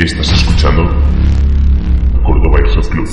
Estás 0.00 0.32
escuchando 0.32 0.88
Córdoba 2.24 2.58
Airsoft 2.58 2.88
Club. 2.90 3.06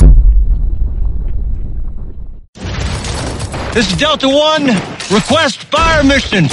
This 3.73 3.91
is 3.91 3.97
Delta 3.97 4.29
One. 4.29 4.67
Request 5.11 5.65
fire 5.65 6.01
mission. 6.05 6.45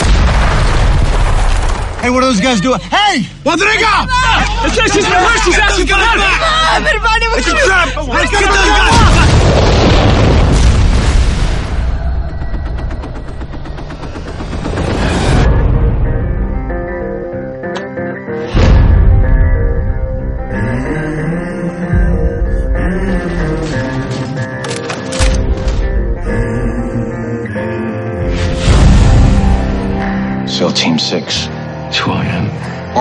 Hey, 2.02 2.10
what 2.10 2.24
are 2.24 2.26
those 2.26 2.40
guys 2.40 2.60
doing? 2.60 2.80
Hey! 2.80 3.28
Rodrigo! 3.44 3.86
It's 4.66 4.74
just 4.74 4.94
his 4.94 5.06
He's 5.06 5.56
asking 5.56 5.86
for 5.86 5.94
help! 5.94 6.84
Everybody, 6.84 7.26
it's 7.38 7.46
a 7.46 7.54
trap! 7.54 7.96
Let's 8.08 8.30
get 8.32 8.40
those 8.40 8.50
guys! 8.50 9.13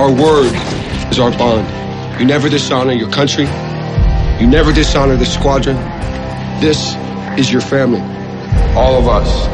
Our 0.03 0.11
word 0.11 0.51
is 1.09 1.17
our 1.17 1.31
bond. 1.31 2.19
You 2.19 2.25
never 2.25 2.49
dishonor 2.49 2.91
your 2.91 3.09
country. 3.09 3.45
You 4.37 4.47
never 4.47 4.73
dishonor 4.73 5.15
the 5.15 5.25
squadron. 5.25 5.77
This 6.59 6.93
is 7.39 7.49
your 7.49 7.61
family. 7.61 8.01
All 8.75 8.99
of 8.99 9.07
us. 9.07 9.47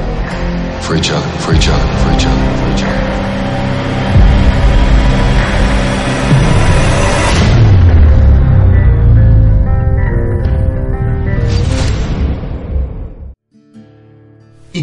For 0.88 0.96
each 0.96 1.12
other, 1.12 1.30
for 1.42 1.54
each 1.54 1.68
other, 1.68 1.98
for 2.00 2.18
each 2.18 2.26
other. 2.26 2.59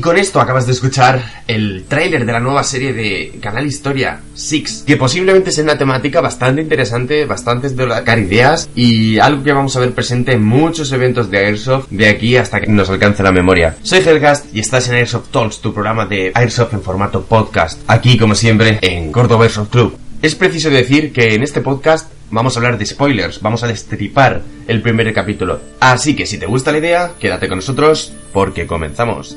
Con 0.07 0.19
esto 0.19 0.41
acabas 0.41 0.67
de 0.67 0.73
escuchar 0.73 1.21
el 1.49 1.85
tráiler 1.89 2.25
de 2.25 2.33
la 2.33 2.39
nueva 2.39 2.62
serie 2.62 2.93
de 2.93 3.41
Canal 3.41 3.67
Historia 3.67 4.21
Six, 4.35 4.85
que 4.87 4.97
posiblemente 4.97 5.51
sea 5.51 5.65
una 5.65 5.77
temática 5.77 6.21
bastante 6.21 6.62
interesante, 6.62 7.27
bastante 7.27 7.71
de 7.71 7.89
sacar 7.89 8.21
ideas 8.21 8.71
y 8.77 9.19
algo 9.19 9.43
que 9.43 9.51
vamos 9.51 9.75
a 9.75 9.81
ver 9.81 9.93
presente 9.95 10.31
en 10.31 10.45
muchos 10.45 10.93
eventos 10.93 11.29
de 11.29 11.39
Airsoft 11.39 11.89
de 11.91 12.07
aquí 12.07 12.37
hasta 12.37 12.61
que 12.61 12.69
nos 12.69 12.89
alcance 12.89 13.25
la 13.25 13.33
memoria. 13.33 13.75
Soy 13.83 13.99
Helgast 13.99 14.55
y 14.55 14.61
estás 14.61 14.89
en 14.89 14.95
Airsoft 14.95 15.33
Talks, 15.33 15.61
tu 15.61 15.75
programa 15.75 16.07
de 16.07 16.31
Airsoft 16.33 16.75
en 16.75 16.83
formato 16.83 17.25
podcast, 17.25 17.81
aquí 17.89 18.17
como 18.17 18.37
siempre 18.37 18.79
en 18.83 19.11
Córdoba 19.11 19.43
Airsoft 19.43 19.71
Club. 19.71 19.99
Es 20.23 20.37
preciso 20.37 20.71
decir 20.71 21.12
que 21.12 21.34
en 21.34 21.43
este 21.43 21.62
podcast 21.62 22.12
vamos 22.31 22.55
a 22.55 22.61
hablar 22.61 22.79
de 22.79 22.87
spoilers, 22.87 23.41
vamos 23.43 23.65
a 23.65 23.67
destripar 23.67 24.41
el 24.69 24.83
primer 24.83 25.12
capítulo. 25.12 25.59
Así 25.81 26.15
que 26.15 26.27
si 26.27 26.39
te 26.39 26.47
gusta 26.47 26.71
la 26.71 26.79
idea, 26.79 27.11
quédate 27.19 27.49
con 27.49 27.59
nosotros 27.59 28.12
porque 28.33 28.69
comenzamos. 28.69 29.37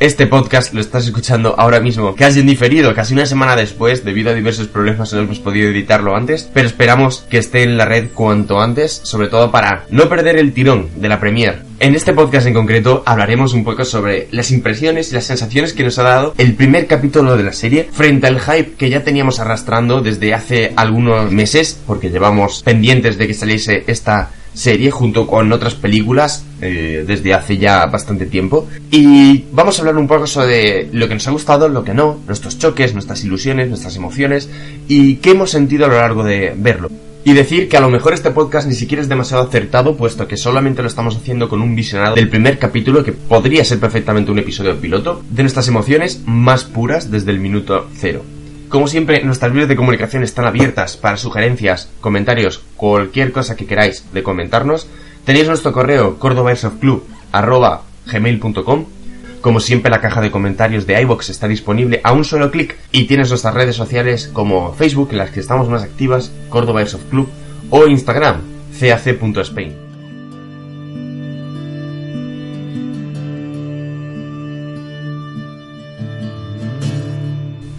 Este 0.00 0.26
podcast 0.26 0.72
lo 0.72 0.80
estás 0.80 1.04
escuchando 1.04 1.54
ahora 1.58 1.78
mismo, 1.78 2.14
casi 2.16 2.40
en 2.40 2.46
diferido, 2.46 2.94
casi 2.94 3.12
una 3.12 3.26
semana 3.26 3.54
después, 3.54 4.02
debido 4.02 4.30
a 4.30 4.34
diversos 4.34 4.66
problemas 4.66 5.12
no 5.12 5.20
hemos 5.20 5.40
podido 5.40 5.68
editarlo 5.68 6.16
antes, 6.16 6.48
pero 6.54 6.66
esperamos 6.66 7.26
que 7.28 7.36
esté 7.36 7.64
en 7.64 7.76
la 7.76 7.84
red 7.84 8.08
cuanto 8.14 8.62
antes, 8.62 9.02
sobre 9.04 9.28
todo 9.28 9.50
para 9.50 9.84
no 9.90 10.08
perder 10.08 10.36
el 10.36 10.54
tirón 10.54 10.88
de 10.96 11.08
la 11.10 11.20
premier. 11.20 11.64
En 11.80 11.94
este 11.94 12.14
podcast 12.14 12.46
en 12.46 12.54
concreto 12.54 13.02
hablaremos 13.04 13.52
un 13.52 13.62
poco 13.62 13.84
sobre 13.84 14.26
las 14.30 14.50
impresiones 14.50 15.10
y 15.10 15.14
las 15.16 15.24
sensaciones 15.24 15.74
que 15.74 15.84
nos 15.84 15.98
ha 15.98 16.04
dado 16.04 16.34
el 16.38 16.54
primer 16.54 16.86
capítulo 16.86 17.36
de 17.36 17.44
la 17.44 17.52
serie 17.52 17.86
frente 17.92 18.26
al 18.26 18.40
hype 18.40 18.76
que 18.78 18.88
ya 18.88 19.04
teníamos 19.04 19.38
arrastrando 19.38 20.00
desde 20.00 20.32
hace 20.32 20.72
algunos 20.76 21.30
meses, 21.30 21.78
porque 21.86 22.08
llevamos 22.08 22.62
pendientes 22.62 23.18
de 23.18 23.26
que 23.26 23.34
saliese 23.34 23.84
esta 23.86 24.30
serie 24.54 24.90
junto 24.90 25.26
con 25.26 25.52
otras 25.52 25.74
películas 25.74 26.44
eh, 26.60 27.04
desde 27.06 27.34
hace 27.34 27.58
ya 27.58 27.86
bastante 27.86 28.26
tiempo 28.26 28.68
y 28.90 29.44
vamos 29.52 29.78
a 29.78 29.82
hablar 29.82 29.96
un 29.96 30.08
poco 30.08 30.26
sobre 30.26 30.88
lo 30.92 31.08
que 31.08 31.14
nos 31.14 31.26
ha 31.28 31.30
gustado, 31.30 31.68
lo 31.68 31.84
que 31.84 31.94
no, 31.94 32.18
nuestros 32.26 32.58
choques, 32.58 32.92
nuestras 32.92 33.24
ilusiones, 33.24 33.68
nuestras 33.68 33.96
emociones 33.96 34.48
y 34.88 35.16
qué 35.16 35.30
hemos 35.30 35.50
sentido 35.50 35.86
a 35.86 35.88
lo 35.88 35.96
largo 35.96 36.24
de 36.24 36.54
verlo. 36.56 36.90
Y 37.22 37.34
decir 37.34 37.68
que 37.68 37.76
a 37.76 37.80
lo 37.80 37.90
mejor 37.90 38.14
este 38.14 38.30
podcast 38.30 38.66
ni 38.66 38.74
siquiera 38.74 39.02
es 39.02 39.08
demasiado 39.08 39.42
acertado, 39.42 39.94
puesto 39.94 40.26
que 40.26 40.38
solamente 40.38 40.80
lo 40.80 40.88
estamos 40.88 41.16
haciendo 41.16 41.50
con 41.50 41.60
un 41.60 41.76
visionado 41.76 42.14
del 42.14 42.30
primer 42.30 42.58
capítulo, 42.58 43.04
que 43.04 43.12
podría 43.12 43.62
ser 43.62 43.78
perfectamente 43.78 44.32
un 44.32 44.38
episodio 44.38 44.80
piloto, 44.80 45.22
de 45.28 45.42
nuestras 45.42 45.68
emociones 45.68 46.22
más 46.24 46.64
puras 46.64 47.10
desde 47.10 47.30
el 47.32 47.38
minuto 47.38 47.88
cero. 47.94 48.22
Como 48.70 48.86
siempre, 48.86 49.22
nuestras 49.24 49.52
vías 49.52 49.66
de 49.66 49.74
comunicación 49.74 50.22
están 50.22 50.44
abiertas 50.44 50.96
para 50.96 51.16
sugerencias, 51.16 51.90
comentarios, 52.00 52.62
cualquier 52.76 53.32
cosa 53.32 53.56
que 53.56 53.66
queráis 53.66 54.04
de 54.12 54.22
comentarnos. 54.22 54.86
Tenéis 55.24 55.48
nuestro 55.48 55.72
correo 55.72 56.20
cordobairsoftclub.gmail.com 56.20 58.84
Como 59.40 59.58
siempre, 59.58 59.90
la 59.90 60.00
caja 60.00 60.20
de 60.20 60.30
comentarios 60.30 60.86
de 60.86 61.02
iVoox 61.02 61.30
está 61.30 61.48
disponible 61.48 62.00
a 62.04 62.12
un 62.12 62.24
solo 62.24 62.52
clic 62.52 62.78
y 62.92 63.08
tienes 63.08 63.30
nuestras 63.30 63.54
redes 63.54 63.74
sociales 63.74 64.30
como 64.32 64.72
Facebook, 64.74 65.08
en 65.10 65.18
las 65.18 65.32
que 65.32 65.40
estamos 65.40 65.68
más 65.68 65.82
activas, 65.82 66.30
Córdoba 66.48 66.84
Club, 67.10 67.28
o 67.70 67.88
Instagram, 67.88 68.36
cac.spain. 68.78 69.89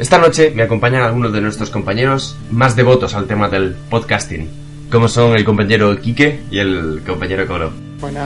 Esta 0.01 0.17
noche 0.17 0.51
me 0.55 0.63
acompañan 0.63 1.03
algunos 1.03 1.31
de 1.31 1.41
nuestros 1.41 1.69
compañeros 1.69 2.35
más 2.49 2.75
devotos 2.75 3.13
al 3.13 3.27
tema 3.27 3.49
del 3.49 3.75
podcasting, 3.87 4.49
como 4.91 5.07
son 5.07 5.35
el 5.35 5.45
compañero 5.45 5.95
Quique 6.01 6.39
y 6.49 6.57
el 6.57 7.03
compañero 7.05 7.45
Colo. 7.45 7.71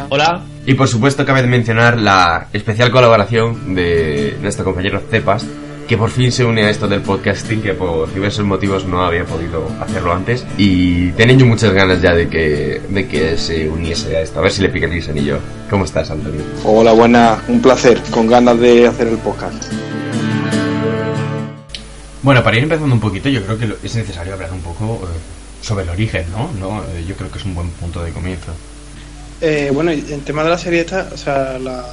Hola. 0.07 0.41
Y 0.65 0.75
por 0.75 0.87
supuesto 0.87 1.25
cabe 1.25 1.45
mencionar 1.45 1.97
la 1.99 2.47
especial 2.53 2.91
colaboración 2.91 3.75
de 3.75 4.37
nuestro 4.41 4.63
compañero 4.63 5.01
Cepas, 5.11 5.45
que 5.85 5.97
por 5.97 6.11
fin 6.11 6.31
se 6.31 6.45
une 6.45 6.63
a 6.63 6.69
esto 6.69 6.87
del 6.87 7.01
podcasting, 7.01 7.61
que 7.61 7.73
por 7.73 8.11
diversos 8.13 8.45
motivos 8.45 8.85
no 8.85 9.03
había 9.03 9.25
podido 9.25 9.67
hacerlo 9.81 10.13
antes. 10.13 10.45
Y 10.57 11.09
tenía 11.09 11.45
muchas 11.45 11.73
ganas 11.73 12.01
ya 12.01 12.15
de 12.15 12.29
que, 12.29 12.83
de 12.87 13.05
que 13.05 13.37
se 13.37 13.67
uniese 13.67 14.15
a 14.15 14.21
esto. 14.21 14.39
A 14.39 14.43
ver 14.43 14.51
si 14.53 14.61
le 14.61 14.69
pica 14.69 14.85
el 14.85 15.09
anillo. 15.09 15.39
¿Cómo 15.69 15.83
estás, 15.83 16.09
Antonio? 16.09 16.39
Hola, 16.63 16.93
buena. 16.93 17.43
Un 17.49 17.61
placer. 17.61 18.01
Con 18.11 18.27
ganas 18.27 18.57
de 18.61 18.87
hacer 18.87 19.09
el 19.09 19.17
podcast. 19.17 19.61
Bueno, 22.25 22.43
para 22.43 22.57
ir 22.57 22.63
empezando 22.63 22.93
un 22.95 22.99
poquito, 22.99 23.29
yo 23.29 23.43
creo 23.43 23.55
que 23.57 23.67
lo- 23.67 23.75
es 23.83 23.95
necesario 23.95 24.33
hablar 24.33 24.51
un 24.51 24.61
poco 24.61 24.95
eh, 25.03 25.63
sobre 25.63 25.83
el 25.83 25.89
origen, 25.91 26.25
¿no? 26.31 26.49
¿no? 26.59 26.81
Eh, 26.83 27.05
yo 27.07 27.15
creo 27.15 27.29
que 27.29 27.37
es 27.37 27.45
un 27.45 27.53
buen 27.53 27.69
punto 27.69 28.03
de 28.03 28.11
comienzo. 28.11 28.51
Eh, 29.41 29.69
bueno, 29.71 29.91
el 29.91 30.21
tema 30.23 30.43
de 30.43 30.49
la 30.49 30.57
serie 30.57 30.79
esta, 30.81 31.09
o 31.13 31.17
sea, 31.17 31.59
la, 31.59 31.85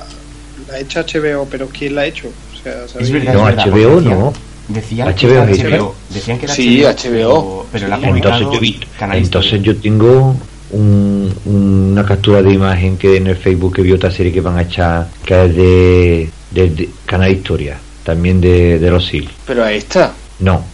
la 0.68 0.74
ha 0.74 0.78
hecho 0.78 1.00
HBO, 1.00 1.46
pero 1.50 1.68
¿quién 1.68 1.94
la 1.94 2.02
ha 2.02 2.06
hecho? 2.06 2.28
O 2.28 2.56
sea, 2.62 2.88
¿sabéis? 2.88 3.08
Es 3.08 3.12
verdad, 3.12 3.34
No, 3.34 3.48
es 3.50 3.56
verdad, 3.56 3.72
HBO 3.72 4.00
no. 4.00 4.32
Decían 4.68 5.08
HBO 5.08 5.16
que 5.16 5.26
era 5.26 5.50
es 5.50 5.58
HBO. 5.60 5.94
Decían 6.08 6.38
que 6.38 6.44
era 6.46 6.54
Sí, 6.54 6.82
HBO. 6.82 6.88
HBO. 6.94 7.66
Pero 7.72 7.88
la 7.88 7.96
ha 7.96 8.08
Entonces 8.08 8.46
yo, 8.52 8.60
vi- 8.60 8.80
entonces 9.12 9.62
yo 9.62 9.76
tengo 9.76 10.36
un- 10.70 11.34
una 11.44 12.06
captura 12.06 12.40
de 12.42 12.52
imagen 12.54 12.96
que 12.96 13.16
en 13.18 13.26
el 13.26 13.36
Facebook 13.36 13.74
que 13.76 13.82
vi 13.82 13.92
otra 13.92 14.10
serie 14.10 14.32
que 14.32 14.40
van 14.40 14.56
a 14.56 14.62
echar, 14.62 15.08
que 15.26 15.44
es 15.44 15.54
de, 15.56 16.30
de- 16.52 16.70
de 16.70 16.88
Canal 17.04 17.32
Historia, 17.32 17.76
también 18.04 18.40
de, 18.40 18.78
de 18.78 18.90
los 18.90 19.04
SIL. 19.04 19.28
Pero 19.46 19.62
a 19.64 19.72
esta. 19.72 20.14
No, 20.38 20.64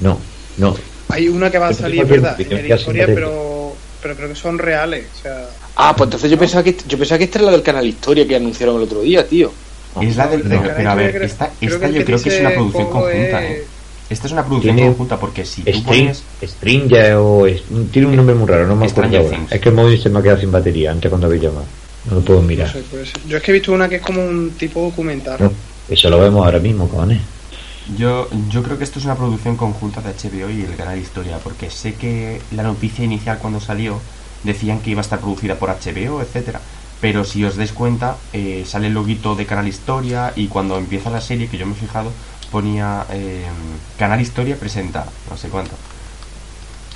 no, 0.00 0.18
no. 0.58 0.76
Hay 1.08 1.28
una 1.28 1.50
que 1.50 1.58
va 1.58 1.68
a 1.68 1.72
salir, 1.74 2.04
¿verdad? 2.04 2.38
En 2.40 2.78
sin 2.78 2.92
pero, 3.06 3.72
pero 4.02 4.16
creo 4.16 4.28
que 4.28 4.34
son 4.34 4.58
reales. 4.58 5.06
O 5.18 5.22
sea, 5.22 5.46
Ah, 5.78 5.94
pues 5.94 6.06
entonces 6.06 6.30
yo 6.30 6.38
pensaba 6.38 6.62
que 6.64 6.74
yo 6.88 6.96
pensaba 6.98 7.18
que 7.18 7.24
esta 7.24 7.38
era 7.38 7.46
la 7.46 7.52
del 7.52 7.62
canal 7.62 7.86
Historia 7.86 8.26
que 8.26 8.34
anunciaron 8.36 8.76
el 8.76 8.82
otro 8.82 9.02
día, 9.02 9.26
tío. 9.26 9.52
Es 10.00 10.16
la 10.16 10.26
del. 10.26 10.42
No, 10.42 10.48
pero, 10.48 10.60
Canal 10.62 10.76
pero 10.76 10.90
a 10.90 10.94
ver, 10.94 11.22
esta, 11.22 11.50
esta 11.60 11.78
creo 11.78 11.90
yo 11.92 12.04
creo 12.04 12.22
que 12.22 12.28
es 12.28 12.40
una 12.40 12.50
producción 12.50 12.90
conjunta, 12.90 13.44
es- 13.44 13.50
¿eh? 13.58 13.64
Esta 14.08 14.26
es 14.28 14.32
una 14.32 14.44
producción 14.44 14.76
Tiene 14.76 14.88
conjunta 14.90 15.18
porque 15.18 15.44
si 15.44 15.62
tú 15.62 15.70
String, 15.78 15.84
pones. 16.06 16.22
Stringer 16.42 17.14
o 17.16 17.46
es- 17.46 17.62
tiene 17.92 18.08
un 18.08 18.16
nombre 18.16 18.34
muy 18.34 18.46
raro, 18.48 18.66
no 18.66 18.76
me 18.76 18.86
acuerdo 18.86 19.18
ahora. 19.18 19.40
Es 19.50 19.60
que 19.60 19.68
el 19.68 19.74
móvil 19.74 20.00
se 20.00 20.08
me 20.10 20.18
ha 20.18 20.22
quedado 20.22 20.40
sin 20.40 20.52
batería 20.52 20.92
antes 20.92 21.08
cuando 21.08 21.26
había 21.26 21.42
llamado. 21.42 21.64
No 22.08 22.14
lo 22.16 22.20
puedo 22.20 22.40
no 22.40 22.46
mirar. 22.46 22.70
sé. 22.72 22.82
Yo 23.28 23.36
es 23.36 23.42
que 23.42 23.50
he 23.50 23.54
visto 23.54 23.72
una 23.72 23.88
que 23.88 23.96
es 23.96 24.02
como 24.02 24.24
un 24.24 24.50
tipo 24.52 24.80
documental. 24.82 25.36
No, 25.40 25.52
eso 25.88 26.08
lo 26.08 26.20
vemos 26.20 26.44
ahora 26.44 26.58
mismo, 26.60 26.88
cojones. 26.88 27.20
Yo, 27.94 28.28
yo 28.48 28.62
creo 28.64 28.78
que 28.78 28.84
esto 28.84 28.98
es 28.98 29.04
una 29.04 29.14
producción 29.14 29.56
conjunta 29.56 30.00
de 30.00 30.10
HBO 30.10 30.50
y 30.50 30.62
el 30.62 30.74
canal 30.74 30.98
Historia, 30.98 31.38
porque 31.38 31.70
sé 31.70 31.94
que 31.94 32.42
la 32.50 32.64
noticia 32.64 33.04
inicial 33.04 33.38
cuando 33.38 33.60
salió 33.60 34.00
decían 34.42 34.80
que 34.80 34.90
iba 34.90 35.00
a 35.00 35.06
estar 35.06 35.20
producida 35.20 35.54
por 35.54 35.70
HBO, 35.70 36.20
etcétera. 36.20 36.60
Pero 37.00 37.24
si 37.24 37.44
os 37.44 37.56
dais 37.56 37.72
cuenta, 37.72 38.16
eh, 38.32 38.64
sale 38.66 38.88
el 38.88 38.94
loguito 38.94 39.36
de 39.36 39.46
Canal 39.46 39.68
Historia 39.68 40.32
y 40.34 40.48
cuando 40.48 40.78
empieza 40.78 41.10
la 41.10 41.20
serie, 41.20 41.48
que 41.48 41.58
yo 41.58 41.66
me 41.66 41.72
he 41.72 41.76
fijado, 41.76 42.10
ponía 42.50 43.06
eh, 43.10 43.46
Canal 43.98 44.20
Historia 44.20 44.58
presenta, 44.58 45.06
no 45.30 45.36
sé 45.36 45.48
cuánto. 45.48 45.76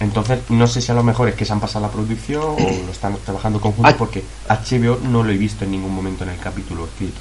Entonces, 0.00 0.40
no 0.48 0.66
sé 0.66 0.80
si 0.80 0.90
a 0.90 0.94
lo 0.94 1.02
mejor 1.02 1.28
es 1.28 1.34
que 1.34 1.44
se 1.44 1.52
han 1.52 1.60
pasado 1.60 1.84
la 1.84 1.92
producción 1.92 2.42
o 2.42 2.86
lo 2.86 2.90
están 2.90 3.16
trabajando 3.24 3.60
conjunto, 3.60 3.94
porque 3.96 4.24
HBO 4.48 4.98
no 5.06 5.22
lo 5.22 5.30
he 5.30 5.36
visto 5.36 5.64
en 5.64 5.72
ningún 5.72 5.94
momento 5.94 6.24
en 6.24 6.30
el 6.30 6.38
capítulo 6.38 6.86
escrito. 6.86 7.20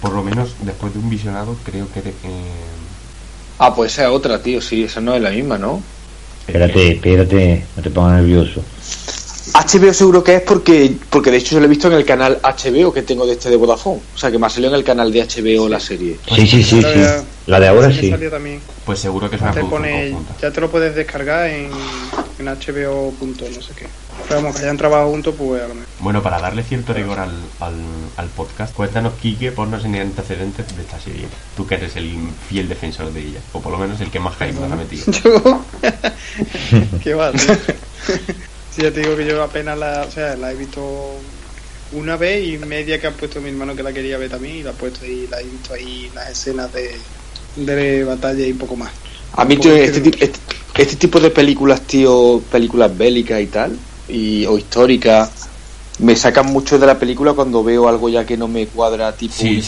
Por 0.00 0.12
lo 0.12 0.22
menos 0.22 0.54
después 0.64 0.92
de 0.92 0.98
un 0.98 1.10
visionado, 1.10 1.56
creo 1.64 1.86
que... 1.92 2.00
eh, 2.00 2.12
Ah, 3.60 3.74
pues 3.74 3.92
esa 3.92 4.04
es 4.04 4.10
otra, 4.10 4.40
tío. 4.40 4.60
Sí, 4.60 4.84
esa 4.84 5.00
no 5.00 5.14
es 5.14 5.20
la 5.20 5.30
misma, 5.30 5.58
¿no? 5.58 5.82
Espérate, 6.46 6.92
espérate, 6.92 7.64
no 7.76 7.82
te 7.82 7.90
pongas 7.90 8.14
nervioso. 8.22 8.62
HBO 9.52 9.92
seguro 9.92 10.24
que 10.24 10.36
es 10.36 10.42
porque 10.42 10.94
porque 11.10 11.30
de 11.30 11.38
hecho 11.38 11.54
yo 11.54 11.60
lo 11.60 11.66
he 11.66 11.68
visto 11.68 11.88
en 11.88 11.94
el 11.94 12.04
canal 12.04 12.40
HBO 12.42 12.92
que 12.92 13.02
tengo 13.02 13.26
de 13.26 13.32
este 13.32 13.50
de 13.50 13.56
Vodafone. 13.56 14.00
O 14.14 14.18
sea, 14.18 14.30
que 14.30 14.38
me 14.38 14.46
ha 14.46 14.50
salido 14.50 14.70
en 14.70 14.78
el 14.78 14.84
canal 14.84 15.12
de 15.12 15.24
HBO 15.24 15.68
la 15.68 15.80
serie. 15.80 16.18
Sí, 16.34 16.46
sí, 16.46 16.62
sí, 16.62 16.82
sí. 16.82 17.00
La 17.46 17.58
de 17.58 17.68
ahora 17.68 17.90
sí. 17.90 18.12
pues 18.84 18.98
seguro 18.98 19.30
que 19.30 19.36
es 19.36 19.42
una 19.42 19.52
Te 19.52 19.64
pone, 19.64 20.14
ya 20.40 20.50
te 20.50 20.60
lo 20.60 20.70
puedes 20.70 20.94
descargar 20.94 21.48
en, 21.48 21.70
en 22.38 22.46
HBO. 22.46 23.10
punto 23.12 23.46
no 23.54 23.62
sé 23.62 23.72
qué. 23.74 23.86
Pero 24.28 24.42
vamos, 24.42 24.56
que 24.56 24.62
hayan 24.64 24.76
trabajado 24.76 25.10
juntos, 25.10 25.34
pues 25.38 25.62
a 25.62 25.68
lo 25.68 25.74
mejor. 25.74 25.88
Bueno, 26.00 26.22
para 26.22 26.38
darle 26.40 26.62
cierto 26.62 26.92
rigor 26.92 27.18
al, 27.18 27.32
al, 27.60 27.74
al 28.16 28.26
podcast, 28.28 28.74
cuéntanos, 28.74 29.14
Kike, 29.14 29.52
ponnos 29.52 29.84
en 29.84 29.94
antecedentes 29.94 30.76
de 30.76 30.82
esta 30.82 31.00
serie. 31.00 31.26
Tú 31.56 31.66
que 31.66 31.76
eres 31.76 31.96
el 31.96 32.14
fiel 32.48 32.68
defensor 32.68 33.12
de 33.12 33.20
ella, 33.20 33.40
o 33.52 33.60
por 33.60 33.72
lo 33.72 33.78
menos 33.78 34.00
el 34.00 34.10
que 34.10 34.20
más 34.20 34.34
hype 34.36 34.52
nos 34.52 34.70
ha 34.70 34.76
metido. 34.76 35.10
Yo. 35.24 35.62
¿Qué 37.02 37.14
va, 37.14 37.32
ya 38.82 38.92
te 38.92 39.00
digo 39.00 39.16
que 39.16 39.26
yo 39.26 39.42
apenas 39.42 39.78
la. 39.78 40.04
O 40.06 40.10
sea, 40.10 40.36
la 40.36 40.52
he 40.52 40.56
visto 40.56 41.20
una 41.90 42.16
vez 42.16 42.46
y 42.46 42.58
media 42.58 43.00
que 43.00 43.06
ha 43.06 43.16
puesto 43.16 43.40
mi 43.40 43.50
hermano 43.50 43.74
que 43.76 43.82
la 43.82 43.92
quería 43.92 44.18
ver 44.18 44.30
también 44.30 44.56
y 44.56 44.62
la 44.62 44.70
ha 44.70 44.76
puesto 44.76 45.04
ahí, 45.04 45.26
la 45.26 45.40
he 45.40 45.48
visto 45.48 45.74
ahí 45.74 46.10
las 46.10 46.30
escenas 46.30 46.72
de, 46.72 47.10
de 47.54 48.04
batalla 48.04 48.46
y 48.46 48.52
poco 48.54 48.76
más. 48.76 48.92
A 49.32 49.44
mí, 49.44 49.56
tío, 49.56 49.74
este, 49.74 50.00
ti- 50.00 50.18
este, 50.20 50.40
este 50.76 50.96
tipo 50.96 51.20
de 51.20 51.30
películas, 51.30 51.86
tío, 51.86 52.46
películas 52.50 52.96
bélicas 52.96 53.40
y 53.40 53.46
tal, 53.48 53.78
y, 54.06 54.46
o 54.46 54.58
históricas, 54.58 55.50
me 55.98 56.16
sacan 56.16 56.46
mucho 56.46 56.78
de 56.78 56.86
la 56.86 56.98
película 56.98 57.34
cuando 57.34 57.62
veo 57.64 57.88
algo 57.88 58.08
ya 58.08 58.24
que 58.24 58.36
no 58.36 58.48
me 58.48 58.68
cuadra, 58.68 59.16
tipo 59.16 59.34
Sí, 59.34 59.60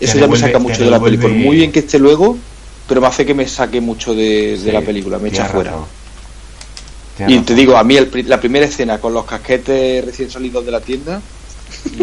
Eso 0.00 0.18
ya 0.18 0.28
me 0.28 0.36
saca 0.36 0.58
mucho 0.58 0.84
de 0.84 0.90
la 0.90 1.02
película. 1.02 1.32
Muy 1.34 1.56
bien 1.56 1.72
que 1.72 1.80
esté 1.80 1.98
luego, 1.98 2.38
pero 2.86 3.00
me 3.00 3.06
hace 3.06 3.24
que 3.24 3.34
me 3.34 3.46
saque 3.48 3.80
mucho 3.80 4.14
de, 4.14 4.58
de 4.58 4.58
Sí, 4.58 4.72
la 4.72 4.82
película, 4.82 5.18
me 5.18 5.28
echa 5.28 5.44
fuera. 5.46 5.72
razón. 5.72 5.95
Y 7.28 7.38
te 7.40 7.54
digo, 7.54 7.76
a 7.76 7.84
mí 7.84 7.96
el 7.96 8.10
la 8.28 8.38
primera 8.40 8.66
escena 8.66 8.98
con 8.98 9.14
los 9.14 9.24
casquetes 9.24 10.04
recién 10.04 10.30
salidos 10.30 10.64
de 10.66 10.70
la 10.72 10.80
tienda 10.80 11.20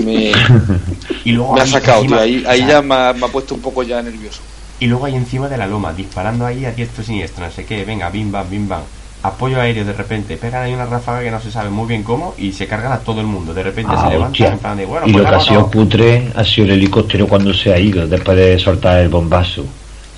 me, 0.03 0.31
Y 1.25 1.31
luego 1.31 1.53
me 1.53 1.61
ha 1.61 1.67
sacado, 1.67 2.01
encima- 2.03 2.23
tío. 2.23 2.23
Ahí, 2.23 2.43
ahí 2.47 2.67
ya 2.67 2.81
me 2.81 2.95
ha, 2.95 3.13
me 3.13 3.25
ha 3.25 3.29
puesto 3.29 3.55
un 3.55 3.61
poco 3.61 3.83
ya 3.83 4.01
nervioso. 4.01 4.41
Y 4.79 4.87
luego 4.87 5.05
ahí 5.05 5.15
encima 5.15 5.47
de 5.47 5.57
la 5.57 5.67
loma, 5.67 5.93
disparando 5.93 6.45
ahí 6.45 6.65
a 6.65 6.71
diestro 6.71 7.03
y 7.03 7.05
siniestro, 7.05 7.45
no 7.45 7.51
sé 7.51 7.63
qué, 7.65 7.85
venga, 7.85 8.09
bim 8.09 8.31
bam, 8.31 8.49
bim 8.49 8.67
bam. 8.67 8.81
Apoyo 9.21 9.61
aéreo 9.61 9.85
de 9.85 9.93
repente, 9.93 10.35
pegan 10.35 10.63
ahí 10.63 10.73
una 10.73 10.85
ráfaga 10.85 11.21
que 11.21 11.31
no 11.31 11.39
se 11.39 11.49
sabe 11.49 11.69
muy 11.69 11.87
bien 11.87 12.03
cómo 12.03 12.33
y 12.37 12.51
se 12.51 12.67
cargan 12.67 12.91
a 12.91 12.97
todo 12.99 13.21
el 13.21 13.27
mundo. 13.27 13.53
De 13.53 13.63
repente 13.63 13.93
Ah, 13.95 14.01
se 14.03 14.09
levantan 14.09 14.31
hostia. 14.31 14.47
en 14.51 14.59
plan 14.59 14.77
de, 14.77 14.85
bueno, 14.85 15.07
y 15.07 15.13
pues 15.13 15.23
lo 15.23 15.29
que 15.29 15.35
ha 15.35 15.39
sido 15.39 15.71
putre 15.71 16.31
ha 16.35 16.43
sido 16.43 16.65
el 16.65 16.71
helicóptero 16.73 17.27
cuando 17.27 17.53
se 17.53 17.71
ha 17.71 17.79
ido 17.79 18.05
después 18.05 18.35
de 18.35 18.59
soltar 18.59 18.97
el 18.99 19.07
bombazo. 19.07 19.63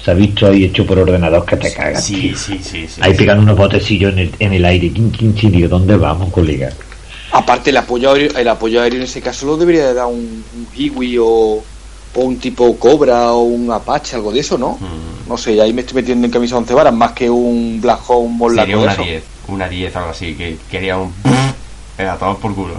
Se 0.05 0.11
ha 0.11 0.13
visto 0.13 0.45
ahí 0.45 0.65
hecho 0.65 0.85
por 0.85 0.99
ordenador 0.99 1.43
que 1.47 1.57
te 1.57 1.73
cagas. 1.73 2.03
Sí, 2.03 2.35
sí, 2.35 2.59
sí, 2.61 2.87
sí. 2.87 3.01
Ahí 3.01 3.13
sí. 3.13 3.17
pegan 3.17 3.39
unos 3.39 3.57
botecillos 3.57 4.13
en 4.13 4.19
el, 4.19 4.31
en 4.37 4.53
el 4.53 4.63
aire. 4.63 4.91
¿Quién, 4.93 5.09
quién, 5.31 5.51
digo, 5.51 5.67
¿Dónde 5.67 5.97
vamos, 5.97 6.31
colega? 6.31 6.69
Aparte, 7.31 7.71
el 7.71 7.77
apoyo 7.77 8.11
aéreo, 8.11 8.37
el 8.37 8.47
apoyo 8.47 8.83
aéreo 8.83 8.99
en 8.99 9.05
ese 9.05 9.19
caso 9.19 9.47
lo 9.47 9.57
debería 9.57 9.87
de 9.87 9.95
dar 9.95 10.05
un, 10.05 10.43
un 10.55 10.67
Hiwi 10.75 11.17
o, 11.17 11.25
o 11.25 12.21
un 12.21 12.37
tipo 12.37 12.77
Cobra 12.77 13.31
o 13.31 13.45
un 13.45 13.71
Apache, 13.71 14.15
algo 14.15 14.31
de 14.31 14.41
eso, 14.41 14.59
¿no? 14.59 14.73
Mm. 14.79 15.27
No 15.27 15.37
sé, 15.39 15.59
ahí 15.59 15.73
me 15.73 15.81
estoy 15.81 15.95
metiendo 15.95 16.27
en 16.27 16.31
camisa 16.31 16.55
11 16.55 16.71
varas 16.75 16.93
más 16.93 17.13
que 17.13 17.27
un 17.27 17.81
Black 17.81 18.01
Hawk, 18.07 18.25
un 18.25 18.55
Sería 18.55 18.77
de 18.77 18.83
una 18.83 18.93
eso. 18.93 19.01
10, 19.01 19.23
una 19.47 19.67
10 19.67 19.95
algo 19.95 20.09
así, 20.11 20.35
que 20.35 20.57
quería 20.69 20.97
un... 20.99 21.11
Era 21.97 22.15
todo 22.17 22.37
por 22.37 22.53
culo. 22.53 22.75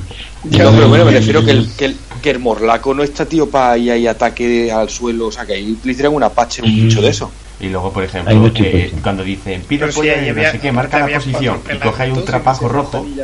Pero 0.50 0.72
bueno, 0.88 1.04
me 1.04 1.10
refiero 1.10 1.44
que 1.44 1.50
el, 1.50 1.70
que 1.76 1.84
el, 1.86 1.96
que 2.20 2.30
el 2.30 2.38
Morlaco 2.38 2.94
no 2.94 3.02
está, 3.02 3.26
tío, 3.26 3.48
para 3.48 3.76
ir 3.78 3.92
ahí 3.92 4.06
ataque 4.06 4.70
al 4.70 4.88
suelo, 4.88 5.26
o 5.26 5.32
sea, 5.32 5.46
que 5.46 5.54
ahí 5.54 5.76
le 5.82 6.08
un 6.08 6.22
Apache, 6.22 6.62
un 6.62 6.74
bicho 6.74 7.02
de 7.02 7.10
eso. 7.10 7.30
Y 7.60 7.68
luego, 7.68 7.92
por 7.92 8.04
ejemplo, 8.04 8.34
no 8.34 8.50
eh, 8.54 8.92
cuando 9.02 9.22
dicen 9.22 9.62
pide 9.68 9.84
apoyo 9.84 10.10
ahí 10.12 10.20
aéreo, 10.20 10.44
no 10.44 10.50
sé 10.50 10.58
qué, 10.58 10.72
marca 10.72 10.98
la 10.98 11.14
posición 11.14 11.60
y 11.72 11.78
coge 11.78 12.02
ahí 12.04 12.10
un 12.10 12.20
y 12.20 12.22
trapajo 12.22 12.68
rojo 12.68 13.06
y 13.06 13.20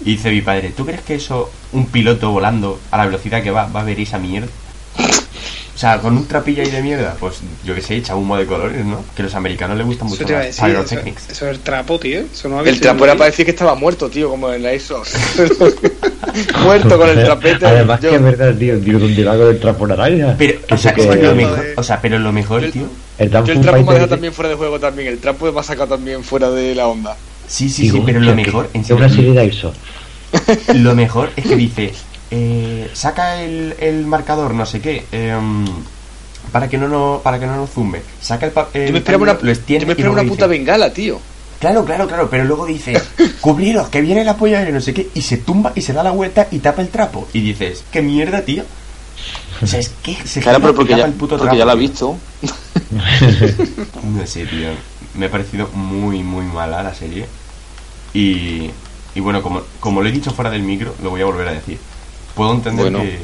y 0.00 0.12
dice 0.12 0.30
mi 0.30 0.40
padre, 0.42 0.72
¿tú 0.76 0.86
crees 0.86 1.00
que 1.00 1.16
eso, 1.16 1.50
un 1.72 1.86
piloto 1.86 2.30
volando 2.30 2.78
a 2.90 2.98
la 2.98 3.06
velocidad 3.06 3.42
que 3.42 3.50
va, 3.50 3.66
va 3.66 3.80
a 3.80 3.84
ver 3.84 3.98
esa 3.98 4.18
mierda? 4.18 4.48
O 5.78 5.80
sea, 5.80 6.00
con 6.00 6.16
un 6.16 6.26
trapillo 6.26 6.60
ahí 6.64 6.70
de 6.72 6.82
mierda, 6.82 7.14
pues 7.20 7.36
yo 7.64 7.72
que 7.72 7.80
sé, 7.80 7.94
echa 7.94 8.16
humo 8.16 8.36
de 8.36 8.46
colores, 8.46 8.84
¿no? 8.84 9.00
Que 9.14 9.22
a 9.22 9.26
los 9.26 9.34
americanos 9.36 9.78
les 9.78 9.86
gustan 9.86 10.08
mucho 10.08 10.24
las 10.24 10.46
decir, 10.46 10.48
eso, 10.50 10.66
pyrotechnics. 10.66 11.30
eso 11.30 11.46
es 11.46 11.52
el 11.56 11.60
trapo, 11.60 12.00
tío. 12.00 12.22
Eso 12.32 12.48
no 12.48 12.58
había 12.58 12.72
El 12.72 12.80
trapo 12.80 13.04
era 13.04 13.14
para 13.14 13.26
decir 13.30 13.44
que 13.44 13.52
estaba 13.52 13.76
muerto, 13.76 14.10
tío, 14.10 14.28
como 14.28 14.52
en 14.52 14.64
la 14.64 14.74
ISO. 14.74 15.00
muerto 16.64 16.98
con 16.98 17.08
el 17.08 17.14
trapete. 17.24 17.64
Además 17.64 18.00
yo- 18.00 18.10
que 18.10 18.16
es 18.16 18.22
verdad, 18.22 18.54
tío. 18.56 18.76
Digo, 18.80 18.98
¿dónde 18.98 19.24
va 19.24 19.36
con 19.36 19.46
el 19.48 19.60
trapo 19.60 19.86
naranja? 19.86 20.34
Pero, 20.36 20.58
o 20.68 20.76
sea, 20.76 20.92
que 20.94 21.04
lo 21.04 21.70
o 21.76 21.82
sea, 21.84 22.00
pero 22.00 22.18
lo 22.18 22.32
mejor, 22.32 22.62
Yo- 22.62 22.70
tío. 22.72 22.88
el 23.18 23.30
Dan 23.30 23.44
Yo 23.44 23.52
el 23.52 23.60
trapo 23.60 23.78
me 23.84 23.90
ha 23.90 23.94
dejado 23.94 24.08
también 24.08 24.32
fuera 24.32 24.48
de 24.50 24.56
juego 24.56 24.80
también. 24.80 25.08
El 25.08 25.18
trapo 25.18 25.52
me 25.52 25.60
ha 25.60 25.62
sacado 25.62 25.88
también 25.94 26.24
fuera 26.24 26.50
de 26.50 26.74
la 26.74 26.88
onda. 26.88 27.16
Sí, 27.46 27.68
sí, 27.70 27.88
sí, 27.88 28.02
pero 28.04 28.18
lo 28.18 28.34
mejor, 28.34 28.68
en 28.74 28.80
Es 28.82 28.90
una 28.90 29.08
serio, 29.08 29.16
serie 29.16 29.32
de 29.32 29.40
Airsoft. 29.40 29.76
lo 30.74 30.94
mejor 30.94 31.30
es 31.36 31.46
que 31.46 31.56
dice, 31.56 31.92
eh, 32.30 32.90
saca 32.92 33.42
el, 33.42 33.74
el 33.78 34.06
marcador, 34.06 34.54
no 34.54 34.66
sé 34.66 34.80
qué, 34.80 35.06
em, 35.12 35.64
para 36.52 36.68
que 36.68 36.78
no 36.78 36.88
no, 36.88 37.20
para 37.22 37.38
que 37.38 37.46
no 37.46 37.56
nos 37.56 37.70
zumbe. 37.70 38.02
Saca 38.20 38.46
el 38.46 38.52
papel, 38.52 38.86
Yo 38.86 38.92
me 38.92 38.98
esperaba 38.98 39.22
una, 39.22 39.38
lo 39.40 39.50
extiende 39.50 39.82
yo 39.82 39.86
me 39.86 39.92
esperaba 39.92 40.20
una 40.20 40.28
puta 40.28 40.46
dice, 40.46 40.58
bengala, 40.58 40.92
tío. 40.92 41.20
Claro, 41.60 41.84
claro, 41.84 42.06
claro, 42.06 42.30
pero 42.30 42.44
luego 42.44 42.66
dice, 42.66 43.00
cubriros, 43.40 43.88
que 43.88 44.00
viene 44.00 44.20
el 44.22 44.28
apoyo 44.28 44.56
aéreo, 44.56 44.74
no 44.74 44.80
sé 44.80 44.94
qué, 44.94 45.08
y 45.14 45.22
se 45.22 45.38
tumba 45.38 45.72
y 45.74 45.82
se 45.82 45.92
da 45.92 46.02
la 46.02 46.10
vuelta 46.12 46.48
y 46.50 46.58
tapa 46.58 46.82
el 46.82 46.88
trapo. 46.88 47.28
Y 47.32 47.40
dices, 47.40 47.84
qué 47.90 48.02
mierda, 48.02 48.42
tío. 48.42 48.64
O 49.60 49.66
sea, 49.66 49.80
es 49.80 49.88
que 50.02 50.14
se 50.24 50.40
Claro, 50.40 50.60
pero 50.60 50.72
y 50.72 50.76
porque 50.76 50.92
tapa 50.92 51.02
ya, 51.02 51.06
el 51.06 51.14
puto 51.14 51.36
porque 51.36 51.56
ya 51.56 51.64
la 51.64 51.72
tío. 51.72 51.80
visto. 51.80 52.16
No 54.04 54.26
sé, 54.26 54.46
tío. 54.46 54.68
Me 55.14 55.26
ha 55.26 55.30
parecido 55.30 55.68
muy, 55.74 56.22
muy 56.22 56.44
mala 56.46 56.82
la 56.82 56.94
serie. 56.94 57.26
Y, 58.14 58.70
y 59.14 59.20
bueno, 59.20 59.42
como, 59.42 59.62
como 59.80 60.00
lo 60.00 60.08
he 60.08 60.12
dicho 60.12 60.30
fuera 60.30 60.50
del 60.50 60.62
micro, 60.62 60.94
lo 61.02 61.10
voy 61.10 61.20
a 61.20 61.24
volver 61.24 61.48
a 61.48 61.52
decir. 61.52 61.78
Puedo 62.38 62.54
entender 62.54 62.90
Bueno. 62.92 63.00
que. 63.02 63.20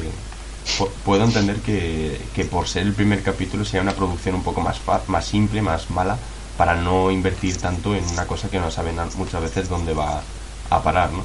pu- 0.77 0.89
Puedo 1.05 1.23
entender 1.23 1.55
que, 1.57 2.19
que 2.35 2.43
por 2.45 2.67
ser 2.67 2.83
el 2.83 2.93
primer 2.93 3.23
capítulo 3.23 3.63
sea 3.65 3.81
una 3.81 3.93
producción 3.93 4.35
un 4.35 4.43
poco 4.43 4.61
más, 4.61 4.77
más 5.07 5.25
simple, 5.25 5.61
más 5.61 5.89
mala, 5.89 6.17
para 6.57 6.75
no 6.75 7.09
invertir 7.11 7.57
tanto 7.57 7.95
en 7.95 8.03
una 8.09 8.25
cosa 8.27 8.49
que 8.49 8.59
no 8.59 8.69
saben 8.69 8.97
muchas 9.15 9.41
veces 9.41 9.69
dónde 9.69 9.93
va 9.93 10.21
a 10.69 10.83
parar, 10.83 11.11
¿no? 11.11 11.23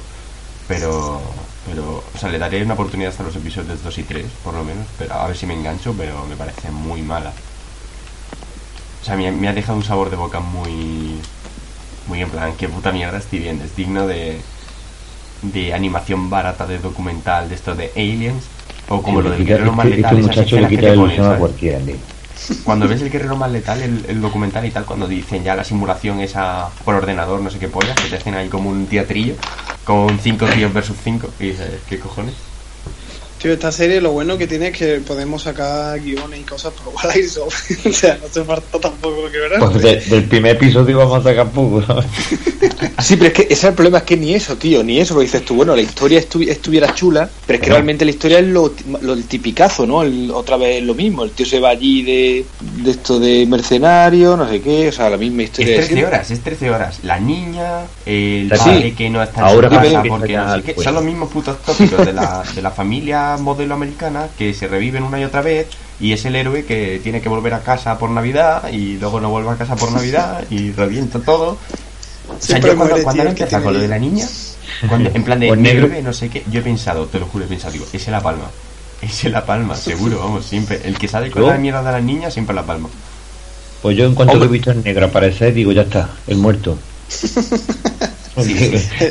Pero, 0.67 1.19
pero, 1.67 2.03
o 2.13 2.17
sea, 2.17 2.29
le 2.29 2.37
daré 2.39 2.63
una 2.63 2.75
oportunidad 2.75 3.11
hasta 3.11 3.23
los 3.23 3.35
episodios 3.35 3.83
2 3.83 3.97
y 3.97 4.03
3, 4.03 4.25
por 4.43 4.53
lo 4.53 4.63
menos, 4.63 4.85
pero 4.97 5.15
a 5.15 5.27
ver 5.27 5.35
si 5.35 5.45
me 5.45 5.53
engancho, 5.53 5.93
pero 5.97 6.25
me 6.29 6.35
parece 6.37 6.71
muy 6.71 7.01
mala. 7.01 7.33
O 9.01 9.05
sea, 9.05 9.15
me, 9.15 9.31
me 9.31 9.47
ha 9.49 9.53
dejado 9.53 9.77
un 9.77 9.83
sabor 9.83 10.09
de 10.09 10.15
boca 10.15 10.39
muy. 10.39 11.19
Muy 12.07 12.21
en 12.21 12.29
plan, 12.29 12.53
qué 12.57 12.67
puta 12.67 12.91
mierda 12.91 13.17
estoy 13.17 13.39
viendo. 13.39 13.63
Es 13.63 13.75
digno 13.75 14.05
de. 14.07 14.39
De 15.41 15.73
animación 15.73 16.29
barata 16.29 16.65
de 16.67 16.79
documental, 16.79 17.49
de 17.49 17.55
esto 17.55 17.75
de 17.75 17.91
Aliens. 17.95 18.43
O 18.89 19.01
como 19.01 19.19
Sí, 19.19 19.23
lo 19.23 19.29
del 19.31 19.39
quita- 19.39 19.53
guerrero 19.53 19.71
más 19.73 19.85
este, 19.85 19.97
letal. 19.97 20.17
este 20.17 20.27
muchacho 20.27 20.55
le 20.59 20.67
que 20.67 20.77
ponen, 20.95 21.21
a. 21.21 21.37
Cuando 22.63 22.87
ves 22.87 23.01
el 23.01 23.09
guerrero 23.11 23.35
más 23.37 23.51
letal, 23.51 23.81
el, 23.81 24.03
el 24.09 24.19
documental 24.21 24.65
y 24.65 24.71
tal, 24.71 24.83
cuando 24.85 25.07
dicen 25.07 25.43
ya 25.43 25.55
la 25.55 25.63
simulación 25.63 26.19
esa 26.21 26.69
por 26.83 26.95
ordenador, 26.95 27.39
no 27.39 27.49
sé 27.49 27.59
qué 27.59 27.67
polla, 27.67 27.93
que 27.95 28.09
te 28.09 28.15
hacen 28.17 28.33
ahí 28.33 28.49
como 28.49 28.69
un 28.69 28.87
teatrillo 28.87 29.35
con 29.85 30.17
cinco 30.19 30.45
tíos 30.47 30.73
versus 30.73 30.97
cinco, 31.03 31.29
y 31.39 31.47
dices, 31.51 31.69
¿qué 31.87 31.99
cojones? 31.99 32.33
Tío, 33.41 33.53
esta 33.53 33.71
serie 33.71 33.99
lo 34.01 34.11
bueno 34.11 34.37
que 34.37 34.45
tiene 34.45 34.67
es 34.67 34.77
que 34.77 34.99
podemos 34.99 35.41
sacar 35.41 35.99
guiones 35.99 36.41
y 36.41 36.43
cosas 36.43 36.73
por 36.73 36.89
igual 36.93 37.09
a 37.09 37.13
eso. 37.13 37.45
o 37.45 37.91
sea, 37.91 38.17
no 38.21 38.27
hace 38.27 38.43
falta 38.43 38.79
tampoco 38.79 39.31
que 39.31 39.37
verás. 39.39 39.59
Pues 39.59 39.81
de- 39.81 39.95
del 40.15 40.25
primer 40.25 40.57
episodio 40.57 40.97
vamos 40.99 41.25
a 41.25 41.29
sacar 41.29 41.49
poco, 41.49 41.81
¿sabes? 41.83 42.05
Sí, 43.01 43.15
pero 43.15 43.27
es 43.29 43.33
que 43.33 43.41
ese 43.43 43.53
es 43.53 43.63
el 43.63 43.73
problema, 43.73 43.97
es 43.99 44.03
que 44.03 44.15
ni 44.17 44.33
eso, 44.35 44.55
tío, 44.57 44.83
ni 44.83 44.99
eso, 44.99 45.15
lo 45.15 45.21
dices 45.21 45.43
tú, 45.43 45.55
bueno, 45.55 45.75
la 45.75 45.81
historia 45.81 46.19
estu- 46.21 46.47
estuviera 46.47 46.93
chula, 46.93 47.27
pero 47.47 47.57
es 47.57 47.63
que 47.63 47.71
realmente 47.71 48.05
la 48.05 48.11
historia 48.11 48.37
es 48.39 48.45
lo, 48.47 48.69
ti- 48.69 48.83
lo 49.01 49.15
del 49.15 49.25
tipicazo, 49.25 49.87
¿no? 49.87 50.03
El- 50.03 50.29
otra 50.31 50.55
vez 50.57 50.83
lo 50.83 50.93
mismo, 50.93 51.23
el 51.23 51.31
tío 51.31 51.45
se 51.47 51.59
va 51.59 51.69
allí 51.69 52.03
de, 52.03 52.45
de 52.83 52.91
esto 52.91 53.19
de 53.19 53.45
mercenario, 53.47 54.37
no 54.37 54.47
sé 54.47 54.61
qué, 54.61 54.89
o 54.89 54.91
sea, 54.91 55.09
la 55.09 55.17
misma 55.17 55.41
Es 55.43 55.49
historia 55.49 55.67
de 55.71 55.75
13 55.77 55.87
siempre. 55.93 56.07
horas, 56.15 56.31
es 56.31 56.39
13 56.41 56.69
horas. 56.69 56.99
La 57.03 57.19
niña, 57.19 57.81
el 58.05 58.51
Sí. 58.53 58.57
padre 58.59 58.93
que 58.93 59.09
no 59.09 59.23
está 59.23 59.39
en 59.41 59.45
Ahora 59.47 59.69
su 59.69 59.75
casa 59.75 60.03
porque 60.07 60.37
no 60.37 60.55
sé 60.55 60.61
qué. 60.61 60.83
Son 60.83 60.93
los 60.93 61.03
mismos 61.03 61.29
putos 61.31 61.61
tópicos 61.63 62.05
de 62.05 62.13
la, 62.13 62.43
de 62.53 62.61
la 62.61 62.71
familia 62.71 63.30
modelo 63.37 63.73
americana 63.75 64.27
que 64.37 64.53
se 64.53 64.67
reviven 64.67 65.03
una 65.03 65.19
y 65.19 65.23
otra 65.23 65.41
vez 65.41 65.67
y 65.99 66.13
es 66.13 66.25
el 66.25 66.35
héroe 66.35 66.65
que 66.65 66.99
tiene 67.03 67.21
que 67.21 67.29
volver 67.29 67.53
a 67.53 67.59
casa 67.61 67.97
por 67.97 68.09
Navidad 68.09 68.69
y 68.71 68.97
luego 68.97 69.19
no 69.19 69.29
vuelve 69.29 69.51
a 69.51 69.55
casa 69.55 69.75
por 69.75 69.91
Navidad 69.91 70.43
y 70.49 70.71
revienta 70.71 71.19
todo. 71.19 71.51
O 71.51 71.57
sea, 72.39 72.57
Siempre 72.59 72.71
yo 72.71 72.77
cuando, 72.77 72.95
empezado 72.95 73.63
con 73.63 73.73
lo 73.73 73.79
de 73.79 73.87
la 73.87 73.99
niña, 73.99 74.25
cuando, 74.87 75.09
en 75.13 75.23
plan 75.23 75.39
de 75.39 75.47
Pues 75.49 75.59
negro. 75.59 75.89
no 76.03 76.13
sé 76.13 76.29
qué, 76.29 76.43
yo 76.49 76.59
he 76.59 76.63
pensado, 76.63 77.05
te 77.07 77.19
lo 77.19 77.25
juro, 77.27 77.45
he 77.45 77.47
pensado, 77.47 77.73
digo, 77.73 77.85
ese 77.91 78.09
la 78.11 78.21
palma. 78.21 78.45
Ese 79.01 79.29
la 79.29 79.43
palma, 79.45 79.75
seguro, 79.75 80.19
vamos, 80.19 80.45
siempre. 80.45 80.79
El 80.83 80.97
que 80.97 81.07
sale 81.07 81.29
con 81.31 81.41
¿Yo? 81.41 81.49
la 81.49 81.57
mierda 81.57 81.81
de 81.83 81.91
la 81.91 81.99
niña, 82.01 82.29
siempre 82.31 82.55
la 82.55 82.63
palma. 82.63 82.87
Pues 83.81 83.97
yo 83.97 84.05
en 84.05 84.13
cuanto 84.13 84.33
Hombre. 84.33 84.47
lo 84.47 84.53
he 84.53 84.57
visto 84.57 84.71
en 84.71 84.83
negro 84.83 85.07
aparecer, 85.07 85.53
digo, 85.53 85.71
ya 85.71 85.81
está, 85.81 86.09
el 86.27 86.37
muerto. 86.37 86.77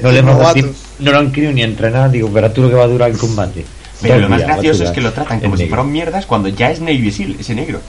No 0.02 0.10
le 0.12 0.22
tiempo- 0.22 0.74
no 1.00 1.12
lo 1.12 1.18
han 1.18 1.30
querido 1.32 1.52
ni 1.52 1.62
entrenar, 1.62 2.10
digo, 2.10 2.30
verás 2.30 2.54
tú 2.54 2.62
lo 2.62 2.68
que 2.68 2.74
va 2.74 2.84
a 2.84 2.88
durar 2.88 3.10
el 3.10 3.18
combate. 3.18 3.64
Pero 4.02 4.18
lo 4.18 4.28
más 4.28 4.42
gracioso 4.42 4.84
es 4.84 4.90
que 4.90 5.00
lo 5.00 5.12
tratan 5.12 5.40
como 5.40 5.56
si 5.56 5.66
fueran 5.66 5.90
mierdas 5.92 6.26
cuando 6.26 6.48
ya 6.48 6.70
es 6.70 6.80
Navy 6.80 7.10
Seal, 7.10 7.36
ese 7.38 7.54
negro. 7.54 7.80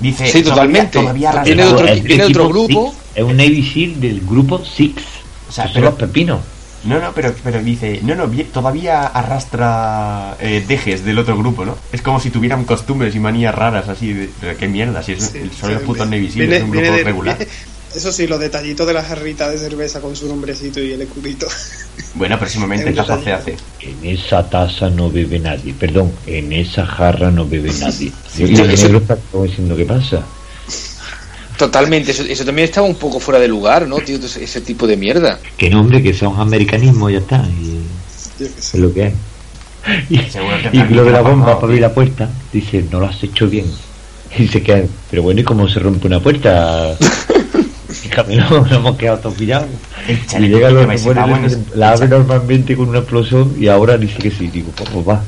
Dice, 0.00 0.26
Sí, 0.26 0.42
todavía- 0.42 0.44
totalmente. 0.88 0.98
Todavía, 1.00 1.30
de 1.32 1.54
arrastra- 1.54 1.72
otro- 1.72 2.26
otro 2.26 2.48
grupo. 2.48 2.92
Six, 2.92 3.02
es 3.16 3.22
un 3.24 3.36
Navy 3.36 3.62
Seal 3.62 4.00
del 4.00 4.20
grupo 4.20 4.64
Six. 4.64 5.02
O 5.48 5.52
sea, 5.52 5.68
pero- 5.72 5.86
los 5.86 5.94
pepinos. 5.94 6.40
No, 6.84 7.00
no, 7.00 7.10
pero, 7.12 7.34
pero 7.42 7.60
dice, 7.60 7.98
no, 8.04 8.14
no, 8.14 8.30
todavía 8.52 9.04
arrastra 9.08 10.36
eh, 10.40 10.64
dejes 10.66 11.04
del 11.04 11.18
otro 11.18 11.36
grupo, 11.36 11.64
¿no? 11.64 11.76
Es 11.92 12.02
como 12.02 12.20
si 12.20 12.30
tuvieran 12.30 12.64
costumbres 12.64 13.14
y 13.16 13.18
manías 13.18 13.52
raras 13.54 13.88
así. 13.88 14.12
De, 14.12 14.30
pero 14.40 14.56
qué 14.56 14.68
mierda, 14.68 15.02
si 15.02 15.12
es 15.12 15.24
Sí, 15.24 15.40
sí, 15.50 15.84
putos 15.84 16.08
viene- 16.08 16.22
Navy 16.28 16.30
Seal, 16.32 16.52
es 16.52 16.62
un 16.62 16.70
grupo 16.70 16.92
de- 16.92 17.04
regular. 17.04 17.38
Eso 17.94 18.12
sí, 18.12 18.26
los 18.26 18.38
detallitos 18.38 18.86
de 18.86 18.92
la 18.92 19.02
jarrita 19.02 19.48
de 19.50 19.58
cerveza 19.58 20.00
con 20.00 20.14
su 20.14 20.28
nombrecito 20.28 20.80
y 20.80 20.92
el 20.92 21.02
escudito. 21.02 21.46
Bueno, 22.14 22.38
próximamente 22.38 22.84
Es 22.90 22.90
un 22.90 22.96
taza 22.96 23.16
detalle. 23.16 23.52
CAC. 23.56 23.62
En 23.80 24.04
esa 24.06 24.48
taza 24.48 24.90
no 24.90 25.10
bebe 25.10 25.38
nadie. 25.38 25.72
Perdón, 25.74 26.12
en 26.26 26.52
esa 26.52 26.84
jarra 26.86 27.30
no 27.30 27.46
bebe 27.48 27.72
nadie. 27.80 28.12
Sí, 28.30 28.44
y 28.44 28.54
el 28.54 28.70
eso- 28.70 28.84
negro 28.84 28.98
está 28.98 29.16
como 29.32 29.44
diciendo, 29.44 29.76
¿qué 29.76 29.84
pasa? 29.84 30.22
Totalmente, 31.56 32.12
eso, 32.12 32.22
eso 32.22 32.44
también 32.44 32.68
estaba 32.68 32.86
un 32.86 32.94
poco 32.94 33.18
fuera 33.18 33.40
de 33.40 33.48
lugar, 33.48 33.88
¿no, 33.88 33.96
tío? 33.98 34.16
Ese, 34.16 34.44
ese 34.44 34.60
tipo 34.60 34.86
de 34.86 34.96
mierda. 34.96 35.40
Que 35.56 35.68
nombre, 35.68 36.00
que 36.00 36.14
son 36.14 36.38
americanismos, 36.40 37.10
ya 37.10 37.18
está. 37.18 37.44
Y 37.60 37.72
Yo 37.74 37.80
qué 38.38 38.44
es 38.44 38.64
sé. 38.64 38.78
lo 38.78 38.92
que 38.94 39.04
hay. 39.04 39.12
Y, 40.10 40.78
lo 40.94 41.04
de 41.04 41.10
la 41.12 41.22
bomba 41.22 41.54
para 41.54 41.66
abrir 41.66 41.80
la 41.80 41.92
puerta, 41.92 42.28
dice, 42.52 42.84
no 42.92 43.00
lo 43.00 43.06
has 43.06 43.22
hecho 43.24 43.48
bien. 43.48 43.66
Y 44.38 44.46
se 44.46 44.62
queda, 44.62 44.84
pero 45.10 45.22
bueno, 45.22 45.40
¿y 45.40 45.44
cómo 45.44 45.66
se 45.68 45.80
rompe 45.80 46.06
una 46.06 46.20
puerta? 46.20 46.94
Fíjame, 47.88 48.36
no, 48.36 48.50
nos 48.50 48.72
hemos 48.72 48.96
quedado 48.96 49.18
todos 49.18 49.34
pillados. 49.36 49.68
El 50.06 50.16
Y 50.18 50.26
chaleco 50.26 50.56
llega 50.56 50.68
que 50.68 50.74
los 50.74 51.52
es- 51.52 51.58
la 51.76 51.92
abre 51.92 52.08
normalmente 52.08 52.76
con 52.76 52.88
una 52.90 52.98
explosión 52.98 53.54
y 53.58 53.68
ahora 53.68 53.96
dice 53.96 54.18
que 54.18 54.30
sí. 54.30 54.48
Digo, 54.48 54.70
pues, 54.76 54.88
pues 54.90 55.08
va. 55.08 55.22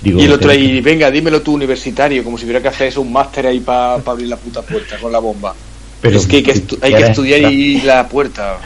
Digo, 0.00 0.20
Y 0.20 0.24
el 0.24 0.32
otro 0.32 0.50
ahí, 0.50 0.80
venga, 0.80 1.10
dímelo 1.10 1.42
tú, 1.42 1.54
universitario, 1.54 2.22
como 2.24 2.38
si 2.38 2.44
hubiera 2.44 2.62
que 2.62 2.68
hacer 2.68 2.86
eso, 2.88 3.00
un 3.00 3.12
máster 3.12 3.46
ahí 3.46 3.60
para 3.60 3.94
abrir 3.94 4.28
la 4.28 4.36
puta 4.36 4.62
puerta 4.62 4.96
con 4.98 5.10
la 5.12 5.18
bomba. 5.18 5.54
Pero- 6.00 6.18
es 6.18 6.26
que 6.28 6.36
hay 6.36 6.42
que, 6.44 6.54
estu- 6.54 6.78
hay 6.80 6.92
y 6.92 6.96
que 6.96 7.02
estudiar 7.02 7.38
está- 7.40 7.50
y 7.52 7.80
la 7.82 8.08
puerta. 8.08 8.58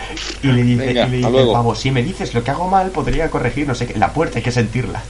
Y 0.43 0.49
le 0.49 0.63
dice, 0.63 0.87
Venga, 0.87 1.07
y 1.07 1.11
le 1.11 1.17
dice 1.17 1.31
luego. 1.31 1.53
pavo, 1.55 1.75
si 1.75 1.91
me 1.91 2.03
dices 2.03 2.35
lo 2.35 2.45
que 2.45 2.51
hago 2.51 2.69
mal, 2.69 2.91
podría 2.91 3.31
corregir, 3.31 3.67
no 3.67 3.75
sé 3.75 3.87
qué. 3.87 3.99
La 3.99 4.13
puerta 4.13 4.39
hay 4.39 4.43
que 4.45 4.53
sentirla. 4.53 5.03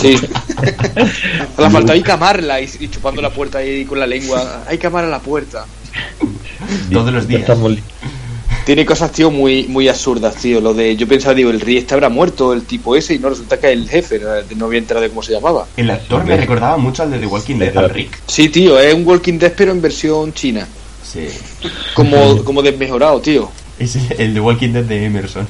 Sí. 0.00 0.16
Le 1.58 1.70
falta 1.70 1.92
hay 1.92 2.02
que 2.02 2.12
amarla 2.12 2.60
y, 2.60 2.68
y 2.80 2.88
chupando 2.88 3.20
la 3.22 3.30
puerta 3.30 3.58
ahí 3.58 3.84
con 3.84 3.98
la 3.98 4.06
lengua. 4.06 4.62
Hay 4.68 4.78
que 4.78 4.86
amar 4.86 5.04
a 5.04 5.08
la 5.08 5.18
puerta. 5.20 5.64
Todos 6.92 7.12
los 7.12 7.28
días. 7.28 7.50
Tiene 8.64 8.84
cosas, 8.84 9.12
tío, 9.12 9.30
muy 9.30 9.68
muy 9.68 9.88
absurdas, 9.88 10.34
tío. 10.34 10.60
Lo 10.60 10.74
de, 10.74 10.96
yo 10.96 11.06
pensaba, 11.06 11.34
digo, 11.34 11.50
el 11.50 11.60
rey 11.60 11.76
este 11.76 11.94
habrá 11.94 12.08
muerto, 12.08 12.52
el 12.52 12.62
tipo 12.62 12.96
ese, 12.96 13.14
y 13.14 13.20
no 13.20 13.28
resulta 13.28 13.60
que 13.60 13.70
el 13.70 13.88
jefe, 13.88 14.20
no 14.56 14.66
había 14.66 14.80
enterado 14.80 15.04
de 15.04 15.10
cómo 15.10 15.22
se 15.22 15.32
llamaba. 15.32 15.68
El 15.76 15.88
actor 15.88 16.24
me 16.24 16.36
recordaba 16.36 16.76
mucho 16.76 17.04
al 17.04 17.12
de 17.12 17.20
The 17.20 17.26
Walking 17.26 17.58
Dead, 17.58 17.76
al 17.76 17.90
Rick. 17.90 18.18
Sí, 18.26 18.48
tío, 18.48 18.76
es 18.80 18.92
un 18.92 19.06
Walking 19.06 19.38
Dead, 19.38 19.52
pero 19.56 19.70
en 19.70 19.80
versión 19.80 20.32
china. 20.32 20.66
Sí. 21.04 21.28
Como, 21.94 22.42
como 22.44 22.60
desmejorado, 22.60 23.20
tío. 23.20 23.48
Es 23.78 23.96
el 24.18 24.34
de 24.34 24.40
Walking 24.40 24.70
Dead 24.70 24.84
de 24.84 25.04
Emerson. 25.04 25.46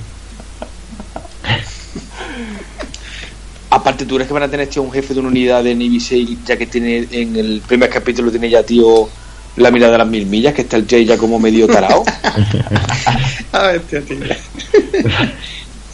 Aparte, 3.70 4.04
¿tú 4.04 4.14
crees 4.16 4.28
que 4.28 4.34
van 4.34 4.42
a 4.42 4.50
tener, 4.50 4.68
tío, 4.68 4.82
un 4.82 4.92
jefe 4.92 5.14
de 5.14 5.20
una 5.20 5.30
unidad 5.30 5.64
de 5.64 5.74
Navy 5.74 6.38
ya 6.44 6.56
que 6.56 6.66
tiene 6.66 7.06
en 7.10 7.34
el 7.34 7.62
primer 7.66 7.88
capítulo 7.88 8.30
tiene 8.30 8.48
ya, 8.48 8.62
tío, 8.62 9.08
la 9.56 9.70
mirada 9.70 9.92
de 9.92 9.98
las 9.98 10.08
mil 10.08 10.26
millas, 10.26 10.54
que 10.54 10.62
está 10.62 10.76
el 10.76 10.86
Jay 10.86 11.04
ya 11.04 11.16
como 11.16 11.38
medio 11.38 11.66
tarao? 11.66 12.04
A 13.52 13.62
ver, 13.68 13.80
tío, 13.82 14.02
tío. 14.02 14.18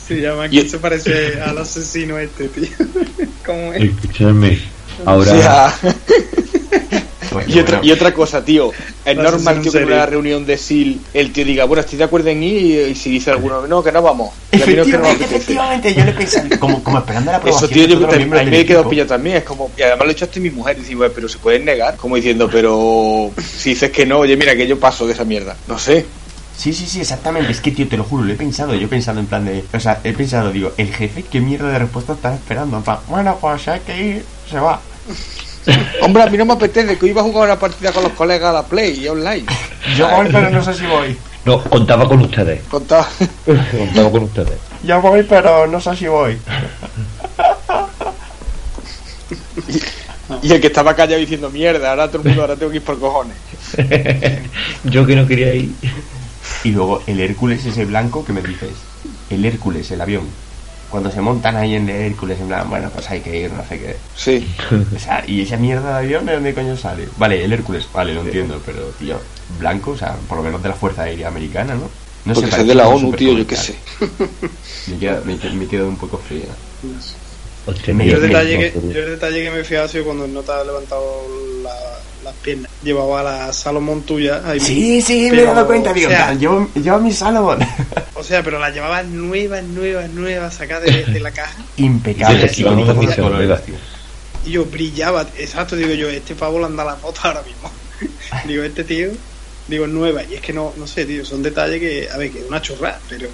Se 0.06 0.20
llama 0.20 0.48
que 0.48 0.68
se 0.68 0.78
parece 0.78 1.40
al 1.40 1.56
asesino 1.58 2.18
este, 2.18 2.48
tío. 2.48 2.68
¿Cómo 3.46 3.72
es? 3.72 3.82
Escúchame. 3.82 4.58
O 5.06 5.10
Ahora, 5.10 5.30
sea, 5.30 5.74
Y, 7.46 7.58
otra, 7.58 7.78
bueno, 7.78 7.88
y 7.88 7.92
otra 7.92 8.14
cosa, 8.14 8.44
tío. 8.44 8.70
Es 9.04 9.16
normal, 9.16 9.60
tío, 9.60 9.72
que 9.72 9.78
en 9.78 9.84
una 9.84 10.06
reunión 10.06 10.44
de 10.46 10.56
SEAL 10.56 10.98
el 11.14 11.32
tío 11.32 11.44
diga, 11.44 11.64
bueno, 11.64 11.80
estoy 11.80 11.98
de 11.98 12.04
acuerdo 12.04 12.28
en 12.28 12.42
ir, 12.42 12.62
y, 12.62 12.78
y 12.90 12.94
si 12.94 13.10
dice 13.10 13.30
alguno, 13.30 13.66
no, 13.66 13.82
que 13.82 13.92
no 13.92 14.02
vamos. 14.02 14.30
No 14.52 14.58
Efectivamente, 14.58 15.94
yo 15.94 16.04
le 16.04 16.12
pensé, 16.12 16.48
como, 16.58 16.82
como 16.82 16.98
esperando 16.98 17.30
la 17.30 17.38
Eso, 17.38 17.48
aprobación 17.48 17.70
tío, 17.70 17.82
de 17.82 17.88
yo 17.88 18.06
también, 18.06 18.30
me 18.30 18.60
he 18.60 18.66
quedado 18.66 18.88
pillado 18.88 19.08
también. 19.08 19.36
Es 19.38 19.44
como, 19.44 19.70
y 19.76 19.82
además 19.82 20.04
lo 20.04 20.10
he 20.10 20.12
hecho 20.12 20.24
hasta 20.24 20.40
mi 20.40 20.50
mujer. 20.50 20.76
Y 20.78 20.82
digo, 20.82 21.06
pero 21.14 21.28
se 21.28 21.38
pueden 21.38 21.64
negar. 21.64 21.96
Como 21.96 22.16
diciendo, 22.16 22.48
pero 22.50 23.30
si 23.42 23.70
dices 23.70 23.90
que 23.90 24.06
no, 24.06 24.20
oye, 24.20 24.36
mira, 24.36 24.54
que 24.56 24.66
yo 24.66 24.78
paso 24.78 25.06
de 25.06 25.12
esa 25.12 25.24
mierda. 25.24 25.56
No 25.68 25.78
sé. 25.78 26.04
Sí, 26.56 26.72
sí, 26.72 26.86
sí, 26.86 27.00
exactamente. 27.00 27.50
Es 27.50 27.60
que, 27.60 27.70
tío, 27.70 27.88
te 27.88 27.96
lo 27.96 28.04
juro, 28.04 28.24
lo 28.24 28.32
he 28.32 28.36
pensado. 28.36 28.74
Yo 28.74 28.86
he 28.86 28.88
pensado 28.88 29.18
en 29.20 29.26
plan 29.26 29.44
de. 29.44 29.64
O 29.72 29.80
sea, 29.80 30.00
he 30.04 30.12
pensado, 30.12 30.52
digo, 30.52 30.72
el 30.76 30.92
jefe, 30.92 31.24
¿qué 31.24 31.40
mierda 31.40 31.70
de 31.70 31.78
respuesta 31.78 32.12
están 32.12 32.34
esperando? 32.34 32.76
En 32.76 32.82
plan, 32.82 32.98
bueno, 33.08 33.38
pues 33.40 33.66
hay 33.68 33.80
que 33.80 34.00
ir, 34.00 34.24
se 34.48 34.58
va. 34.58 34.80
Hombre, 36.02 36.22
a 36.22 36.26
mí 36.26 36.36
no 36.36 36.44
me 36.44 36.54
apetece, 36.54 36.98
que 36.98 37.06
iba 37.06 37.20
a 37.20 37.24
jugar 37.24 37.48
una 37.48 37.58
partida 37.58 37.92
con 37.92 38.02
los 38.02 38.12
colegas 38.12 38.50
a 38.50 38.52
la 38.52 38.62
Play 38.64 39.00
y 39.00 39.08
online. 39.08 39.44
Yo 39.96 40.08
voy, 40.08 40.28
pero 40.30 40.50
no 40.50 40.62
sé 40.64 40.74
si 40.74 40.86
voy. 40.86 41.16
no, 41.44 41.62
contaba 41.64 42.08
con 42.08 42.20
ustedes. 42.20 42.62
Contaba. 42.68 43.06
contaba 43.44 44.10
con 44.10 44.22
ustedes. 44.24 44.58
Yo 44.82 45.00
voy, 45.00 45.22
pero 45.22 45.66
no 45.66 45.80
sé 45.80 45.96
si 45.96 46.08
voy. 46.08 46.38
Y 50.42 50.52
el 50.52 50.60
que 50.60 50.68
estaba 50.68 50.94
callado 50.96 51.20
diciendo 51.20 51.50
mierda, 51.50 51.90
ahora 51.90 52.08
todo 52.08 52.22
el 52.22 52.28
mundo, 52.28 52.42
ahora 52.42 52.56
tengo 52.56 52.70
que 52.70 52.78
ir 52.78 52.82
por 52.82 52.98
cojones. 52.98 53.36
Yo 54.84 55.06
que 55.06 55.14
no 55.14 55.26
quería 55.26 55.54
ir. 55.54 55.72
Y 56.64 56.70
luego 56.70 57.02
el 57.06 57.20
Hércules 57.20 57.64
ese 57.64 57.84
blanco 57.84 58.24
que 58.24 58.32
me 58.32 58.42
dices. 58.42 58.70
El 59.30 59.44
Hércules, 59.44 59.90
el 59.90 60.00
avión. 60.00 60.24
Cuando 60.92 61.10
se 61.10 61.22
montan 61.22 61.56
ahí 61.56 61.74
en 61.74 61.88
el 61.88 62.12
Hércules, 62.12 62.38
en 62.38 62.48
plan, 62.48 62.68
bueno, 62.68 62.90
pues 62.92 63.10
hay 63.10 63.20
que 63.20 63.34
ir, 63.34 63.50
no 63.50 63.64
sé 63.66 63.78
qué. 63.78 63.96
Sí. 64.14 64.46
O 64.94 64.98
sea, 64.98 65.24
¿y 65.26 65.40
esa 65.40 65.56
mierda 65.56 65.98
de 65.98 66.04
avión 66.04 66.26
de 66.26 66.34
dónde 66.34 66.52
coño 66.52 66.76
sale? 66.76 67.08
Vale, 67.16 67.42
el 67.42 67.50
Hércules, 67.50 67.88
vale, 67.94 68.12
lo 68.14 68.20
entiendo, 68.20 68.60
pero, 68.64 68.82
tío, 68.98 69.16
blanco, 69.58 69.92
o 69.92 69.96
sea, 69.96 70.14
por 70.28 70.36
lo 70.36 70.44
menos 70.44 70.62
de 70.62 70.68
la 70.68 70.74
Fuerza 70.74 71.04
Aérea 71.04 71.28
Americana, 71.28 71.74
¿no? 71.74 71.88
No 72.26 72.34
Porque 72.34 72.50
sé, 72.50 72.60
es 72.60 72.66
de 72.68 72.74
la 72.74 72.88
ONU, 72.88 73.10
tío, 73.14 73.32
yo 73.32 73.46
qué 73.46 73.56
sé. 73.56 73.74
Me 74.88 74.98
queda, 74.98 75.20
me, 75.24 75.66
quedo 75.66 75.88
un 75.88 75.96
poco 75.96 76.18
fría. 76.18 76.44
Yo 77.66 78.16
el, 78.16 78.22
detalle 78.22 78.58
que, 78.58 78.70
pero- 78.78 78.92
yo 78.92 79.00
el 79.00 79.10
detalle 79.12 79.44
que 79.44 79.50
me 79.50 79.60
he 79.60 79.64
fijado 79.64 79.86
ha 79.86 79.88
sido 79.88 80.04
cuando 80.04 80.28
no 80.28 80.42
te 80.42 80.52
ha 80.52 80.62
levantado 80.62 81.26
la- 81.62 81.70
las 82.22 82.34
piernas. 82.36 82.70
Llevaba 82.82 83.22
la 83.22 83.52
Salomón 83.52 84.02
tuya. 84.02 84.42
Ahí 84.44 84.60
Sí, 84.60 85.02
sí, 85.02 85.30
me 85.30 85.40
he 85.40 85.44
dado 85.44 85.66
cuenta, 85.66 85.92
digo, 85.92 86.08
o 86.08 86.10
sea, 86.10 86.34
llevo, 86.34 86.68
llevo 86.74 86.98
mi 86.98 87.12
Salomón. 87.12 87.58
O 88.14 88.24
sea, 88.24 88.40
pero 88.44 88.60
la 88.60 88.70
llevabas 88.70 89.04
nuevas, 89.06 89.64
nuevas, 89.64 90.08
nuevas, 90.10 90.54
sacadas 90.54 90.84
de, 90.84 91.04
de 91.04 91.18
la 91.18 91.32
caja. 91.32 91.60
Impecable, 91.76 92.48
Sí, 92.48 92.64
y 94.44 94.50
yo 94.52 94.64
brillaba. 94.64 95.26
Exacto, 95.38 95.76
digo 95.76 95.92
yo, 95.94 96.08
este 96.08 96.34
pavo 96.34 96.58
le 96.58 96.66
anda 96.66 96.84
la 96.84 96.96
foto 96.96 97.20
ahora 97.24 97.42
mismo. 97.42 97.70
digo, 98.46 98.62
este 98.62 98.84
tío, 98.84 99.10
digo, 99.68 99.86
nueva. 99.86 100.22
Y 100.24 100.34
es 100.34 100.40
que 100.40 100.52
no, 100.52 100.72
no 100.76 100.86
sé, 100.86 101.04
tío, 101.04 101.24
son 101.24 101.42
detalles 101.42 101.80
que, 101.80 102.08
a 102.10 102.16
ver, 102.16 102.30
que 102.30 102.40
es 102.40 102.48
una 102.48 102.60
chorrada, 102.60 103.00
pero. 103.08 103.28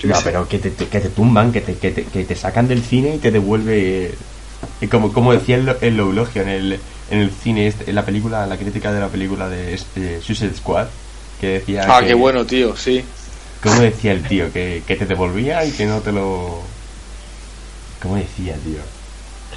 yo 0.00 0.08
No, 0.08 0.18
pero 0.22 0.48
que 0.48 0.58
te, 0.58 0.72
que 0.72 1.00
te 1.00 1.08
tumban, 1.10 1.52
que 1.52 1.60
te, 1.60 1.76
que, 1.76 1.90
te, 1.90 2.04
que 2.04 2.24
te 2.24 2.34
sacan 2.34 2.68
del 2.68 2.82
cine 2.82 3.16
y 3.16 3.18
te 3.18 3.30
devuelve. 3.30 4.14
Y 4.80 4.86
como, 4.88 5.12
como 5.12 5.32
decía 5.32 5.56
el, 5.56 5.76
el 5.80 5.98
eulogio 5.98 6.42
en 6.42 6.48
el, 6.48 6.80
en 7.10 7.20
el 7.20 7.30
cine, 7.30 7.66
este- 7.68 7.88
en 7.90 7.94
la 7.96 8.04
película, 8.04 8.46
la 8.46 8.56
crítica 8.56 8.92
de 8.92 9.00
la 9.00 9.08
película 9.08 9.48
de 9.48 9.74
eh, 9.96 10.20
Suicide 10.22 10.54
Squad, 10.54 10.86
que 11.40 11.48
decía. 11.60 11.84
Ah, 11.88 12.00
que- 12.00 12.08
qué 12.08 12.14
bueno, 12.14 12.44
tío, 12.44 12.76
sí. 12.76 13.04
¿Cómo 13.62 13.80
decía 13.80 14.12
el 14.12 14.22
tío? 14.22 14.52
Que, 14.52 14.82
que 14.86 14.96
te 14.96 15.06
devolvía 15.06 15.64
y 15.64 15.72
que 15.72 15.86
no 15.86 16.00
te 16.00 16.12
lo. 16.12 16.60
¿Cómo 18.02 18.16
decía, 18.16 18.54
tío? 18.62 18.78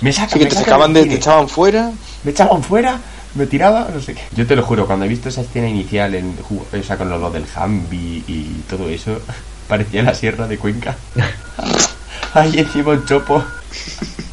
Me 0.01 0.13
sacan, 0.13 0.30
Sí, 0.30 0.39
que 0.39 0.46
me 0.46 0.50
te 0.51 0.56
sacaban 0.58 0.94
de, 0.94 1.06
te 1.06 1.16
echaban 1.16 1.50
fuera. 1.50 1.92
me 2.24 2.32
echaban 2.32 2.63
fuera, 2.63 3.00
me 3.36 3.48
tiraba, 3.48 3.89
no 3.94 4.00
sé 4.01 4.13
qué. 4.13 4.22
Yo 4.36 4.46
te 4.48 4.56
lo 4.56 4.63
juro, 4.63 4.86
cuando 4.86 5.06
he 5.06 5.08
visto 5.10 5.27
esa 5.30 5.42
escena 5.42 5.68
inicial, 5.68 6.13
en, 6.16 6.38
o 6.50 6.84
sea, 6.84 6.98
con 6.98 7.10
lo, 7.10 7.18
lo 7.18 7.30
del 7.32 7.44
Humvee 7.56 8.24
y 8.27 8.63
todo 8.70 8.88
eso, 8.89 9.20
parecía 9.68 10.04
la 10.04 10.13
sierra 10.13 10.48
de 10.48 10.58
Cuenca. 10.58 10.96
Ahí 12.34 12.60
encima 12.60 12.92
un 12.92 13.06
chopo. 13.06 13.44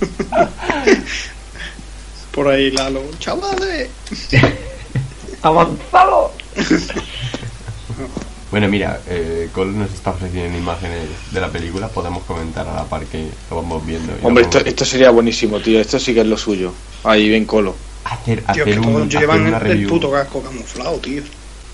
Por 2.34 2.48
ahí, 2.48 2.70
Lalo. 2.70 3.02
¡Chavales! 3.18 3.88
¡Avanzado! 5.42 6.32
Bueno, 8.50 8.68
mira, 8.68 9.00
eh, 9.08 9.48
Cole 9.52 9.72
nos 9.72 9.92
está 9.92 10.10
ofreciendo 10.10 10.56
imágenes 10.56 11.08
de 11.32 11.40
la 11.40 11.48
película, 11.48 11.88
podemos 11.88 12.22
comentar 12.22 12.68
a 12.68 12.74
la 12.74 12.84
par 12.84 13.04
que 13.06 13.26
lo 13.50 13.56
vamos 13.56 13.84
viendo. 13.84 14.12
Hombre, 14.22 14.44
vamos 14.44 14.56
esto, 14.56 14.58
esto 14.60 14.84
sería 14.84 15.10
buenísimo, 15.10 15.58
tío. 15.58 15.80
Esto 15.80 15.98
sí 15.98 16.14
que 16.14 16.20
es 16.20 16.26
lo 16.26 16.38
suyo. 16.38 16.72
Ahí 17.02 17.28
ven 17.30 17.46
colo. 17.46 17.74
hacer, 18.04 18.42
Tío, 18.42 18.50
hacer 18.62 18.64
que 18.64 18.78
un, 18.78 18.84
todos 18.92 19.08
hacer 19.08 19.20
llevan 19.22 19.46
una 19.48 19.58
el, 19.58 19.86
puto 19.88 20.08
casco 20.12 20.40
camuflado, 20.40 20.98
tío. 20.98 21.22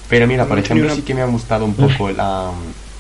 Pero 0.09 0.27
mira, 0.27 0.47
por 0.47 0.57
No 0.57 0.63
ejemplo, 0.65 0.87
una- 0.87 0.95
sí 0.95 1.03
que 1.03 1.13
me 1.13 1.21
ha 1.21 1.27
gustado 1.27 1.67
un 1.67 1.75
poco 1.75 2.11
la, 2.13 2.51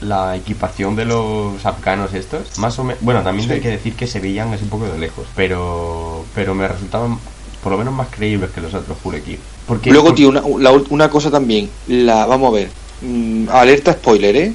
la 0.03 0.37
equipación 0.37 0.95
de 0.95 1.07
los 1.07 1.65
afganos 1.65 2.13
estos. 2.13 2.59
Más 2.59 2.79
o 2.79 2.85
menos, 2.85 3.03
bueno, 3.03 3.23
también 3.23 3.49
Sí. 3.49 3.55
hay 3.55 3.61
que 3.61 3.71
decir 3.71 3.95
que 3.95 4.07
se 4.07 4.21
veían 4.21 4.53
así 4.53 4.65
un 4.65 4.71
poco 4.71 4.85
de 4.89 4.99
lejos, 4.99 5.27
pero 5.35 6.23
pero 6.35 6.55
me 6.55 6.69
resultaban 6.69 7.19
por 7.63 7.73
lo 7.73 7.79
menos 7.79 7.93
más 7.95 8.09
creíbles 8.11 8.51
que 8.51 8.61
los 8.61 8.73
otros 8.75 8.97
full 9.03 9.15
equip. 9.15 9.39
Porque 9.67 9.91
Luego, 9.91 10.15
tío, 10.15 10.29
una, 10.29 10.43
la- 10.59 10.83
una 10.91 11.09
cosa 11.11 11.31
también. 11.31 11.69
La, 11.89 12.27
vamos 12.27 12.49
a 12.53 12.57
ver. 12.57 12.69
Mm, 13.03 13.49
alerta 13.51 13.93
spoiler, 13.93 14.37
¿eh? 14.37 14.53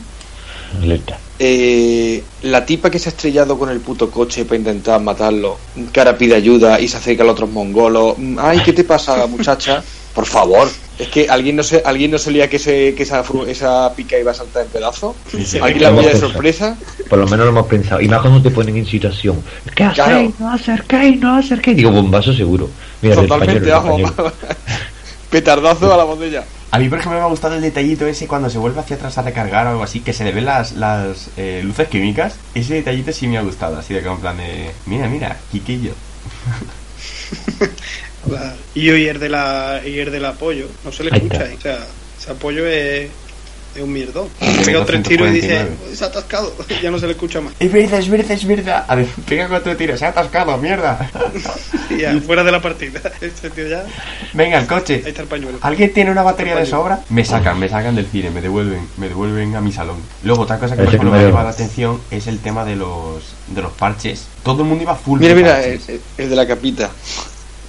Alerta. 0.81 1.19
eh, 1.39 2.23
la 2.43 2.65
tipa 2.65 2.89
que 2.89 2.99
se 2.99 3.09
ha 3.09 3.11
estrellado 3.11 3.57
con 3.57 3.69
el 3.69 3.79
puto 3.79 4.09
coche 4.09 4.45
para 4.45 4.57
intentar 4.57 5.01
matarlo, 5.01 5.57
que 5.91 5.99
ahora 5.99 6.17
pide 6.17 6.35
ayuda 6.35 6.79
y 6.79 6.87
se 6.87 6.97
acerca 6.97 7.23
a 7.23 7.25
los 7.25 7.33
otros 7.33 7.49
mongolos. 7.51 8.17
Mm, 8.17 8.37
Ay, 8.39 8.61
¿qué 8.63 8.73
te 8.73 8.83
pasa, 8.83 9.25
muchacha? 9.27 9.83
Por 10.15 10.25
favor. 10.25 10.69
Es 10.97 11.09
que 11.09 11.27
alguien 11.29 11.57
no 11.57 11.63
se, 11.63 11.81
alguien 11.85 12.11
no 12.11 12.17
solía 12.17 12.49
que, 12.49 12.57
se, 12.57 12.95
que 12.95 13.03
esa, 13.03 13.23
esa 13.47 13.93
pica 13.95 14.17
iba 14.17 14.31
a 14.31 14.33
saltar 14.33 14.63
en 14.63 14.69
pedazos. 14.69 15.15
¿Alguien 15.61 15.95
la 15.95 16.01
de 16.01 16.17
sorpresa? 16.17 16.77
Por 17.09 17.19
lo 17.19 17.25
menos 17.25 17.45
lo 17.45 17.51
hemos 17.51 17.67
pensado. 17.67 17.99
Y 18.01 18.07
más 18.07 18.21
cuando 18.21 18.41
te 18.41 18.49
ponen 18.49 18.77
en 18.77 18.85
situación. 18.85 19.41
¿Qué 19.75 19.83
hacéis? 19.83 19.95
Claro. 20.05 20.33
No 20.39 20.53
acerquéis, 20.53 21.19
no 21.19 21.35
acerquéis. 21.35 21.77
Digo, 21.77 21.91
bombazo 21.91 22.33
seguro. 22.33 22.69
Mira, 23.01 23.15
Totalmente, 23.15 23.69
español. 23.69 24.13
Petardazo 25.29 25.93
a 25.93 25.97
la 25.97 26.05
botella. 26.05 26.45
A 26.71 26.79
mí, 26.79 26.87
por 26.87 26.99
ejemplo, 26.99 27.19
me 27.19 27.25
ha 27.25 27.29
gustado 27.29 27.55
el 27.55 27.61
detallito 27.61 28.07
ese 28.07 28.27
cuando 28.27 28.49
se 28.49 28.57
vuelve 28.57 28.79
hacia 28.79 28.95
atrás 28.95 29.17
a 29.17 29.21
recargar 29.21 29.67
o 29.67 29.71
algo 29.71 29.83
así, 29.83 29.99
que 29.99 30.13
se 30.13 30.23
le 30.23 30.31
ven 30.31 30.45
las, 30.45 30.73
las 30.73 31.29
eh, 31.35 31.61
luces 31.63 31.89
químicas. 31.89 32.35
Ese 32.53 32.75
detallito 32.75 33.11
sí 33.11 33.27
me 33.27 33.37
ha 33.37 33.41
gustado, 33.41 33.77
así 33.77 33.93
de 33.93 34.01
como 34.01 34.15
en 34.15 34.21
plan 34.21 34.37
de... 34.37 34.71
Mira, 34.85 35.07
mira, 35.07 35.37
Quiquillo. 35.51 35.91
Y 38.73 38.89
hoy 38.89 39.07
el 39.07 39.19
de 39.19 39.29
la 39.29 39.81
y 39.85 39.99
el 39.99 40.11
del 40.11 40.25
apoyo, 40.25 40.67
no 40.83 40.91
se 40.91 41.03
le 41.03 41.11
Ahí 41.13 41.17
escucha. 41.17 41.45
está. 41.45 41.45
ahí. 41.49 41.55
O 41.57 41.61
sea, 41.61 41.87
ese 42.19 42.31
apoyo 42.31 42.65
es, 42.67 43.09
es 43.75 43.81
un 43.81 43.91
mierdón. 43.93 44.27
Pega 44.65 44.83
tres 44.85 45.03
tiros 45.03 45.27
y 45.29 45.33
dice, 45.33 45.47
249. 45.59 45.95
se 45.95 46.03
ha 46.03 46.07
atascado, 46.07 46.53
ya 46.81 46.91
no 46.91 46.99
se 46.99 47.05
le 47.05 47.11
escucha 47.13 47.41
más. 47.41 47.53
Es 47.59 47.71
verdad, 47.71 47.99
es 47.99 48.09
verdad, 48.09 48.31
es 48.31 48.45
verdad. 48.47 48.85
A 48.87 48.95
ver, 48.95 49.07
pega 49.27 49.47
cuatro 49.47 49.75
tiros, 49.77 49.99
se 49.99 50.05
ha 50.05 50.09
atascado, 50.09 50.57
mierda. 50.57 51.09
Ya, 51.99 52.19
fuera 52.19 52.43
de 52.43 52.51
la 52.51 52.61
partida. 52.61 52.99
Este 53.21 53.49
tío 53.51 53.67
ya, 53.67 53.85
Venga, 54.33 54.57
el 54.57 54.63
ahí 54.63 54.67
coche. 54.67 55.01
está 55.05 55.21
el 55.21 55.27
pañuelo. 55.27 55.59
¿Alguien 55.61 55.93
tiene 55.93 56.11
una 56.11 56.23
batería 56.23 56.55
de 56.55 56.65
sobra? 56.65 56.99
Me 57.09 57.23
sacan, 57.23 57.57
me 57.59 57.69
sacan 57.69 57.95
del 57.95 58.07
cine, 58.07 58.31
me 58.31 58.41
devuelven, 58.41 58.85
me 58.97 59.07
devuelven 59.07 59.55
a 59.55 59.61
mi 59.61 59.71
salón. 59.71 59.97
Luego, 60.23 60.41
otra 60.43 60.57
cosa 60.57 60.75
que 60.75 60.79
por 60.81 60.87
ejemplo, 60.89 61.11
me 61.11 61.17
ha 61.17 61.21
me 61.21 61.27
llamado 61.27 61.45
la 61.45 61.51
atención 61.51 62.01
es 62.11 62.25
el 62.27 62.39
tema 62.39 62.65
de 62.65 62.75
los, 62.75 63.23
de 63.47 63.61
los 63.61 63.71
parches. 63.73 64.27
Todo 64.43 64.63
el 64.63 64.67
mundo 64.67 64.83
iba 64.83 64.95
full 64.95 65.19
Mira, 65.19 65.35
mira, 65.35 65.63
el 65.63 65.79
de 66.29 66.35
la 66.35 66.45
capita. 66.47 66.89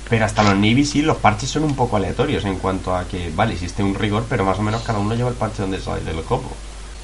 Pero 0.08 0.24
hasta 0.24 0.42
los 0.44 0.54
Navy 0.54 0.84
sí, 0.84 1.02
los 1.02 1.16
parches 1.16 1.50
son 1.50 1.64
un 1.64 1.74
poco 1.74 1.96
aleatorios 1.96 2.44
en 2.44 2.56
cuanto 2.56 2.94
a 2.94 3.04
que, 3.08 3.30
vale, 3.34 3.54
existe 3.54 3.82
un 3.82 3.94
rigor, 3.94 4.24
pero 4.28 4.44
más 4.44 4.58
o 4.58 4.62
menos 4.62 4.82
cada 4.82 5.00
uno 5.00 5.14
lleva 5.14 5.30
el 5.30 5.34
parche 5.34 5.62
donde 5.62 5.80
sale 5.80 6.02
del 6.04 6.22
copo. 6.22 6.50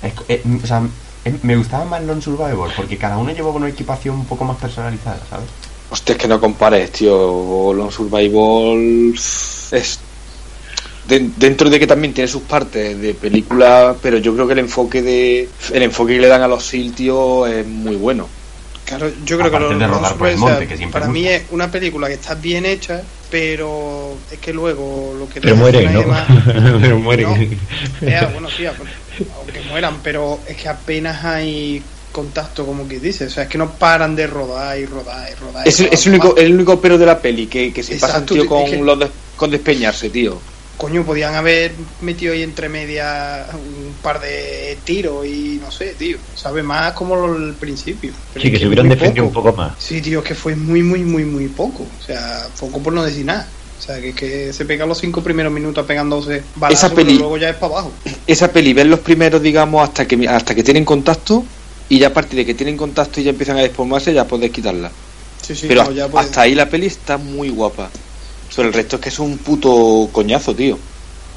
Es 0.02 0.12
eh, 0.28 0.42
o 0.62 0.66
sea, 0.66 0.82
eh, 1.25 1.38
me 1.42 1.56
gustaba 1.56 1.85
más 1.85 2.02
Lone 2.04 2.23
Survivor 2.23 2.71
porque 2.76 2.97
cada 2.99 3.16
uno 3.18 3.32
llevaba 3.32 3.56
una 3.56 3.68
equipación 3.68 4.16
un 4.16 4.25
poco 4.26 4.44
más 4.44 4.56
personalizada, 4.56 5.18
¿sabes? 5.28 5.47
Hostia, 5.90 6.12
es 6.14 6.18
que 6.21 6.28
no 6.28 6.40
compares, 6.40 6.92
tío. 6.92 7.73
Lone 7.75 7.90
Survival 7.90 9.12
es. 9.14 9.99
de- 11.09 11.30
dentro 11.37 11.68
de 11.68 11.80
que 11.80 11.87
también 11.87 12.14
tiene 12.14 12.28
sus 12.28 12.42
partes 12.42 12.99
de 13.00 13.14
película, 13.14 13.97
pero 14.00 14.18
yo 14.18 14.32
creo 14.35 14.47
que 14.47 14.52
el 14.52 14.61
enfoque 14.61 15.02
de 15.02 15.49
el 15.73 15.82
enfoque 15.82 16.14
que 16.14 16.21
le 16.21 16.28
dan 16.28 16.42
a 16.42 16.49
los 16.49 16.64
SEAL, 16.64 16.92
tío, 16.92 17.47
es 17.49 17.66
muy 17.66 17.97
bueno. 17.97 18.28
Claro, 18.96 19.12
yo 19.25 19.37
creo 19.38 19.49
Aparte 19.49 19.68
que 19.68 19.75
de 19.75 19.80
lo- 19.80 19.94
rodar 19.94 20.12
lo- 20.12 20.18
por 20.18 20.28
el 20.28 20.37
monte, 20.38 20.66
que 20.66 20.76
siempre 20.76 21.00
para 21.00 21.12
mí 21.12 21.26
es 21.28 21.42
una 21.50 21.70
película 21.70 22.08
que 22.08 22.14
está 22.14 22.34
bien 22.34 22.66
hecha, 22.66 23.02
pero 23.30 24.16
es 24.30 24.38
que 24.38 24.52
luego 24.52 25.14
lo 25.18 25.26
que 25.28 25.34
te 25.34 25.40
Pero 25.40 25.56
mueren, 25.56 25.92
¿no? 25.92 26.00
demás- 26.00 26.26
Pero 26.80 26.99
mueren. 26.99 27.28
No. 28.00 28.08
Eh, 28.08 28.28
bueno, 28.32 28.49
sí, 28.50 28.66
aunque 28.66 29.61
mueran, 29.68 29.99
pero 30.02 30.40
es 30.46 30.56
que 30.56 30.68
apenas 30.68 31.25
hay 31.25 31.82
contacto, 32.12 32.66
como 32.66 32.87
que 32.87 33.00
dice. 33.00 33.25
O 33.26 33.30
sea, 33.30 33.44
es 33.44 33.49
que 33.49 33.56
no 33.58 33.70
paran 33.72 34.14
de 34.14 34.26
rodar 34.26 34.78
y 34.78 34.84
rodar 34.87 35.30
y 35.30 35.34
rodar. 35.34 35.66
y 35.66 35.68
Es, 35.70 35.80
el- 35.80 35.87
rodar. 35.87 35.94
es 35.94 36.06
el 36.06 36.12
único 36.12 36.37
el 36.37 36.54
único 36.54 36.80
pero 36.80 36.99
de 36.99 37.06
la 37.06 37.18
peli 37.20 37.46
que, 37.46 37.72
que 37.72 37.82
se 37.82 37.94
pasan, 37.94 38.22
Exacto, 38.22 38.34
tío, 38.34 38.42
es 38.42 38.49
con 38.49 38.64
que- 38.66 38.76
los 38.82 38.99
des- 38.99 39.11
con 39.37 39.50
despeñarse, 39.50 40.11
tío. 40.11 40.38
Coño, 40.78 41.04
podían 41.04 41.34
haber 41.34 41.72
metido 42.00 42.32
ahí 42.32 42.42
entre 42.42 42.68
medias 42.68 43.46
un 43.54 43.94
par 44.02 44.20
de 44.20 44.76
tiros 44.84 45.24
y 45.26 45.60
no 45.62 45.70
sé, 45.70 45.94
tío. 45.98 46.16
Sabe 46.34 46.62
más 46.62 46.92
como 46.92 47.14
lo- 47.14 47.36
el 47.36 47.54
principio. 47.54 48.12
Pero 48.32 48.42
Sí, 48.44 48.50
que 48.50 48.58
se 48.58 48.66
hubieran 48.66 48.88
defendido 48.88 49.26
un 49.26 49.32
poco 49.32 49.52
más. 49.52 49.74
Sí, 49.78 50.00
tío, 50.00 50.20
es 50.20 50.24
que 50.24 50.34
fue 50.34 50.56
muy, 50.56 50.82
muy, 50.82 51.04
muy, 51.04 51.24
muy 51.24 51.46
poco. 51.48 51.84
O 51.84 52.02
sea, 52.04 52.46
poco 52.58 52.80
por 52.80 52.92
no 52.92 53.04
decir 53.04 53.24
nada. 53.24 53.48
O 53.78 53.84
sea, 53.84 54.00
que, 54.00 54.12
que 54.12 54.52
se 54.52 54.64
pega 54.64 54.87
los 54.87 54.98
cinco 54.98 55.22
primeros 55.22 55.52
minutos 55.52 55.85
pegándose 55.87 56.42
balazos, 56.56 56.85
Esa 56.87 56.94
peli- 56.94 57.06
pero 57.14 57.18
luego 57.20 57.37
ya 57.38 57.50
es 57.50 57.56
para 57.56 57.72
abajo. 57.74 57.92
Esa 58.26 58.52
peli, 58.52 58.72
ver 58.72 58.87
los 58.87 59.00
primeros, 59.00 59.40
digamos, 59.42 59.82
hasta 59.88 60.06
que 60.06 60.28
hasta 60.28 60.54
que 60.54 60.62
tienen 60.64 60.85
contacto 60.85 61.44
y 61.88 61.98
ya 61.98 62.08
a 62.08 62.12
partir 62.12 62.38
de 62.38 62.46
que 62.46 62.54
tienen 62.54 62.76
contacto 62.76 63.20
y 63.20 63.24
ya 63.24 63.30
empiezan 63.30 63.56
a 63.56 63.61
desplomarse, 63.61 64.12
ya 64.14 64.26
podés 64.26 64.50
quitarla. 64.50 64.90
Sí, 65.42 65.54
sí, 65.56 65.66
Pero 65.68 65.85
no, 65.85 65.90
ya 65.92 66.08
hasta 66.14 66.42
ahí 66.42 66.54
la 66.54 66.68
peli 66.68 66.87
está 66.87 67.18
muy 67.18 67.48
guapa. 67.50 67.90
Sobre 68.54 68.68
el 68.68 68.74
resto 68.74 68.96
es 68.96 69.02
que 69.02 69.08
es 69.08 69.18
un 69.18 69.42
puto 69.42 70.10
coñazo, 70.12 70.54
tío. 70.54 70.76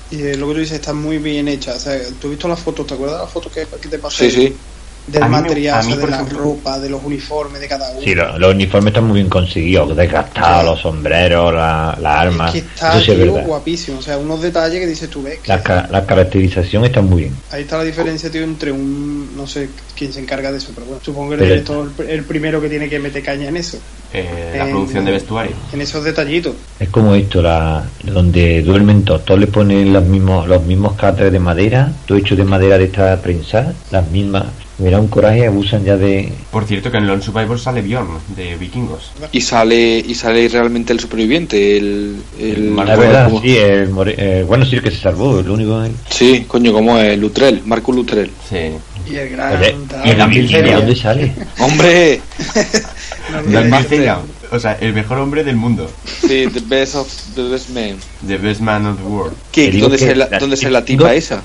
Y 0.10 0.23
eh, 0.23 0.36
lo 0.36 0.47
que 0.47 0.54
tú 0.56 0.60
dices 0.62 0.78
está 0.80 0.93
muy 0.93 1.19
bien 1.19 1.47
hecha. 1.47 1.75
O 1.75 1.80
sea, 1.80 1.99
tú 2.19 2.28
has 2.28 2.32
visto 2.32 2.47
las 2.47 2.60
fotos, 2.62 2.88
¿te 2.88 2.93
acuerdas 2.95 3.17
de 3.19 3.23
las 3.25 3.32
fotos 3.34 3.51
que, 3.51 3.67
que 3.82 3.89
te 3.89 3.99
pasé? 3.99 4.25
Sí, 4.25 4.32
sí. 4.32 4.65
Del 5.08 5.22
A 5.22 5.28
mí 5.28 5.36
me- 5.36 5.41
material, 5.44 5.80
a 5.80 5.84
mí, 5.84 5.91
o 5.91 5.96
sea, 5.96 6.00
por 6.02 6.10
de 6.10 6.15
la 6.15 6.22
ejemplo- 6.24 6.39
ropa, 6.39 6.80
de 6.80 6.89
los 6.89 7.04
uniformes 7.04 7.62
de 7.62 7.68
cada 7.68 7.91
uno. 7.91 8.02
Sí, 8.02 8.15
lo- 8.15 8.39
los 8.39 8.54
uniformes 8.56 8.88
están 8.88 9.04
muy 9.06 9.15
bien 9.15 9.30
conseguidos, 9.30 9.96
desgastados, 9.96 10.65
los 10.65 10.80
sombreros, 10.82 11.54
la- 11.54 11.96
las 12.02 12.20
armas. 12.22 12.56
Es 12.56 12.63
que 12.63 12.68
está 12.70 12.89
Eso 12.98 13.06
sí 13.06 13.12
es 13.12 13.18
tío, 13.24 13.32
guapísimo. 13.44 14.00
O 14.00 14.02
sea, 14.02 14.18
unos 14.18 14.41
detalles 14.41 14.80
que 14.80 14.88
dices 14.88 15.08
tú, 15.10 15.22
ves. 15.22 15.39
que 15.39 15.50
La, 15.50 15.62
ca- 15.62 15.88
la 15.91 16.06
caracterización 16.08 16.86
está 16.86 17.02
muy 17.02 17.24
bien. 17.24 17.36
Ahí 17.52 17.62
está 17.62 17.78
la 17.78 17.84
diferencia, 17.84 18.32
tío, 18.32 18.44
entre 18.44 18.72
un. 18.72 19.36
No 19.38 19.46
sé 19.46 19.70
quién 19.96 20.12
se 20.12 20.22
encarga 20.22 20.52
de 20.52 20.58
eso, 20.58 20.72
pero 20.74 20.88
bueno, 20.88 21.02
supongo 21.06 21.30
que 21.30 21.36
el 21.36 21.41
director 21.50 21.91
es 22.00 22.10
el 22.10 22.24
primero 22.24 22.60
que 22.60 22.70
tiene 22.70 22.89
que 22.89 22.98
meter 23.00 23.22
caña 23.22 23.48
en 23.50 23.58
eso, 23.58 23.78
Eh, 24.12 24.56
la 24.58 24.63
En- 24.65 24.72
producción 24.72 25.06
de 25.06 25.12
vestuario. 25.12 25.52
en 25.74 25.82
esos 25.82 26.04
detallitos. 26.04 26.54
Es 26.80 26.89
como 26.89 27.13
esto, 27.13 27.41
la, 27.41 27.84
donde 28.04 28.63
duermen 28.63 29.04
todos, 29.04 29.24
todos 29.26 29.39
le 29.39 29.48
ponen 29.48 29.94
los 29.94 30.04
mismos, 30.06 30.48
los 30.48 30.63
mismos 30.63 30.94
catres 30.94 31.32
de 31.32 31.39
madera, 31.39 31.91
todo 32.08 32.18
hecho 32.18 32.36
de 32.36 32.44
madera 32.46 32.78
de 32.78 32.86
esta 32.86 33.22
prensa, 33.22 33.74
las 33.91 34.10
mismas. 34.10 34.46
Mira 34.78 35.00
un 35.00 35.08
coraje, 35.08 35.46
abusan 35.48 35.86
ya 35.86 35.96
de... 35.96 36.34
Por 36.52 36.66
cierto, 36.66 36.92
que 36.92 36.98
en 36.98 37.08
Lone 37.08 37.22
Survivor 37.22 37.58
sale 37.58 37.82
Bjorn, 37.82 38.10
de 38.36 38.58
Vikingos. 38.58 39.12
Y 39.32 39.40
sale 39.40 40.00
y 40.00 40.14
sale 40.16 40.50
realmente 40.50 40.92
el 40.92 41.00
superviviente, 41.00 41.78
el... 41.78 42.18
el 42.38 42.72
Marco 42.72 42.92
La 42.92 42.98
verdad, 42.98 43.26
¿cómo? 43.30 43.42
sí, 43.42 43.56
el 43.56 43.90
more- 43.90 44.16
eh, 44.18 44.44
bueno, 44.46 44.66
sí, 44.66 44.76
el 44.76 44.82
que 44.84 44.92
se 44.92 44.98
salvó, 44.98 45.40
el 45.40 45.50
único... 45.50 45.82
El, 45.82 45.94
Sí, 46.10 46.44
coño, 46.46 46.74
como 46.74 46.98
es? 47.00 47.18
Lutrell, 47.18 47.62
Marco 47.66 47.94
Lutrell. 47.94 48.30
Sí. 48.50 48.72
Y 49.10 49.16
el 49.16 49.30
gran. 49.30 49.56
Oye, 49.62 49.76
¿Y 50.04 50.14
¿de 50.16 50.26
Bilzerian. 50.26 50.80
dónde 50.80 50.96
sale? 50.96 51.32
¡Hombre! 51.60 52.20
no, 53.32 53.42
no, 53.44 53.64
no, 53.64 54.22
O 54.52 54.60
sea, 54.60 54.74
el 54.82 54.94
mejor 54.94 55.20
hombre 55.20 55.44
del 55.44 55.56
mundo. 55.56 55.90
Sí, 56.22 56.48
the 56.52 56.60
best 56.66 56.96
of 56.96 57.08
the 57.36 57.44
best 57.44 57.70
man. 57.70 57.96
The 58.28 58.38
best 58.38 58.62
man 58.62 58.86
of 58.88 58.98
the 58.98 59.04
world. 59.04 59.36
¿Qué? 59.52 59.72
¿Dónde, 59.72 59.98
que 59.98 60.06
se 60.06 60.16
la, 60.16 60.28
la- 60.30 60.40
¿Dónde 60.40 60.58
se 60.58 60.70
la 60.70 60.84
tipa 60.84 61.14
esa? 61.14 61.44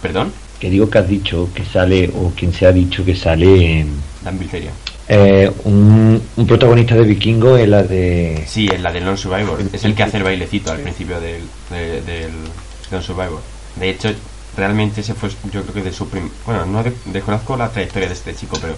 ¿Perdón? 0.00 0.32
Que 0.62 0.70
digo 0.70 0.88
que 0.88 0.98
has 0.98 1.08
dicho 1.08 1.48
que 1.52 1.64
sale, 1.64 2.08
o 2.14 2.30
quien 2.36 2.52
se 2.52 2.66
ha 2.66 2.70
dicho 2.72 3.04
que 3.04 3.16
sale 3.16 3.84
Dan 4.22 4.38
Bilzerian. 4.38 4.72
eh, 5.08 5.50
un, 5.64 6.22
un 6.36 6.46
protagonista 6.46 6.94
de 6.94 7.02
vikingo 7.02 7.58
en 7.58 7.72
la 7.72 7.82
de... 7.82 8.44
Sí, 8.46 8.68
es 8.72 8.80
la 8.80 8.92
de 8.92 9.00
Lone 9.00 9.16
Survivor. 9.16 9.58
Es 9.72 9.84
el 9.84 9.96
que 9.96 10.04
hace 10.04 10.18
el 10.18 10.22
bailecito 10.22 10.70
al 10.70 10.78
principio 10.78 11.18
del, 11.20 11.42
de- 11.68 12.00
del 12.02 12.30
Lone 12.92 13.02
Survivor. 13.04 13.40
De 13.74 13.90
hecho, 13.90 14.12
realmente 14.56 15.00
ese 15.00 15.14
fue, 15.14 15.30
yo 15.52 15.62
creo 15.62 15.74
que 15.74 15.82
de 15.82 15.92
su 15.92 16.08
prim... 16.08 16.28
Bueno, 16.46 16.64
no 16.66 16.84
de- 16.84 16.92
desconozco 17.06 17.56
la 17.56 17.68
trayectoria 17.68 18.06
de 18.06 18.14
este 18.14 18.32
chico, 18.32 18.56
pero 18.62 18.76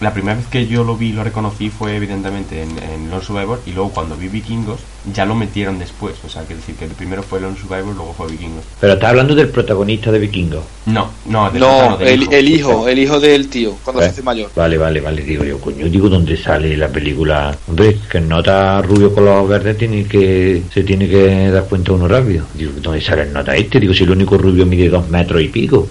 la 0.00 0.12
primera 0.12 0.36
vez 0.36 0.46
que 0.46 0.66
yo 0.66 0.84
lo 0.84 0.96
vi 0.96 1.08
y 1.08 1.12
lo 1.12 1.24
reconocí 1.24 1.70
fue 1.70 1.96
evidentemente 1.96 2.62
en, 2.62 2.70
en 2.78 3.10
Lone 3.10 3.24
Survivor 3.24 3.60
y 3.66 3.72
luego 3.72 3.90
cuando 3.90 4.16
vi 4.16 4.28
Vikingos 4.28 4.78
ya 5.12 5.24
lo 5.24 5.34
metieron 5.34 5.78
después. 5.78 6.14
O 6.24 6.28
sea, 6.28 6.42
que 6.44 6.54
decir 6.54 6.76
que 6.76 6.84
el 6.84 6.92
primero 6.92 7.22
fue 7.22 7.40
Lone 7.40 7.56
Survivor, 7.56 7.94
luego 7.94 8.12
fue 8.12 8.28
Vikingos. 8.28 8.64
Pero 8.80 8.92
está 8.92 9.08
hablando 9.08 9.34
del 9.34 9.48
protagonista 9.48 10.12
de 10.12 10.18
vikingo. 10.18 10.62
No, 10.86 11.10
no, 11.26 11.50
del 11.50 11.60
No, 11.60 11.96
del 11.96 12.08
el, 12.08 12.22
hijo. 12.22 12.32
el 12.32 12.48
hijo, 12.48 12.88
el 12.88 12.98
hijo 12.98 13.20
del 13.20 13.48
tío, 13.48 13.76
cuando 13.82 14.02
se 14.02 14.08
hace 14.08 14.22
mayor. 14.22 14.50
Vale, 14.54 14.78
vale, 14.78 15.00
vale, 15.00 15.22
digo 15.22 15.44
yo, 15.44 15.58
coño, 15.60 15.88
digo 15.88 16.08
dónde 16.08 16.36
sale 16.36 16.76
la 16.76 16.88
película. 16.88 17.56
Hombre, 17.66 17.98
que 18.10 18.18
el 18.18 18.28
nota 18.28 18.80
rubio 18.82 19.12
con 19.12 19.24
los 19.24 19.48
verdes 19.48 19.78
tiene 19.78 20.04
que, 20.04 20.62
se 20.72 20.82
tiene 20.84 21.08
que 21.08 21.50
dar 21.50 21.64
cuenta 21.64 21.92
uno 21.92 22.06
rápido. 22.06 22.44
Digo, 22.54 22.72
¿dónde 22.80 23.00
sale 23.00 23.22
el 23.22 23.32
nota 23.32 23.56
este? 23.56 23.80
Digo, 23.80 23.94
si 23.94 24.04
el 24.04 24.10
único 24.10 24.38
rubio 24.38 24.64
mide 24.66 24.88
dos 24.88 25.08
metros 25.08 25.42
y 25.42 25.48
pico. 25.48 25.88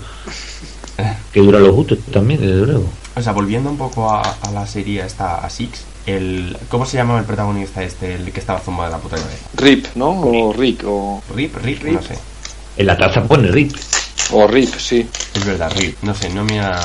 Que 1.32 1.40
dura 1.42 1.60
lo 1.60 1.74
justo 1.74 1.98
también, 2.12 2.42
desde 2.42 2.66
luego. 2.66 2.86
O 3.16 3.22
sea, 3.22 3.32
volviendo 3.34 3.70
un 3.70 3.78
poco 3.78 4.10
a, 4.12 4.22
a 4.22 4.52
la 4.52 4.66
serie 4.68 5.04
esta, 5.06 5.38
a 5.38 5.50
Six, 5.50 5.84
el, 6.06 6.56
¿cómo 6.70 6.86
se 6.86 6.98
llamaba 6.98 7.20
el 7.20 7.26
protagonista 7.26 7.84
este, 7.84 8.16
el 8.16 8.32
que 8.32 8.40
estaba 8.40 8.60
zumbado 8.60 8.90
de 8.92 8.98
la 8.98 9.02
puta 9.02 9.18
cabeza? 9.18 9.48
Rip, 9.56 9.86
¿no? 9.96 10.10
O 10.22 10.54
Rick, 10.54 10.84
o, 10.86 11.22
Rip, 11.36 11.56
Rip, 11.58 11.84
no 11.84 12.02
sé. 12.02 12.18
En 12.78 12.86
la 12.86 12.98
taza 12.98 13.24
pone 13.24 13.48
Rip. 13.52 13.76
o 14.32 14.48
Rip, 14.48 14.74
sí. 14.76 15.08
Es 15.34 15.46
verdad, 15.46 15.72
Rip, 15.76 15.98
no 16.04 16.14
sé, 16.14 16.30
no 16.30 16.44
me 16.46 16.60
ha... 16.60 16.80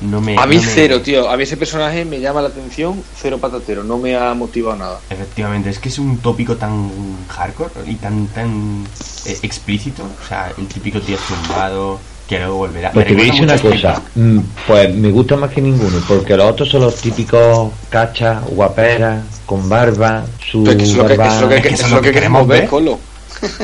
No 0.00 0.20
me, 0.20 0.36
A 0.38 0.46
mí 0.46 0.56
no 0.56 0.62
me- 0.62 0.68
cero, 0.68 1.00
tío. 1.00 1.30
A 1.30 1.36
mí 1.36 1.42
ese 1.44 1.56
personaje 1.56 2.04
me 2.04 2.20
llama 2.20 2.42
la 2.42 2.48
atención, 2.48 3.02
cero 3.16 3.38
patatero. 3.38 3.82
No 3.82 3.96
me 3.96 4.14
ha 4.16 4.34
motivado 4.34 4.76
nada. 4.76 5.00
Efectivamente, 5.08 5.70
es 5.70 5.78
que 5.78 5.88
es 5.88 5.98
un 5.98 6.18
tópico 6.18 6.56
tan 6.56 6.90
hardcore 7.28 7.70
y 7.90 7.94
tan 7.94 8.26
tan 8.28 8.86
eh, 9.24 9.38
explícito. 9.42 10.02
O 10.04 10.28
sea, 10.28 10.52
el 10.58 10.66
típico 10.68 11.00
tío 11.00 11.16
zumbado 11.16 11.98
que 12.28 12.38
luego 12.38 12.56
volverá. 12.58 12.92
Pues 12.92 13.06
te 13.06 13.12
Me 13.12 13.18
voy 13.20 13.28
a 13.28 13.32
decir 13.32 13.44
una 13.44 13.58
cosa, 13.58 14.02
mm, 14.14 14.38
pues 14.66 14.94
me 14.94 15.10
gusta 15.10 15.36
más 15.36 15.50
que 15.50 15.62
ninguno, 15.62 15.96
porque 16.06 16.36
los 16.36 16.50
otros 16.50 16.68
son 16.68 16.82
los 16.82 16.96
típicos 16.96 17.72
cachas, 17.88 18.44
guaperas, 18.50 19.22
con 19.46 19.68
barba, 19.68 20.24
su 20.50 20.62
Pero 20.64 20.72
es 20.72 20.76
que 20.78 20.82
eso 20.84 20.92
es 20.92 20.98
lo 20.98 21.06
que, 21.08 21.16
barba... 21.16 21.34
es 21.34 21.40
lo 21.40 21.48
que, 21.48 21.56
es 21.56 21.62
que 21.62 21.74
eso 21.74 21.86
es 21.86 21.92
lo 21.92 22.00
que 22.02 22.12
queremos 22.12 22.46
ver, 22.46 22.66
Colo. 22.66 22.98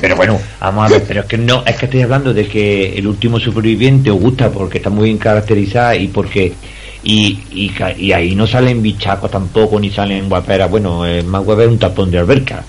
Pero 0.00 0.16
bueno, 0.16 0.38
vamos 0.60 0.86
a 0.86 0.88
ver, 0.94 1.04
pero 1.06 1.20
es 1.20 1.26
que 1.26 1.36
no, 1.36 1.62
es 1.66 1.76
que 1.76 1.84
estoy 1.86 2.02
hablando 2.02 2.32
de 2.32 2.46
que 2.48 2.96
el 2.96 3.06
último 3.06 3.38
superviviente 3.38 4.10
os 4.10 4.18
gusta 4.20 4.50
porque 4.50 4.78
está 4.78 4.88
muy 4.88 5.04
bien 5.06 5.18
caracterizada 5.18 5.94
y 5.96 6.08
porque 6.08 6.54
y, 7.02 7.42
y, 7.50 7.68
ca- 7.68 7.92
y 7.92 8.12
ahí 8.12 8.34
no 8.34 8.46
salen 8.46 8.80
bichacos 8.80 9.30
tampoco 9.30 9.78
ni 9.78 9.90
salen 9.90 10.26
guaperas, 10.28 10.70
bueno, 10.70 11.04
eh, 11.06 11.22
más 11.22 11.44
guapa 11.44 11.64
es 11.64 11.68
un 11.68 11.78
tapón 11.78 12.10
de 12.10 12.18
alberca. 12.18 12.64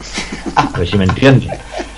A 0.55 0.77
ver 0.77 0.89
si 0.89 0.97
me 0.97 1.05
entiendes. 1.05 1.49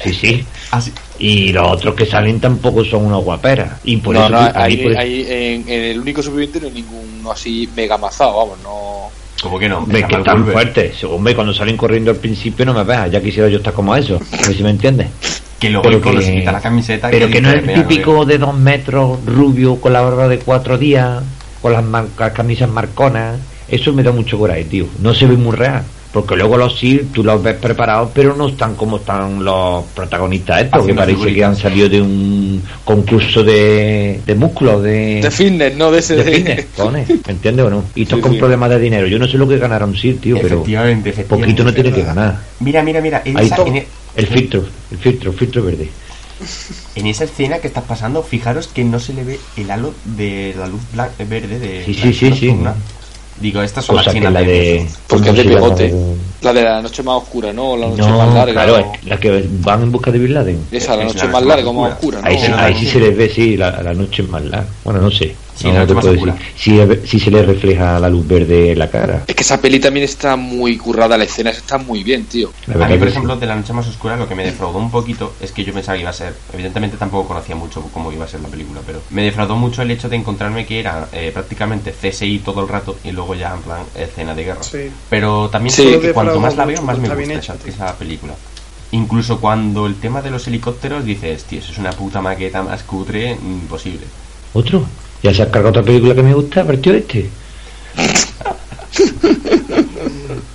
Sí, 0.04 0.14
sí. 0.14 0.46
Así- 0.72 0.92
Y 1.20 1.52
los 1.54 1.72
otros 1.72 1.96
que 1.96 2.06
salen 2.06 2.40
tampoco 2.40 2.84
son 2.84 3.06
unas 3.06 3.24
guaperas. 3.24 3.80
Y 3.84 3.98
por 3.98 4.14
no, 4.16 4.22
eso 4.22 4.30
no, 4.30 4.48
eso- 4.48 4.58
ahí 5.00 5.26
en, 5.28 5.68
en 5.70 5.84
el 5.84 6.00
único 6.00 6.22
superviviente 6.22 6.60
no 6.60 6.68
hay 6.68 6.74
ninguno 6.74 7.32
así 7.32 7.70
mega 7.76 7.98
mazado, 7.98 8.36
vamos, 8.38 8.58
no. 8.64 9.10
¿Cómo 9.42 9.60
que 9.60 9.70
no? 9.70 9.86
Deja 9.88 10.08
que 10.08 10.16
están 10.16 10.46
fuertes. 10.48 11.04
Hombre, 11.04 11.36
cuando 11.36 11.54
salen 11.54 11.78
corriendo 11.78 12.10
al 12.12 12.18
principio 12.18 12.66
no 12.66 12.74
me 12.74 12.84
veas. 12.84 13.12
Ya 13.12 13.22
quisiera 13.22 13.48
yo 13.48 13.58
estar 13.58 13.72
como 13.74 13.96
eso. 13.96 14.16
A 14.34 14.48
ver 14.48 14.56
si 14.56 14.64
me 14.64 14.72
entiendes. 14.72 15.08
Que 15.60 15.70
luego 15.70 15.84
Pero 15.84 15.98
el 15.98 16.04
Colo 16.04 16.20
que- 16.20 16.26
se 16.26 16.36
quita 16.36 16.52
la 16.52 16.60
camiseta. 16.62 17.10
Pero 17.10 17.30
que 17.30 17.42
no 17.42 17.50
es 17.50 17.56
el 17.56 17.62
"Mira, 17.66 17.88
típico 17.88 18.26
de 18.26 18.38
dos 18.38 18.56
metros, 18.58 19.20
rubio, 19.26 19.78
con 19.80 19.94
la 19.94 20.02
barba 20.02 20.28
de 20.28 20.40
cuatro 20.40 20.78
días, 20.78 21.24
con 21.62 21.72
las, 21.72 21.84
mar- 21.84 22.08
las 22.18 22.32
camisas 22.34 22.70
marconas. 22.70 23.40
Eso 23.68 23.92
me 23.94 24.02
da 24.04 24.12
mucho 24.12 24.38
coraje, 24.38 24.64
tío. 24.66 24.86
No 25.02 25.14
se 25.14 25.26
ve 25.28 25.36
muy 25.36 25.56
real. 25.56 25.84
Porque 26.22 26.36
luego 26.36 26.58
los 26.58 26.80
SEAL 26.80 27.08
tú 27.14 27.24
los 27.24 27.44
ves 27.44 27.56
preparados, 27.58 28.10
pero 28.12 28.36
no 28.36 28.48
están 28.48 28.74
como 28.76 28.98
están 28.98 29.44
los 29.46 29.84
protagonistas 29.94 30.64
estos, 30.64 30.86
que 30.86 30.92
Haciendo 30.94 31.02
parece 31.20 31.36
que 31.36 31.44
han 31.44 31.56
salido 31.56 31.88
de 31.90 32.02
un 32.02 32.64
concurso 32.84 33.44
de, 33.44 34.20
de 34.26 34.36
músculos, 34.36 34.82
de, 34.82 35.22
De 35.22 35.30
fitness, 35.30 35.76
no 35.78 35.92
de 35.92 36.00
ese 36.00 36.16
de 36.16 36.24
de. 36.24 36.32
fitness, 36.32 36.66
cojones, 36.76 37.08
¿me 37.28 37.34
entiendes 37.34 37.66
o 37.66 37.70
no? 37.70 37.84
Y 37.94 38.06
todos 38.06 38.18
Sí, 38.18 38.22
con 38.24 38.32
sí. 38.34 38.40
problemas 38.40 38.70
de 38.72 38.80
dinero. 38.80 39.06
Yo 39.06 39.20
no 39.20 39.28
sé 39.28 39.38
lo 39.38 39.48
que 39.48 39.60
ganaron 39.60 39.96
SEAL, 39.96 40.16
tío, 40.18 40.38
pero 40.42 40.56
Efectivamente, 40.56 41.10
efectivamente. 41.12 41.46
poquito 41.54 41.64
no 41.64 41.74
tiene 41.74 41.92
que 41.94 42.02
ganar. 42.04 42.40
Mira, 42.62 42.82
mira, 42.82 43.00
mira. 43.00 43.22
En, 43.24 43.38
Ahí 43.38 43.46
esa, 43.46 43.62
en, 43.62 43.76
e- 43.76 43.88
El 44.16 44.26
filtro, 44.28 44.66
el 44.92 44.98
filtro, 44.98 45.32
el 45.32 45.38
filtro 45.38 45.64
verde. 45.64 45.90
en 46.96 47.06
esa 47.08 47.26
escena 47.26 47.60
que 47.60 47.68
estás 47.68 47.84
pasando, 47.84 48.24
fijaros 48.24 48.68
que 48.68 48.84
no 48.84 49.00
se 49.00 49.14
le 49.14 49.24
ve 49.24 49.40
el 49.58 49.70
halo 49.70 49.94
de 50.04 50.56
la 50.58 50.68
luz 50.68 50.82
blan- 50.96 51.10
verde 51.30 51.60
de. 51.60 51.86
Sí, 51.86 51.94
sí, 51.94 52.14
sí, 52.14 52.32
sí. 52.32 52.56
Digo, 53.40 53.62
estas 53.62 53.86
son 53.86 53.98
Cosa 53.98 54.12
las 54.14 54.34
la 54.34 54.40
de. 54.42 54.46
de... 54.48 54.88
Porque 55.08 55.28
¿cómo 55.30 55.40
es 55.42 55.48
de 55.48 55.54
pegote. 55.56 55.94
La 56.42 56.54
de 56.54 56.64
la 56.64 56.82
noche 56.82 57.04
más 57.04 57.18
oscura, 57.18 57.54
¿no? 57.54 57.76
La 57.78 57.88
noche 57.88 58.02
No, 58.02 58.18
más 58.18 58.34
larga. 58.34 58.54
claro, 58.54 58.80
¿no? 58.80 58.94
es 58.94 59.06
la 59.06 59.20
que 59.20 59.46
van 59.62 59.84
en 59.84 59.92
busca 59.92 60.12
de 60.12 60.20
Bin 60.20 60.34
Laden. 60.34 60.60
Esa, 60.72 60.96
la 60.96 61.04
Es 61.04 61.14
noche 61.14 61.26
la 61.26 61.32
más 61.32 61.44
larga, 61.44 61.72
más 61.72 61.82
más 61.82 61.92
oscura. 61.94 62.22
¿no? 62.22 62.28
Ahí, 62.28 62.38
no, 62.50 62.58
ahí 62.58 62.76
sí 62.76 62.86
se 62.88 63.00
les 63.00 63.16
ve, 63.18 63.30
sí, 63.30 63.58
la, 63.58 63.82
la 63.84 63.94
noche 63.94 64.24
es 64.24 64.30
más 64.30 64.44
larga. 64.44 64.68
Bueno, 64.84 65.02
no 65.02 65.12
sé. 65.12 65.36
Sí, 65.58 65.72
no 65.72 65.88
te 65.88 65.94
puedo 65.94 66.12
decir. 66.14 66.34
Sí, 66.56 66.80
sí 67.06 67.20
se 67.20 67.32
le 67.32 67.42
refleja 67.44 68.00
la 68.00 68.10
luz 68.10 68.28
verde 68.28 68.72
en 68.74 68.80
la 68.80 68.90
cara. 68.90 69.24
Es 69.28 69.36
que 69.36 69.42
esa 69.44 69.60
peli 69.60 69.80
también 69.80 70.04
está 70.06 70.36
muy 70.36 70.78
currada, 70.78 71.18
la 71.18 71.24
escena 71.24 71.50
está 71.50 71.78
muy 71.78 72.04
bien, 72.04 72.26
tío. 72.26 72.52
La 72.68 72.76
A 72.76 72.78
verdad 72.78 72.94
mí, 72.94 73.00
por 73.00 73.08
sí. 73.08 73.12
ejemplo, 73.14 73.36
de 73.38 73.46
la 73.48 73.56
noche 73.56 73.74
más 73.74 73.88
oscura, 73.88 74.16
lo 74.16 74.28
que 74.28 74.36
me 74.36 74.44
defraudó 74.46 74.78
un 74.78 74.92
poquito 74.92 75.34
es 75.42 75.52
que 75.52 75.64
yo 75.64 75.74
pensaba 75.74 75.96
que 75.96 76.02
iba 76.02 76.12
a 76.12 76.14
ser. 76.14 76.36
Evidentemente, 76.54 76.96
tampoco 76.98 77.28
conocía 77.30 77.56
mucho 77.56 77.82
cómo 77.94 78.12
iba 78.12 78.26
a 78.26 78.28
ser 78.28 78.42
la 78.42 78.50
película, 78.50 78.82
pero 78.86 79.02
me 79.10 79.24
defraudó 79.24 79.56
mucho 79.56 79.82
el 79.82 79.90
hecho 79.92 80.08
de 80.10 80.16
encontrarme 80.18 80.66
que 80.66 80.80
era 80.80 81.08
eh, 81.12 81.32
prácticamente 81.34 81.92
CSI 81.92 82.40
todo 82.40 82.62
el 82.62 82.68
rato 82.68 82.98
y 83.04 83.12
luego 83.12 83.34
ya 83.36 83.54
en 83.56 83.62
plan 83.62 83.82
escena 83.96 84.36
de 84.36 84.44
guerra. 84.44 84.64
Sí. 84.64 84.90
Pero 85.10 85.50
también 85.50 85.74
Sí. 85.76 85.84
creo 85.88 86.02
que 86.02 86.14
cuanto 86.14 86.40
más 86.40 86.56
la 86.56 86.66
veo, 86.66 86.82
más 86.84 87.00
me 87.00 87.10
gusta 87.10 87.34
esa, 87.34 87.56
esa 87.66 87.96
película. 87.98 88.34
Incluso 88.92 89.40
cuando 89.42 89.86
el 89.86 89.96
tema 89.96 90.22
de 90.22 90.32
los 90.32 90.48
helicópteros 90.48 91.04
dices, 91.04 91.44
tío, 91.44 91.60
eso 91.60 91.72
es 91.72 91.78
una 91.78 91.92
puta 91.92 92.22
maqueta 92.22 92.64
más 92.64 92.84
cutre, 92.84 93.32
imposible. 93.32 94.06
¿Otro? 94.54 94.86
¿Ya 95.24 95.34
se 95.34 95.42
ha 95.44 95.46
cargado 95.52 95.70
otra 95.70 95.84
película 95.84 96.14
que 96.16 96.24
me 96.24 96.34
gusta, 96.34 96.64
partió 96.66 96.94
este? 96.94 97.30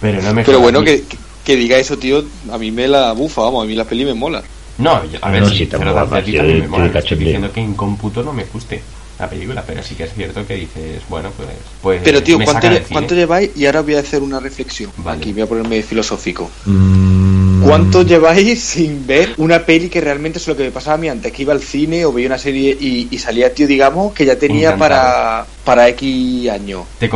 Pero 0.00 0.22
no 0.22 0.34
me 0.34 0.44
Pero 0.44 0.60
bueno, 0.60 0.82
que, 0.82 1.04
que 1.44 1.56
diga 1.56 1.76
eso, 1.78 1.96
tío, 1.96 2.24
a 2.50 2.58
mí 2.58 2.70
me 2.70 2.88
la 2.88 3.12
bufa, 3.12 3.42
vamos, 3.42 3.64
a 3.64 3.66
mí 3.66 3.74
la 3.74 3.84
peli 3.84 4.04
me 4.04 4.14
mola. 4.14 4.42
No, 4.78 5.04
yo- 5.10 5.18
a 5.22 5.30
ver, 5.30 5.42
No, 5.42 5.48
sí, 5.48 5.58
sí, 5.58 5.62
está 5.64 5.78
pero 5.78 5.92
guapa, 5.92 6.18
a 6.18 6.24
ti 6.24 6.32
sí, 6.32 6.36
también 6.36 6.60
me 6.60 6.68
mola, 6.68 6.84
no 6.84 6.86
estoy 6.86 7.02
cachondeo. 7.02 7.26
diciendo 7.26 7.52
que 7.52 7.60
en 7.60 7.74
cómputo 7.74 8.22
no 8.22 8.32
me 8.32 8.44
guste 8.44 8.82
la 9.18 9.28
película, 9.28 9.62
pero 9.66 9.82
sí 9.82 9.94
que 9.94 10.04
es 10.04 10.14
cierto 10.14 10.44
que 10.46 10.54
dices, 10.54 11.02
bueno, 11.08 11.30
pues... 11.36 11.48
pues 11.82 12.00
Pero, 12.02 12.22
tío, 12.22 12.38
me 12.38 12.44
¿cuánto, 12.44 12.66
cine. 12.68 12.82
¿cuánto 12.90 13.14
lleváis? 13.14 13.50
Y 13.56 13.66
ahora 13.66 13.82
voy 13.82 13.94
a 13.94 14.00
hacer 14.00 14.22
una 14.22 14.40
reflexión. 14.40 14.90
Vale. 14.96 15.18
Aquí 15.18 15.32
voy 15.32 15.42
a 15.42 15.46
ponerme 15.46 15.82
filosófico. 15.82 16.50
Mm, 16.64 17.41
¿Cuánto 17.72 18.02
lleváis 18.02 18.62
sin 18.62 19.06
ver 19.06 19.32
una 19.38 19.60
peli 19.60 19.88
que 19.88 19.98
realmente 19.98 20.38
es 20.38 20.46
lo 20.46 20.54
que 20.54 20.64
me 20.64 20.70
pasaba 20.70 20.96
a 20.96 20.98
mí 20.98 21.08
antes? 21.08 21.32
Que 21.32 21.40
iba 21.40 21.54
al 21.54 21.62
cine 21.62 22.04
o 22.04 22.12
veía 22.12 22.26
una 22.26 22.36
serie 22.36 22.76
y, 22.78 23.08
y 23.10 23.18
salía, 23.18 23.54
tío, 23.54 23.66
digamos, 23.66 24.12
que 24.12 24.26
ya 24.26 24.36
tenía 24.36 24.74
Encantado. 24.74 24.90
para, 24.90 25.46
para 25.64 25.88
X 25.88 26.50
años. 26.50 26.82
Te 26.98 27.08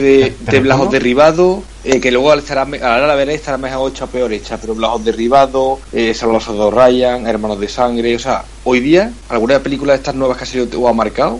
de, 0.00 0.34
de 0.40 0.58
Blajos 0.58 0.86
respondo. 0.86 0.90
derribados, 0.90 1.58
eh, 1.84 2.00
que 2.00 2.10
luego 2.10 2.34
estará, 2.34 2.62
ahora 2.62 3.06
la 3.06 3.14
veréis 3.14 3.38
estará 3.38 3.58
mejor 3.58 3.92
hecha 3.92 4.06
o 4.06 4.08
peor 4.08 4.32
hecha, 4.32 4.58
pero 4.60 4.74
Blajos 4.74 5.04
derribados, 5.04 5.78
eh, 5.92 6.12
Salvador 6.14 6.42
Soldado 6.42 6.70
Ryan, 6.72 7.24
Hermanos 7.24 7.60
de 7.60 7.68
Sangre, 7.68 8.16
o 8.16 8.18
sea, 8.18 8.44
hoy 8.64 8.80
día, 8.80 9.12
¿alguna 9.28 9.60
película 9.60 9.92
de 9.92 9.98
estas 9.98 10.16
nuevas 10.16 10.36
que 10.36 10.42
ha 10.42 10.46
salido 10.48 10.80
o 10.80 10.88
ha 10.88 10.92
marcado? 10.92 11.38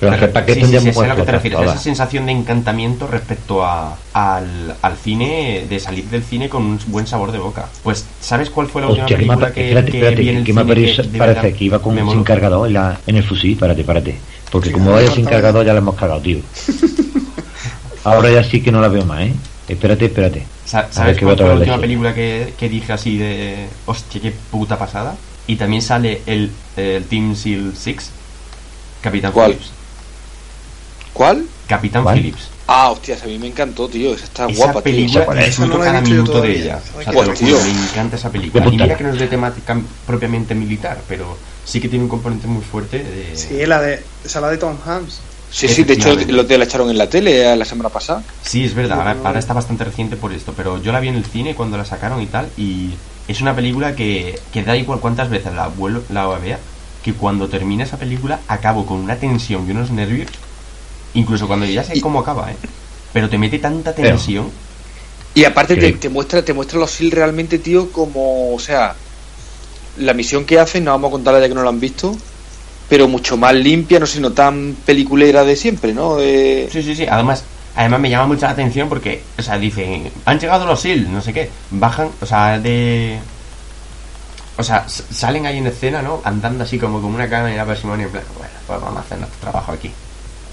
Pero, 0.00 0.12
Pero, 0.12 0.32
¿para 0.32 0.46
qué 0.46 0.54
sí, 0.54 0.60
sí, 0.62 0.78
sí, 0.78 0.92
sé 0.92 1.04
a 1.04 1.08
lo 1.08 1.16
que 1.16 1.22
te 1.22 1.32
refieres, 1.32 1.58
todas? 1.58 1.74
esa 1.74 1.82
sensación 1.82 2.26
de 2.26 2.32
encantamiento 2.32 3.06
respecto 3.08 3.64
a, 3.64 3.96
al, 4.12 4.76
al 4.80 4.96
cine, 4.96 5.64
de 5.68 5.80
salir 5.80 6.04
del 6.04 6.22
cine 6.22 6.48
con 6.48 6.62
un 6.62 6.78
buen 6.86 7.06
sabor 7.06 7.32
de 7.32 7.38
boca. 7.38 7.66
Pues, 7.82 8.04
¿sabes 8.20 8.48
cuál 8.50 8.68
fue 8.68 8.82
la 8.82 8.88
última 8.88 9.04
Hostia, 9.04 9.16
que 9.16 9.22
película 9.22 9.52
que, 9.52 9.60
espérate, 9.62 9.90
que 9.90 9.98
espérate, 9.98 10.22
vi 10.22 10.28
en 10.30 10.36
el 10.36 10.44
que 10.44 10.52
me 10.52 10.62
cine 10.62 10.68
parece, 10.74 11.02
que 11.02 11.08
de 11.08 11.18
parece 11.18 11.40
verdad 11.40 11.58
que 11.58 11.64
iba 11.64 11.82
con 11.82 11.94
me 11.94 12.00
sin 12.12 12.22
cargador 12.24 12.66
en, 12.68 12.74
la, 12.74 13.00
en 13.06 13.16
el 13.16 13.24
fusil, 13.24 13.56
párate, 13.58 13.82
párate. 13.84 14.14
Porque 14.52 14.68
Sí, 14.68 14.74
como 14.74 14.92
vaya 14.92 15.10
sin 15.10 15.26
cargador 15.26 15.66
ya 15.66 15.72
la 15.72 15.78
hemos 15.80 15.96
cagado, 15.96 16.20
tío. 16.20 16.38
Ahora 18.04 18.30
ya 18.30 18.42
sí 18.44 18.62
que 18.62 18.72
no 18.72 18.80
la 18.80 18.88
veo 18.88 19.04
más, 19.04 19.22
¿eh? 19.22 19.32
Espérate, 19.68 20.06
espérate. 20.06 20.46
Sa- 20.64 20.78
A 20.80 20.82
ver 20.82 20.92
¿Sabes 20.92 21.16
qué 21.18 21.24
cuál 21.24 21.36
fue 21.36 21.48
la 21.48 21.54
última 21.54 21.78
película 21.78 22.14
que, 22.14 22.54
que 22.58 22.68
dije 22.68 22.92
así 22.92 23.18
de 23.18 23.68
hostia, 23.86 24.20
qué 24.20 24.32
puta 24.50 24.78
pasada? 24.78 25.14
Y 25.46 25.56
también 25.56 25.82
sale 25.82 26.22
el, 26.26 26.50
el 26.76 27.04
Team 27.04 27.34
Seal 27.34 27.72
6, 27.76 28.10
Capitán 29.02 29.32
¿Cuál? 29.32 29.52
Phillips. 29.52 29.72
¿Cuál? 31.18 31.44
Capitán 31.66 32.04
¿Cuál? 32.04 32.16
Phillips. 32.16 32.48
Ah, 32.68 32.90
hostias, 32.90 33.20
a 33.24 33.26
mí 33.26 33.38
me 33.40 33.48
encantó, 33.48 33.88
tío, 33.88 34.14
esa 34.14 34.24
está 34.24 34.46
Esa 34.46 34.56
guapa, 34.56 34.72
tío. 34.74 34.82
película 34.84 35.24
disfruto 35.34 35.48
Esa 35.48 35.66
no 35.66 35.84
cada 35.84 36.00
minuto 36.00 36.40
de 36.40 36.52
ella. 36.62 36.80
O 36.96 37.02
sea, 37.02 37.12
Pues, 37.12 37.38
tío. 37.40 37.58
juro, 37.58 37.64
me 37.74 37.82
encanta 37.90 38.14
esa 38.16 38.30
película. 38.30 38.66
Y 38.68 38.70
mira 38.70 38.96
que 38.96 39.02
no 39.02 39.10
es 39.10 39.18
de 39.18 39.26
temática 39.26 39.80
propiamente 40.06 40.54
militar, 40.54 41.00
pero 41.08 41.36
sí 41.64 41.80
que 41.80 41.88
tiene 41.88 42.04
un 42.04 42.08
componente 42.08 42.46
muy 42.46 42.62
fuerte 42.62 42.98
de... 43.02 43.36
Sí, 43.36 43.66
la 43.66 43.80
de, 43.80 44.00
esa 44.24 44.40
la 44.40 44.48
de 44.48 44.58
Tom 44.58 44.76
Hanks. 44.86 45.18
Sí, 45.50 45.66
sí, 45.66 45.82
de 45.82 45.94
hecho, 45.94 46.14
lo 46.14 46.46
te 46.46 46.56
la 46.56 46.64
echaron 46.64 46.88
en 46.90 46.98
la 46.98 47.08
tele 47.10 47.50
eh, 47.52 47.56
la 47.56 47.64
semana 47.64 47.88
pasada. 47.88 48.22
Sí, 48.42 48.64
es 48.64 48.74
verdad, 48.74 48.98
ahora, 48.98 49.16
ahora 49.24 49.38
está 49.40 49.54
bastante 49.54 49.82
reciente 49.82 50.16
por 50.16 50.32
esto, 50.32 50.52
pero 50.56 50.80
yo 50.80 50.92
la 50.92 51.00
vi 51.00 51.08
en 51.08 51.16
el 51.16 51.24
cine 51.24 51.54
cuando 51.56 51.76
la 51.78 51.84
sacaron 51.84 52.22
y 52.22 52.26
tal, 52.26 52.48
y 52.56 52.90
es 53.26 53.40
una 53.40 53.56
película 53.56 53.96
que, 53.96 54.38
que 54.52 54.62
da 54.62 54.76
igual 54.76 55.00
cuántas 55.00 55.30
veces 55.30 55.52
la 55.54 55.66
vuelo, 55.68 56.02
la 56.10 56.28
vea, 56.38 56.58
que 57.02 57.14
cuando 57.14 57.48
termina 57.48 57.82
esa 57.84 57.96
película 57.96 58.40
acabo 58.46 58.84
con 58.86 58.98
una 58.98 59.16
tensión 59.16 59.66
y 59.66 59.70
unos 59.70 59.90
nervios, 59.90 60.28
incluso 61.14 61.46
cuando 61.46 61.66
ya 61.66 61.82
sé 61.84 61.96
Y- 61.96 62.00
cómo 62.00 62.20
acaba, 62.20 62.50
¿eh? 62.50 62.56
Pero 63.12 63.28
te 63.28 63.38
mete 63.38 63.58
tanta 63.58 63.94
Pero- 63.94 64.08
tensión, 64.10 64.50
Y 65.34 65.44
aparte 65.44 65.76
te, 65.76 66.08
muestra 66.08 66.42
te 66.42 66.52
muestra 66.52 66.78
los 66.78 66.90
SEAL 66.90 67.10
realmente, 67.12 67.58
tío, 67.58 67.92
como, 67.92 68.54
o 68.54 68.58
sea, 68.58 68.94
la 69.98 70.12
misión 70.14 70.44
que 70.44 70.58
hacen, 70.58 70.84
no 70.84 70.90
vamos 70.92 71.08
a 71.08 71.12
contarla 71.12 71.40
ya 71.40 71.48
que 71.48 71.54
no 71.54 71.62
la 71.62 71.68
han 71.68 71.78
visto, 71.80 72.16
pero 72.88 73.06
mucho 73.06 73.36
más 73.36 73.54
limpia, 73.54 74.00
no 74.00 74.06
sé, 74.06 74.20
no 74.20 74.32
tan 74.32 74.76
peliculera 74.84 75.44
de 75.44 75.54
siempre, 75.54 75.92
¿no? 75.92 76.16
De- 76.16 76.68
Sí, 76.72 76.82
sí, 76.82 76.94
sí. 76.96 77.06
Además, 77.08 77.44
además 77.76 78.00
me 78.00 78.10
llama 78.10 78.26
mucho 78.28 78.46
la 78.46 78.52
atención 78.52 78.88
porque, 78.88 79.22
o 79.38 79.42
sea, 79.42 79.58
dicen, 79.58 80.10
han 80.24 80.40
llegado 80.40 80.66
los 80.66 80.80
SEAL, 80.80 81.12
no 81.12 81.20
sé 81.20 81.32
qué. 81.32 81.50
Bajan, 81.70 82.10
o 82.20 82.26
sea, 82.26 82.58
de. 82.58 83.18
O 84.56 84.62
sea, 84.64 84.86
salen 84.88 85.46
ahí 85.46 85.58
en 85.58 85.68
escena, 85.68 86.02
¿no? 86.02 86.20
Andando 86.24 86.64
así 86.64 86.78
como 86.78 87.00
con 87.00 87.14
una 87.14 87.28
cámara 87.28 87.64
parsimonia 87.64 88.06
en 88.06 88.12
plan, 88.12 88.24
bueno, 88.36 88.52
pues 88.66 88.80
vamos 88.80 88.96
a 88.96 89.00
hacer 89.00 89.18
nuestro 89.18 89.38
trabajo 89.40 89.70
aquí. 89.72 89.92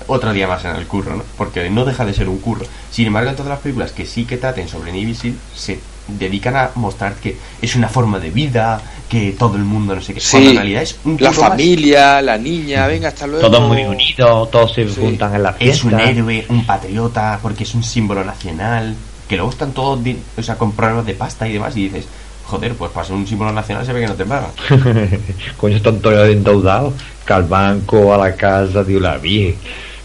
Otro 0.08 0.32
día 0.34 0.48
más 0.48 0.64
en 0.66 0.76
el 0.76 0.86
curro, 0.88 1.16
¿no? 1.16 1.24
Porque 1.38 1.70
no 1.70 1.84
deja 1.86 2.06
de 2.06 2.14
ser 2.14 2.30
un 2.30 2.38
curro. 2.40 2.66
Sin 2.92 3.08
embargo, 3.08 3.30
en 3.32 3.36
todas 3.36 3.50
las 3.50 3.60
películas 3.60 3.92
que 3.92 4.06
sí 4.06 4.26
que 4.26 4.38
traten 4.38 4.68
sobre 4.68 4.92
Navy 4.92 5.16
SEAL, 5.16 5.36
se 5.56 5.80
dedican 6.08 6.56
a 6.56 6.70
mostrar 6.76 7.16
que 7.16 7.36
es 7.62 7.76
una 7.76 7.90
forma 7.90 8.20
de 8.20 8.30
vida, 8.30 8.80
que 9.10 9.32
todo 9.32 9.56
el 9.56 9.64
mundo 9.64 9.96
no 9.96 10.02
sé 10.02 10.14
qué. 10.14 10.20
Sí, 10.20 10.32
Cuando 10.32 10.50
en 10.52 10.56
realidad 10.58 10.82
es 10.84 10.96
un 11.04 11.18
la 11.20 11.30
más. 11.32 11.40
familia, 11.40 12.22
la 12.22 12.38
niña, 12.38 12.86
venga, 12.88 13.08
hasta 13.08 13.26
luego. 13.26 13.50
Todos 13.50 13.68
muy 13.68 13.84
unidos, 13.84 14.52
todos 14.52 14.74
se 14.74 14.88
Sí. 14.88 15.02
juntan 15.02 15.34
en 15.36 15.42
la 15.44 15.50
es 15.60 15.82
fiesta. 15.82 15.88
un 15.88 16.00
héroe, 16.00 16.46
un 16.50 16.66
patriota, 16.66 17.40
porque 17.42 17.64
es 17.64 17.74
un 17.74 17.84
símbolo 17.84 18.24
nacional, 18.24 18.96
que 19.28 19.36
luego 19.38 19.50
están 19.50 19.72
todos 19.72 20.00
o 20.38 20.42
sea, 20.44 20.56
con 20.56 20.74
problemas 20.74 21.08
de 21.08 21.16
pasta 21.16 21.48
y 21.48 21.54
demás, 21.54 21.76
y 21.76 21.86
dices, 21.90 22.06
joder, 22.46 22.76
pues 22.76 22.92
para 22.92 23.08
ser 23.08 23.16
un 23.16 23.26
símbolo 23.26 23.52
nacional 23.52 23.84
se 23.84 23.92
ve 23.94 24.02
que 24.02 24.08
no 24.08 24.14
te 24.14 24.26
pagan. 24.26 24.52
Coño, 25.58 25.78
están 25.78 26.00
todos 26.00 26.30
endeudados. 26.30 26.94
Que 27.26 27.34
al 27.34 27.44
banco, 27.46 28.14
a 28.14 28.18
la 28.20 28.36
casa, 28.36 28.84
digo, 28.84 29.00
la 29.00 29.18
vi. 29.18 29.56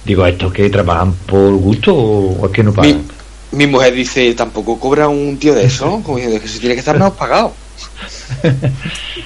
Digo, 0.05 0.27
¿estos 0.27 0.53
que 0.53 0.69
trabajan 0.71 1.13
por 1.27 1.53
gusto 1.57 1.95
o 1.95 2.47
es 2.47 2.53
que 2.53 2.63
no 2.63 2.71
Mi, 2.71 2.77
pagan? 2.77 3.03
mi 3.53 3.67
mujer 3.67 3.95
dice, 3.95 4.33
tampoco 4.35 4.79
cobra 4.79 5.09
un 5.09 5.39
tío 5.39 5.55
de 5.55 5.65
eso, 5.65 6.01
como 6.05 6.17
diciendo, 6.17 6.41
que 6.41 6.49
se 6.49 6.59
tiene 6.59 6.75
que 6.75 6.81
estar 6.81 6.95
menos 6.97 7.13
pagado. 7.15 7.53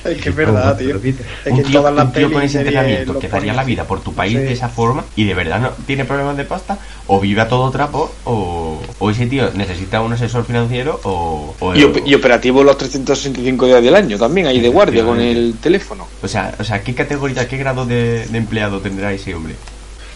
Es 0.05 0.21
que 0.21 0.29
es 0.29 0.35
verdad, 0.37 0.77
tío. 0.77 0.97
Es 0.97 1.15
un 1.47 1.57
que 1.57 1.63
tío, 1.65 1.81
todas 1.81 1.95
las 1.95 2.05
un 2.07 2.13
tío 2.13 2.31
con 2.33 2.43
ese 2.43 2.59
entrenamiento 2.61 3.19
que 3.19 3.29
daría 3.29 3.55
la 3.55 3.65
vida 3.65 3.85
por 3.85 4.01
tu 4.01 4.13
país 4.13 4.35
Sí. 4.37 4.39
de 4.45 4.53
esa 4.53 4.69
forma 4.69 5.05
y 5.17 5.25
de 5.25 5.35
verdad 5.35 5.61
no 5.61 5.71
tiene 5.87 6.05
problemas 6.05 6.37
de 6.37 6.45
pasta 6.45 6.79
o 7.07 7.21
vive 7.21 7.41
a 7.41 7.49
todo 7.49 7.71
trapo 7.71 8.13
o, 8.25 8.79
o 8.99 9.11
ese 9.11 9.27
tío 9.27 9.51
necesita 9.55 10.03
un 10.03 10.13
asesor 10.13 10.45
financiero 10.45 11.01
o, 11.05 11.55
o, 11.59 11.75
Y, 11.75 11.85
op- 11.85 12.03
y 12.07 12.15
operativo 12.15 12.63
los 12.63 12.77
365 12.77 13.67
días 13.67 13.83
del 13.83 13.95
año 13.95 14.19
también, 14.19 14.47
ahí 14.47 14.61
de 14.61 14.69
guardia 14.69 15.05
con 15.05 15.21
el 15.21 15.55
teléfono. 15.61 16.07
o 16.23 16.29
sea, 16.29 16.55
o 16.59 16.65
sea, 16.65 16.83
¿qué 16.83 16.95
categoría, 16.95 17.49
qué 17.49 17.57
grado 17.57 17.87
de, 17.87 18.27
de 18.27 18.39
empleado 18.39 18.81
tendrá 18.81 19.13
ese 19.13 19.35
hombre? 19.35 19.55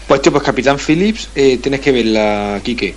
Pues 0.09 0.23
tío, 0.23 0.31
pues 0.31 0.43
Capitán 0.43 0.77
Phillips, 0.79 1.29
eh, 1.35 1.59
tienes 1.59 1.81
que 1.81 1.91
verla, 1.91 2.59
Quique. 2.63 2.95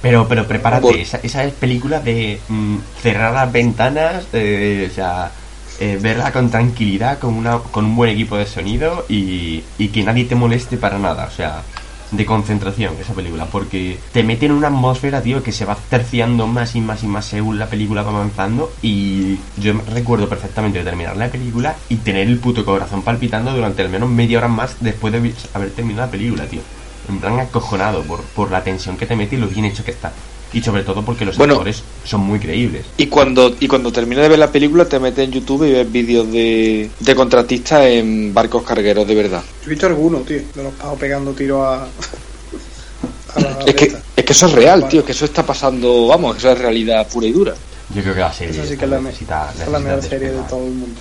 Pero, 0.00 0.28
pero 0.28 0.46
prepárate, 0.46 0.82
Por- 0.82 0.96
esa, 0.96 1.18
esa 1.20 1.44
es 1.44 1.52
película 1.52 1.98
de 1.98 2.38
mm, 2.48 2.76
cerrar 3.02 3.34
las 3.34 3.50
ventanas, 3.50 4.24
eh, 4.32 4.88
o 4.88 4.94
sea, 4.94 5.32
eh, 5.80 5.98
verla 6.00 6.30
con 6.30 6.48
tranquilidad, 6.48 7.18
con, 7.18 7.34
una, 7.34 7.58
con 7.58 7.86
un 7.86 7.96
buen 7.96 8.10
equipo 8.10 8.36
de 8.36 8.46
sonido 8.46 9.04
y, 9.08 9.64
y 9.78 9.88
que 9.88 10.04
nadie 10.04 10.26
te 10.26 10.36
moleste 10.36 10.76
para 10.76 10.96
nada, 10.96 11.26
o 11.26 11.34
sea, 11.34 11.62
de 12.10 12.26
concentración 12.26 12.94
esa 13.00 13.14
película, 13.14 13.46
porque 13.46 13.98
te 14.12 14.22
mete 14.22 14.46
en 14.46 14.52
una 14.52 14.68
atmósfera, 14.68 15.22
tío, 15.22 15.42
que 15.42 15.52
se 15.52 15.64
va 15.64 15.76
terciando 15.88 16.46
más 16.46 16.74
y 16.74 16.80
más 16.80 17.02
y 17.02 17.06
más 17.06 17.26
según 17.26 17.58
la 17.58 17.66
película 17.66 18.02
va 18.02 18.10
avanzando 18.10 18.72
y 18.82 19.38
yo 19.56 19.74
recuerdo 19.92 20.28
perfectamente 20.28 20.78
de 20.78 20.84
terminar 20.84 21.16
la 21.16 21.28
película 21.28 21.76
y 21.88 21.96
tener 21.96 22.26
el 22.26 22.38
puto 22.38 22.64
corazón 22.64 23.02
palpitando 23.02 23.52
durante 23.52 23.82
al 23.82 23.88
menos 23.88 24.08
media 24.08 24.38
hora 24.38 24.48
más 24.48 24.76
después 24.80 25.12
de 25.12 25.32
haber 25.54 25.70
terminado 25.70 26.06
la 26.06 26.10
película, 26.10 26.46
tío. 26.46 26.60
En 27.08 27.18
plan 27.18 27.40
acojonado 27.40 28.02
por, 28.02 28.22
por 28.22 28.50
la 28.50 28.62
tensión 28.62 28.96
que 28.96 29.06
te 29.06 29.16
mete 29.16 29.36
y 29.36 29.38
lo 29.38 29.48
bien 29.48 29.64
hecho 29.64 29.84
que 29.84 29.90
está. 29.90 30.12
Y 30.52 30.60
sobre 30.62 30.82
todo 30.82 31.04
porque 31.04 31.24
los 31.24 31.36
Bueno. 31.36 31.54
actores 31.54 31.82
son 32.04 32.22
muy 32.22 32.38
creíbles. 32.40 32.84
Y 32.96 33.06
cuando, 33.06 33.54
y 33.60 33.68
cuando 33.68 33.92
termines 33.92 34.22
de 34.24 34.28
ver 34.30 34.38
la 34.38 34.50
película, 34.50 34.84
te 34.84 34.98
metes 34.98 35.24
en 35.24 35.30
YouTube 35.32 35.64
y 35.68 35.72
ves 35.72 35.90
vídeos 35.92 36.30
de, 36.32 36.90
de 36.98 37.14
contratistas 37.14 37.86
en 37.86 38.34
barcos 38.34 38.64
cargueros, 38.64 39.06
de 39.06 39.14
verdad. 39.14 39.42
Yo 39.62 39.66
he 39.66 39.70
visto 39.70 39.86
algunos, 39.86 40.26
tío, 40.26 40.40
de 40.54 40.62
los 40.62 40.74
pavos 40.74 40.98
pegando 40.98 41.32
tiros 41.32 41.60
a. 41.64 41.84
a 43.34 43.40
la 43.40 43.58
Es 43.64 43.74
que, 43.74 43.92
es 44.16 44.24
que 44.24 44.32
eso 44.32 44.46
es 44.46 44.52
real, 44.52 44.88
tío, 44.88 45.04
que 45.04 45.12
eso 45.12 45.24
está 45.24 45.44
pasando, 45.46 46.08
vamos, 46.08 46.36
eso 46.36 46.50
es 46.50 46.58
realidad 46.58 47.06
pura 47.08 47.26
y 47.28 47.32
dura. 47.32 47.54
Yo 47.94 48.02
creo 48.02 48.14
que 48.14 48.20
la 48.20 48.32
serie 48.32 48.54
Esa 48.60 48.66
sí 48.70 48.76
que 48.76 48.84
es 48.84 48.90
la, 48.90 48.98
me- 48.98 49.04
necesita, 49.08 49.52
es 49.60 49.68
la 49.68 49.78
mejor 49.78 50.02
serie 50.02 50.30
de 50.32 50.42
todo 50.48 50.64
el 50.64 50.72
mundo. 50.72 51.00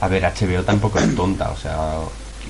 A 0.00 0.08
ver, 0.08 0.22
HBO 0.24 0.62
tampoco 0.64 0.98
es 0.98 1.14
tonta, 1.14 1.50
o 1.50 1.56
sea, 1.56 1.98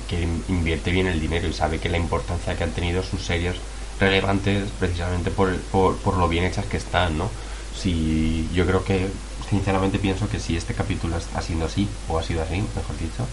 que, 0.09 0.15
que 0.17 0.27
invierte 0.49 0.89
bien 0.91 1.07
el 1.07 1.19
dinero 1.19 1.47
y 1.47 1.53
sabe 1.53 1.77
que 1.79 1.89
la 1.89 1.97
importancia 1.97 2.55
que 2.55 2.63
han 2.63 2.71
tenido 2.71 3.03
sus 3.03 3.23
series 3.23 3.55
relevantes 3.99 4.71
precisamente 4.73 5.31
por, 5.31 5.49
el- 5.49 5.61
por, 5.61 6.01
por 6.01 6.17
lo 6.17 6.27
bien 6.27 6.45
hechas 6.45 6.65
que 6.67 6.77
están, 6.77 7.17
¿no? 7.17 7.35
Si 7.71 8.49
yo 8.51 8.65
creo 8.65 8.83
que, 8.83 9.07
sinceramente 9.49 9.99
pienso 9.99 10.29
que 10.29 10.39
si 10.39 10.55
este 10.55 10.75
capítulo 10.75 11.17
está 11.17 11.41
siendo 11.41 11.65
así, 11.65 11.87
o 12.07 12.17
ha 12.19 12.23
sido 12.23 12.41
así, 12.43 12.61
mejor 12.75 12.97
dicho, 12.97 13.27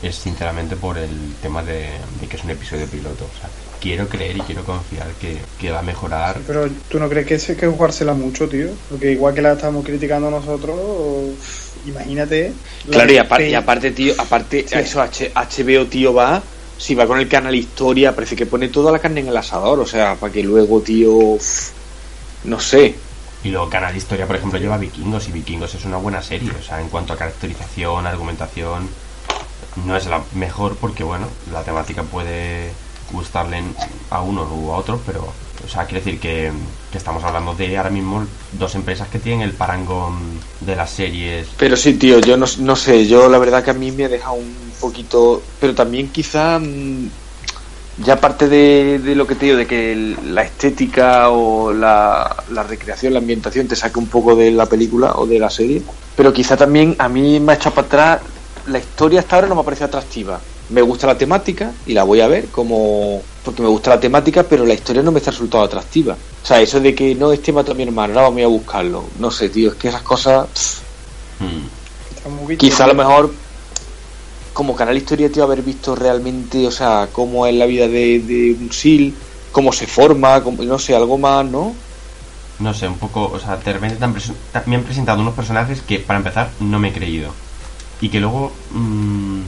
es 0.00 0.16
sinceramente 0.16 0.76
por 0.76 0.98
el 0.98 1.38
tema 1.40 1.62
de, 1.62 2.00
de 2.20 2.28
que 2.28 2.36
es 2.36 2.44
un 2.44 2.50
episodio 2.50 2.90
piloto. 2.90 3.26
O 3.26 3.34
sea, 3.34 3.50
quiero 3.80 4.08
creer 4.08 4.36
y 4.36 4.40
quiero 4.42 4.64
confiar 4.64 5.16
que, 5.16 5.40
que 5.56 5.70
va 5.70 5.78
a 5.78 5.82
mejorar. 5.82 6.42
Pero 6.46 6.66
tú 6.88 6.98
no 6.98 7.08
crees 7.08 7.26
que 7.26 7.34
es 7.34 7.46
que 7.56 7.66
jugársela 7.66 8.14
mucho, 8.14 8.48
tío. 8.48 8.80
Porque 8.88 9.12
igual 9.12 9.34
que 9.34 9.42
la 9.42 9.52
estamos 9.52 9.84
criticando 9.84 10.30
nosotros, 10.30 11.38
imagínate. 11.84 12.60
la 12.84 12.90
Claro, 12.92 13.10
y, 13.12 13.14
de- 13.14 13.20
apar- 13.20 13.48
y 13.48 13.54
aparte, 13.54 13.90
tío, 13.92 14.14
aparte, 14.18 14.66
Sí. 14.68 14.74
a 14.74 14.80
eso 14.80 15.00
H- 15.00 15.32
HBO, 15.34 15.88
tío, 15.88 16.12
va, 16.14 16.53
si 16.76 16.94
va 16.94 17.06
con 17.06 17.18
el 17.18 17.28
canal 17.28 17.54
Historia, 17.54 18.14
parece 18.14 18.36
que 18.36 18.46
pone 18.46 18.68
toda 18.68 18.92
la 18.92 18.98
carne 18.98 19.20
en 19.20 19.28
el 19.28 19.36
asador, 19.36 19.80
o 19.80 19.86
sea, 19.86 20.16
para 20.16 20.32
que 20.32 20.42
luego, 20.42 20.80
tío, 20.80 21.38
no 22.44 22.60
sé. 22.60 22.94
Y 23.42 23.50
luego 23.50 23.68
Canal 23.68 23.94
Historia, 23.96 24.26
por 24.26 24.36
ejemplo, 24.36 24.58
lleva 24.58 24.78
Vikingos 24.78 25.28
y 25.28 25.32
Vikingos 25.32 25.74
es 25.74 25.84
una 25.84 25.98
buena 25.98 26.22
serie. 26.22 26.50
O 26.58 26.62
sea, 26.62 26.80
en 26.80 26.88
cuanto 26.88 27.12
a 27.12 27.16
caracterización, 27.16 28.06
argumentación, 28.06 28.88
no 29.84 29.96
es 29.96 30.06
la 30.06 30.22
mejor 30.34 30.76
porque, 30.76 31.04
bueno, 31.04 31.26
la 31.52 31.62
temática 31.62 32.02
puede 32.04 32.72
gustarle 33.14 33.62
a 34.10 34.20
unos 34.20 34.48
u 34.50 34.72
a 34.72 34.76
otros, 34.76 35.00
pero, 35.06 35.20
o 35.64 35.68
sea, 35.68 35.84
quiere 35.84 36.04
decir 36.04 36.20
que, 36.20 36.52
que 36.92 36.98
estamos 36.98 37.24
hablando 37.24 37.54
de 37.54 37.76
ahora 37.76 37.90
mismo 37.90 38.26
dos 38.52 38.74
empresas 38.74 39.08
que 39.08 39.18
tienen 39.18 39.42
el 39.42 39.52
parangón 39.52 40.18
de 40.60 40.76
las 40.76 40.90
series. 40.90 41.48
Pero 41.56 41.76
sí, 41.76 41.94
tío, 41.94 42.18
yo 42.20 42.36
no, 42.36 42.46
no 42.58 42.76
sé, 42.76 43.06
yo 43.06 43.28
la 43.28 43.38
verdad 43.38 43.64
que 43.64 43.70
a 43.70 43.74
mí 43.74 43.90
me 43.92 44.04
ha 44.04 44.08
dejado 44.08 44.34
un 44.34 44.54
poquito, 44.80 45.42
pero 45.60 45.74
también 45.74 46.08
quizá, 46.08 46.58
mm, 46.58 47.08
ya 48.04 48.14
aparte 48.14 48.48
de, 48.48 48.98
de 48.98 49.14
lo 49.14 49.26
que 49.26 49.34
te 49.36 49.46
digo, 49.46 49.56
de 49.56 49.66
que 49.66 50.16
la 50.26 50.42
estética 50.42 51.30
o 51.30 51.72
la, 51.72 52.44
la 52.50 52.62
recreación, 52.62 53.12
la 53.12 53.20
ambientación 53.20 53.68
te 53.68 53.76
saque 53.76 53.98
un 53.98 54.08
poco 54.08 54.36
de 54.36 54.50
la 54.50 54.66
película 54.66 55.12
o 55.14 55.26
de 55.26 55.38
la 55.38 55.50
serie, 55.50 55.82
pero 56.16 56.32
quizá 56.32 56.56
también 56.56 56.96
a 56.98 57.08
mí 57.08 57.40
me 57.40 57.52
ha 57.52 57.54
echado 57.56 57.74
para 57.74 57.86
atrás, 57.86 58.20
la 58.66 58.78
historia 58.78 59.20
hasta 59.20 59.36
ahora 59.36 59.48
no 59.48 59.54
me 59.54 59.60
ha 59.60 59.64
parecido 59.64 59.86
atractiva. 59.86 60.40
Me 60.70 60.80
gusta 60.82 61.06
la 61.06 61.18
temática 61.18 61.72
y 61.86 61.92
la 61.92 62.04
voy 62.04 62.20
a 62.20 62.28
ver 62.28 62.46
como 62.46 63.22
porque 63.44 63.60
me 63.62 63.68
gusta 63.68 63.90
la 63.90 64.00
temática, 64.00 64.42
pero 64.44 64.64
la 64.64 64.72
historia 64.74 65.02
no 65.02 65.12
me 65.12 65.18
está 65.18 65.30
resultando 65.30 65.66
atractiva. 65.66 66.14
O 66.42 66.46
sea, 66.46 66.60
eso 66.62 66.80
de 66.80 66.94
que 66.94 67.14
no, 67.14 67.30
este 67.32 67.52
mató 67.52 67.72
a 67.72 67.74
mi 67.74 67.82
hermano, 67.82 68.14
ahora 68.14 68.28
vamos 68.30 68.42
a 68.42 68.46
buscarlo. 68.46 69.04
No 69.18 69.30
sé, 69.30 69.50
tío, 69.50 69.70
es 69.70 69.76
que 69.76 69.88
esas 69.88 70.02
cosas... 70.02 70.46
Mm. 71.40 72.56
Quizá 72.56 72.84
a 72.84 72.86
lo 72.88 72.94
mejor 72.94 73.32
como 74.54 74.74
canal 74.74 74.96
historia 74.96 75.30
tío 75.30 75.42
haber 75.44 75.62
visto 75.62 75.94
realmente, 75.94 76.66
o 76.66 76.70
sea, 76.70 77.08
cómo 77.12 77.46
es 77.46 77.54
la 77.54 77.66
vida 77.66 77.86
de, 77.88 78.20
de 78.20 78.56
un 78.58 78.72
SIL, 78.72 79.14
cómo 79.52 79.72
se 79.72 79.86
forma, 79.86 80.42
cómo- 80.42 80.62
no 80.62 80.78
sé, 80.78 80.94
algo 80.94 81.18
más, 81.18 81.44
¿no? 81.44 81.74
No 82.60 82.72
sé, 82.72 82.86
un 82.88 82.98
poco, 82.98 83.30
o 83.34 83.38
sea, 83.40 83.56
de 83.56 83.72
repente 83.72 83.96
me 84.66 84.76
han 84.76 84.84
presentado 84.84 85.20
unos 85.20 85.34
personajes 85.34 85.82
que, 85.82 85.98
para 85.98 86.18
empezar, 86.18 86.50
no 86.60 86.78
me 86.78 86.88
he 86.88 86.92
creído. 86.92 87.30
Y 88.00 88.08
que 88.08 88.20
luego 88.20 88.52
mm, 88.70 89.40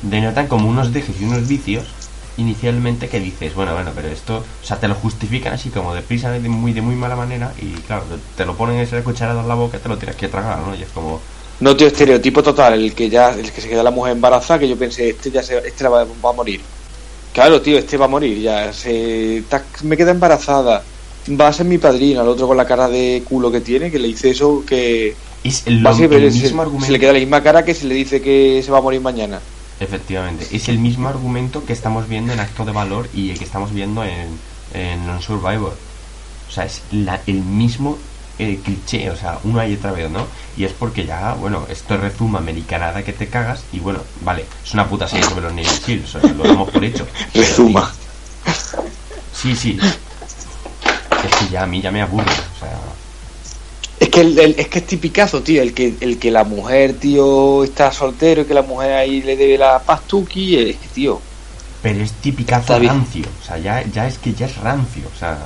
denotan 0.00 0.48
como 0.48 0.68
unos 0.68 0.92
dejes 0.92 1.20
y 1.20 1.24
unos 1.24 1.46
vicios 1.46 1.98
inicialmente 2.36 3.08
que 3.08 3.20
dices, 3.20 3.54
bueno, 3.54 3.72
bueno, 3.74 3.92
pero 3.94 4.08
esto, 4.08 4.38
o 4.60 4.64
sea, 4.64 4.78
te 4.80 4.88
lo 4.88 4.94
justifican 4.94 5.54
así 5.54 5.70
como 5.70 5.94
deprisa, 5.94 6.30
de 6.30 6.48
muy, 6.48 6.72
de 6.74 6.82
muy 6.82 6.94
mala 6.96 7.16
manera, 7.16 7.54
y 7.56 7.82
claro, 7.82 8.06
te 8.34 8.44
lo 8.44 8.56
ponen 8.56 8.78
esa 8.80 9.02
cucharada 9.04 9.40
en 9.42 9.48
la 9.48 9.54
boca 9.54 9.80
te 9.80 9.88
lo 9.88 9.98
tienes 9.98 10.16
que 10.16 10.28
tragar, 10.28 10.60
¿no? 10.60 10.74
Y 10.74 10.82
es 10.82 10.92
como, 10.92 11.26
No, 11.58 11.74
tío, 11.76 11.86
estereotipo 11.86 12.42
total, 12.42 12.74
el 12.74 12.94
que 12.94 13.08
ya, 13.08 13.30
el 13.30 13.50
que 13.52 13.60
se 13.62 13.68
queda 13.68 13.82
la 13.82 13.90
mujer 13.90 14.12
embarazada, 14.12 14.60
que 14.60 14.68
yo 14.68 14.76
pensé, 14.78 15.08
este 15.10 15.30
ya 15.30 15.42
se, 15.42 15.56
este 15.66 15.88
va, 15.88 16.04
va 16.04 16.30
a 16.30 16.32
morir. 16.34 16.70
Claro, 17.32 17.62
tío, 17.62 17.78
este 17.78 17.96
va 17.98 18.06
a 18.06 18.08
morir, 18.08 18.40
ya, 18.40 18.72
se, 18.72 19.46
me 19.84 19.96
queda 19.96 20.12
embarazada, 20.12 20.86
va 21.28 21.48
a 21.48 21.52
ser 21.54 21.66
mi 21.66 21.78
padrino, 21.78 22.20
al 22.22 22.28
otro 22.28 22.46
con 22.48 22.56
la 22.58 22.66
cara 22.66 22.88
de 22.88 23.24
culo 23.26 23.50
que 23.52 23.60
tiene, 23.62 23.90
que 23.90 23.98
le 23.98 24.08
dice 24.08 24.30
eso, 24.30 24.64
que 24.66 25.20
es 25.42 25.64
lo, 25.66 25.82
va 25.86 25.90
a 25.92 25.94
ser- 25.94 26.12
el 26.14 26.32
se- 26.32 26.40
mismo 26.40 26.62
se, 26.78 26.92
argumento. 26.92 26.92
le 26.92 27.00
queda 27.00 27.12
la 27.14 27.20
misma 27.20 27.42
cara 27.42 27.64
que 27.64 27.74
se 27.74 27.86
le 27.86 27.94
dice 27.94 28.20
que 28.22 28.62
se 28.64 28.70
va 28.72 28.78
a 28.78 28.82
morir 28.82 29.00
mañana. 29.02 29.46
Efectivamente, 29.78 30.46
es 30.52 30.68
el 30.68 30.78
mismo 30.78 31.08
argumento 31.08 31.64
que 31.64 31.72
estamos 31.74 32.08
viendo 32.08 32.32
en 32.32 32.40
Acto 32.40 32.64
de 32.64 32.72
Valor 32.72 33.08
y 33.12 33.34
que 33.34 33.44
estamos 33.44 33.72
viendo 33.72 34.02
en, 34.04 34.38
en 34.72 35.06
Non 35.06 35.20
Survivor. 35.20 35.76
O 36.48 36.50
sea, 36.50 36.64
es 36.64 36.80
la- 36.92 37.20
el 37.26 37.42
mismo 37.42 37.98
eh, 38.38 38.60
cliché, 38.64 39.10
o 39.10 39.16
sea, 39.16 39.38
una 39.44 39.66
y 39.66 39.74
otra 39.74 39.92
vez, 39.92 40.10
¿no? 40.10 40.26
Y 40.56 40.64
es 40.64 40.72
porque 40.72 41.04
ya, 41.06 41.34
bueno, 41.34 41.66
esto 41.70 41.94
es 41.94 42.00
rezuma 42.00 42.38
americanada 42.38 43.02
que 43.02 43.12
te 43.12 43.28
cagas 43.28 43.64
y 43.72 43.78
bueno, 43.80 44.00
vale, 44.22 44.44
es 44.64 44.72
una 44.74 44.86
puta 44.88 45.06
serie 45.08 45.24
sobre 45.26 45.42
los 45.42 45.52
Navy 45.52 45.64
Seals, 45.66 46.14
o 46.14 46.20
sea, 46.20 46.30
lo 46.32 46.44
damos 46.44 46.70
por 46.70 46.84
hecho. 46.84 47.06
Pero, 47.32 47.44
Rezuma. 47.46 47.92
Sí, 49.34 49.54
sí. 49.56 49.78
Es 49.80 51.36
que 51.36 51.48
ya 51.50 51.62
a 51.64 51.66
mí 51.66 51.80
ya 51.82 51.90
me 51.90 52.00
aburre, 52.02 52.24
o 52.30 52.58
sea... 52.60 52.78
Es 53.98 54.08
que, 54.10 54.20
el, 54.20 54.38
el- 54.38 54.54
es 54.58 54.68
que 54.68 54.78
es 54.80 54.86
tipicazo, 54.86 55.42
tío, 55.42 55.62
el 55.62 55.72
que, 55.72 55.94
el 56.00 56.18
que 56.18 56.30
la 56.30 56.44
mujer, 56.44 56.94
tío, 56.94 57.64
está 57.64 57.90
soltero 57.92 58.42
y 58.42 58.44
que 58.44 58.54
la 58.54 58.62
mujer 58.62 58.92
ahí 58.92 59.22
le 59.22 59.36
debe 59.36 59.56
la 59.58 59.78
pastuki, 59.82 60.56
es 60.56 60.76
que, 60.76 60.88
tío, 60.88 61.20
Pero 61.82 62.02
es 62.04 62.12
tipicazo 62.12 62.78
rancio, 62.78 63.24
o 63.40 63.44
sea, 63.44 63.58
ya, 63.58 63.82
ya 63.86 64.06
es 64.06 64.18
que 64.18 64.34
ya 64.34 64.46
es 64.46 64.56
rancio, 64.56 65.02
o 65.14 65.18
sea... 65.18 65.38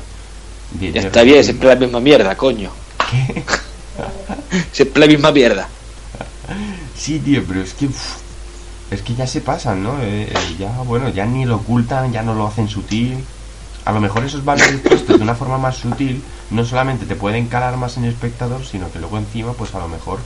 de- 0.72 0.86
ya 0.92 1.00
de- 1.02 1.06
está 1.08 1.22
bien, 1.22 1.44
siempre 1.44 1.68
la 1.68 1.76
misma 1.76 2.00
mierda, 2.00 2.36
coño. 2.36 2.70
¿Qué? 3.10 3.42
Siempre 4.72 5.00
la 5.00 5.06
misma 5.06 5.30
mierda. 5.32 5.68
Sí, 6.96 7.18
tío, 7.18 7.42
pero 7.46 7.60
es 7.62 7.74
que. 7.74 7.88
es 8.90 9.02
que 9.02 9.14
ya 9.14 9.26
se 9.26 9.40
pasan, 9.40 9.82
¿no? 9.82 10.00
Eh, 10.02 10.28
eh, 10.30 10.34
ya, 10.58 10.70
bueno, 10.86 11.08
ya 11.10 11.26
ni 11.26 11.44
lo 11.44 11.56
ocultan, 11.56 12.12
ya 12.12 12.22
no 12.22 12.34
lo 12.34 12.46
hacen 12.46 12.68
sutil. 12.68 13.18
A 13.85 13.93
lo 13.93 14.01
mejor 14.01 14.25
esos 14.25 14.45
valores 14.45 14.81
puestos 14.81 15.19
de 15.19 15.23
una 15.23 15.35
forma 15.35 15.59
más 15.59 15.77
sutil 15.77 16.23
no 16.51 16.64
solamente 16.64 17.07
te 17.07 17.16
pueden 17.16 17.47
calar 17.47 17.77
más 17.77 17.97
en 17.97 18.05
el 18.05 18.12
espectador, 18.12 18.64
sino 18.64 18.90
que 18.93 18.99
luego 18.99 19.19
encima, 19.19 19.53
pues 19.55 19.75
a 19.75 19.79
lo 19.79 19.88
mejor 19.88 20.19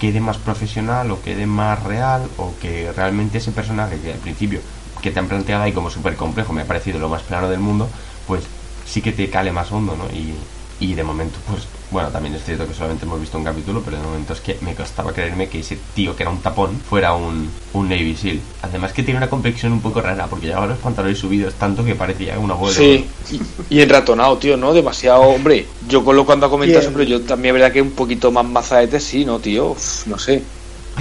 quede 0.00 0.20
más 0.20 0.38
profesional 0.38 1.10
o 1.10 1.22
quede 1.22 1.46
más 1.46 1.82
real 1.82 2.28
o 2.38 2.54
que 2.60 2.90
realmente 2.92 3.38
ese 3.38 3.52
personaje 3.52 4.00
que 4.00 4.12
al 4.12 4.18
principio 4.18 4.60
que 5.00 5.10
te 5.10 5.18
han 5.18 5.28
planteado 5.28 5.62
ahí 5.62 5.72
como 5.72 5.90
súper 5.90 6.16
complejo 6.16 6.52
me 6.52 6.62
ha 6.62 6.66
parecido 6.66 6.98
lo 6.98 7.08
más 7.08 7.22
plano 7.22 7.48
del 7.48 7.60
mundo, 7.60 7.88
pues 8.26 8.44
sí 8.84 9.02
que 9.02 9.12
te 9.12 9.28
cale 9.28 9.52
más 9.52 9.70
hondo, 9.70 9.96
¿no? 9.96 10.04
Y, 10.16 10.34
Y 10.82 10.94
de 10.94 11.04
momento, 11.04 11.38
pues, 11.48 11.62
bueno, 11.92 12.08
también 12.08 12.34
es 12.34 12.42
cierto 12.44 12.66
que 12.66 12.74
solamente 12.74 13.04
hemos 13.04 13.20
visto 13.20 13.38
un 13.38 13.44
capítulo, 13.44 13.82
pero 13.84 13.98
de 13.98 14.02
momento 14.02 14.32
es 14.32 14.40
que 14.40 14.58
me 14.62 14.74
costaba 14.74 15.12
creerme 15.12 15.48
que 15.48 15.60
ese 15.60 15.78
tío 15.94 16.16
que 16.16 16.24
era 16.24 16.30
un 16.32 16.38
tapón 16.40 16.76
fuera 16.90 17.14
un, 17.14 17.48
un 17.74 17.88
Navy 17.88 18.16
SEAL. 18.16 18.40
Además 18.62 18.92
que 18.92 19.04
tiene 19.04 19.18
una 19.18 19.30
complexión 19.30 19.72
un 19.72 19.80
poco 19.80 20.00
rara, 20.00 20.26
porque 20.26 20.46
llevaba 20.48 20.66
los 20.66 20.78
pantalones 20.78 21.18
subidos 21.18 21.54
tanto 21.54 21.84
que 21.84 21.94
parecía 21.94 22.36
una 22.36 22.54
bola. 22.54 22.72
Sí, 22.74 23.06
y, 23.30 23.76
y 23.76 23.80
enratonado, 23.80 24.38
tío, 24.38 24.56
¿no? 24.56 24.72
Demasiado, 24.74 25.20
hombre. 25.22 25.66
Yo 25.88 26.04
con 26.04 26.16
lo 26.16 26.26
cuando 26.26 26.46
ha 26.46 26.50
comentado 26.50 26.80
siempre, 26.80 27.06
yo 27.06 27.20
también, 27.20 27.54
verdad 27.54 27.70
que 27.70 27.80
un 27.80 27.92
poquito 27.92 28.32
más 28.32 28.44
mazaete, 28.44 28.98
sí, 28.98 29.24
¿no, 29.24 29.38
tío? 29.38 29.70
Uf, 29.70 30.08
no 30.08 30.18
sé. 30.18 30.42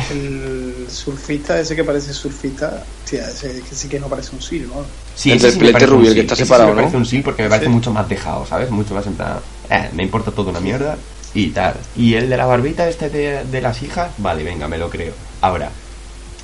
El 0.09 0.87
surfista, 0.89 1.59
ese 1.59 1.75
que 1.75 1.83
parece 1.83 2.13
surfista, 2.13 2.81
tía, 3.09 3.27
ese 3.27 3.61
que 3.67 3.75
sí 3.75 3.89
que 3.89 3.99
no 3.99 4.07
parece 4.07 4.33
un 4.33 4.41
SEAL, 4.41 4.67
¿no? 4.69 4.85
Sí, 5.15 5.31
El 5.31 5.37
ese 5.37 5.47
del 5.47 5.53
sí 5.53 5.59
me 5.59 5.65
pelete 5.65 5.73
parece 5.73 5.91
un 5.91 5.97
rubio, 5.97 6.09
el 6.09 6.15
que 6.15 6.21
está 6.21 6.33
Ese 6.33 6.43
sí 6.43 6.47
separado, 6.47 6.69
me 6.69 6.75
parece 6.77 6.97
un 6.97 7.05
SEAL 7.05 7.23
porque 7.23 7.43
me 7.43 7.49
parece 7.49 7.65
Sí. 7.65 7.71
mucho 7.73 7.91
más 7.91 8.07
dejado, 8.07 8.45
¿sabes? 8.45 8.69
Mucho 8.71 8.93
más 8.95 9.05
en 9.05 9.15
plan, 9.15 9.33
eh, 9.71 9.89
me 9.93 10.03
importa 10.03 10.31
todo 10.31 10.49
una 10.51 10.59
mierda 10.59 10.97
y 11.33 11.47
tal. 11.49 11.75
Y 11.95 12.13
el 12.15 12.29
de 12.29 12.37
la 12.37 12.45
barbita 12.45 12.87
este 12.87 13.09
de, 13.09 13.43
de 13.45 13.61
las 13.61 13.81
hijas, 13.81 14.11
vale, 14.17 14.43
venga, 14.43 14.67
me 14.67 14.77
lo 14.77 14.89
creo. 14.89 15.13
Ahora, 15.41 15.69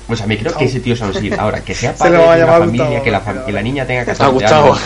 o 0.08 0.16
sea, 0.16 0.26
me 0.26 0.38
creo 0.38 0.56
que 0.56 0.64
ese 0.64 0.80
tío 0.80 0.94
es 0.94 1.00
un. 1.02 1.12
Ahora, 1.38 1.60
que 1.60 1.74
sea 1.74 1.92
Se 1.92 1.98
padre 1.98 2.16
de 2.18 2.44
una 2.44 2.52
familia, 2.54 2.84
Gustavo, 2.86 3.04
que 3.04 3.10
la, 3.10 3.24
fam- 3.24 3.44
que 3.44 3.52
la 3.52 3.62
niña 3.62 3.86
tenga 3.86 4.04
que 4.04 4.24
Gustavo. 4.24 4.76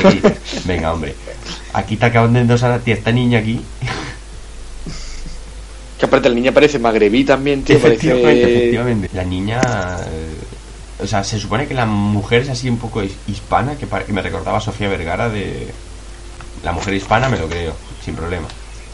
Venga, 0.64 0.92
hombre. 0.92 1.14
Aquí 1.72 1.96
te 1.96 2.06
acaban 2.06 2.32
de 2.34 2.40
endosar 2.40 2.72
a 2.72 2.78
ti 2.80 2.90
esta 2.92 3.12
niña 3.12 3.38
aquí. 3.38 3.60
Que 5.98 6.06
aparte 6.06 6.28
la 6.28 6.34
niña 6.34 6.50
parece 6.52 6.78
magrebí 6.80 7.24
también, 7.24 7.62
tío. 7.62 7.76
efectivamente, 7.76 8.24
Parece... 8.26 8.56
efectivamente. 8.58 9.08
La 9.14 9.24
niña... 9.24 9.60
eh, 9.60 10.34
o 11.04 11.06
sea, 11.06 11.22
se 11.24 11.38
supone 11.38 11.66
que 11.68 11.74
la 11.74 11.86
mujer 11.86 12.42
es 12.42 12.48
así 12.48 12.68
un 12.68 12.78
poco 12.78 13.02
his- 13.04 13.12
hispana, 13.28 13.76
que, 13.76 13.86
pare- 13.86 14.04
que 14.04 14.12
me 14.12 14.20
recordaba 14.22 14.58
a 14.58 14.60
Sofía 14.60 14.88
Vergara 14.88 15.28
de... 15.28 15.68
La 16.64 16.72
mujer 16.72 16.94
hispana 16.94 17.28
me 17.28 17.38
lo 17.38 17.48
creo, 17.48 17.74
sin 18.04 18.14
problema. 18.14 18.48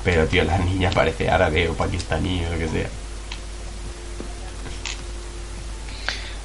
Pero, 0.04 0.26
tío, 0.26 0.44
la 0.44 0.58
niña 0.58 0.90
parece 0.94 1.28
árabe 1.28 1.68
o 1.68 1.74
pakistaní 1.74 2.42
o 2.46 2.52
lo 2.52 2.58
que 2.58 2.68
sea. 2.68 2.88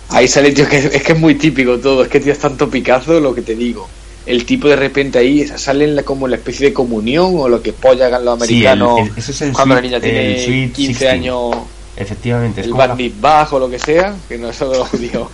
Ahí 0.09 0.27
sale, 0.27 0.51
tío, 0.51 0.67
que 0.67 0.77
es 0.77 1.03
que 1.03 1.13
es 1.13 1.19
muy 1.19 1.35
típico 1.35 1.79
todo. 1.79 2.03
Es 2.03 2.09
que, 2.09 2.19
tío, 2.19 2.33
es 2.33 2.39
tanto 2.39 2.69
Picasso 2.69 3.19
lo 3.19 3.33
que 3.33 3.41
te 3.41 3.55
digo. 3.55 3.87
El 4.25 4.45
tipo 4.45 4.67
de 4.69 4.75
repente 4.75 5.17
ahí 5.19 5.45
sale 5.47 5.83
en 5.85 5.95
la, 5.97 6.03
como 6.03 6.27
la 6.27 6.35
especie 6.37 6.67
de 6.67 6.73
comunión 6.73 7.31
o 7.35 7.49
lo 7.49 7.61
que 7.61 7.73
polla 7.73 8.05
hagan 8.07 8.23
los 8.23 8.39
Sí, 8.47 8.61
el- 8.61 8.67
americanos 8.67 8.99
el- 8.99 9.17
ese 9.17 9.31
es 9.31 9.41
el 9.41 9.53
cuando 9.53 9.75
la 9.75 9.81
niña 9.81 9.99
tiene 9.99 10.35
el 10.35 10.45
sweet 10.45 10.73
15 10.73 10.87
16. 11.05 11.11
años, 11.11 11.55
Efectivamente, 11.95 12.61
es 12.61 12.65
el 12.67 12.71
como 12.71 12.85
la, 12.87 12.95
mitzvah 12.95 13.47
o 13.51 13.59
lo 13.59 13.69
que 13.69 13.79
sea, 13.79 14.15
que 14.27 14.37
no 14.37 14.49
es 14.49 14.57
de 14.59 14.65
los 14.65 14.87
judíos. 14.89 15.27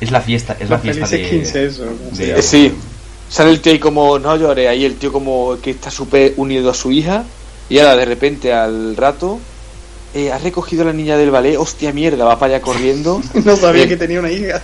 es 0.00 0.10
la 0.10 0.20
fiesta, 0.20 0.56
es 0.60 0.68
la 0.68 0.76
Los 0.76 0.82
fiesta 0.82 1.08
de... 1.08 1.22
15, 1.30 1.66
eso. 1.66 1.84
Sí, 2.42 2.72
sale 3.28 3.50
el 3.50 3.60
tío 3.60 3.72
ahí 3.72 3.78
como, 3.78 4.18
no 4.18 4.36
llores, 4.36 4.68
ahí 4.68 4.84
el 4.84 4.96
tío 4.96 5.12
como 5.12 5.58
que 5.62 5.70
está 5.70 5.90
súper 5.90 6.34
unido 6.36 6.70
a 6.70 6.74
su 6.74 6.92
hija 6.92 7.24
y 7.68 7.78
ahora 7.78 7.96
de 7.96 8.04
repente 8.04 8.52
al 8.52 8.96
rato, 8.96 9.38
eh, 10.14 10.30
has 10.32 10.42
recogido 10.42 10.82
a 10.82 10.86
la 10.86 10.92
niña 10.92 11.16
del 11.16 11.30
ballet, 11.30 11.56
hostia 11.58 11.92
mierda, 11.92 12.24
va 12.24 12.38
para 12.38 12.54
allá 12.56 12.62
corriendo. 12.64 13.20
No 13.44 13.56
sabía 13.56 13.84
Eh, 13.84 13.88
que 13.88 13.96
tenía 13.96 14.20
una 14.20 14.30
hija. 14.30 14.62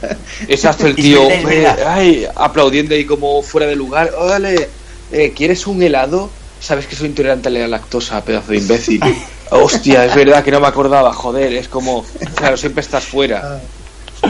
Exacto, 0.49 0.87
el 0.87 0.95
tío 0.95 1.29
eh, 1.31 1.67
ay, 1.87 2.27
aplaudiendo 2.35 2.95
ahí 2.95 3.05
como 3.05 3.43
fuera 3.43 3.67
de 3.67 3.77
lugar. 3.77 4.13
Órale, 4.17 4.69
eh, 5.11 5.33
¿quieres 5.37 5.67
un 5.67 5.83
helado? 5.83 6.31
Sabes 6.61 6.87
que 6.87 6.95
soy 6.95 7.09
intolerante 7.09 7.49
a 7.49 7.51
la 7.51 7.67
lactosa, 7.67 8.25
pedazo 8.25 8.53
de 8.53 8.59
imbécil. 8.59 9.01
Hostia, 9.51 10.07
es 10.07 10.15
verdad 10.15 10.43
que 10.43 10.51
no 10.51 10.61
me 10.61 10.69
acordaba, 10.69 11.13
joder, 11.13 11.53
es 11.53 11.69
como, 11.69 12.07
claro, 12.37 12.57
siempre 12.57 12.81
estás 12.81 13.05
fuera. 13.05 13.61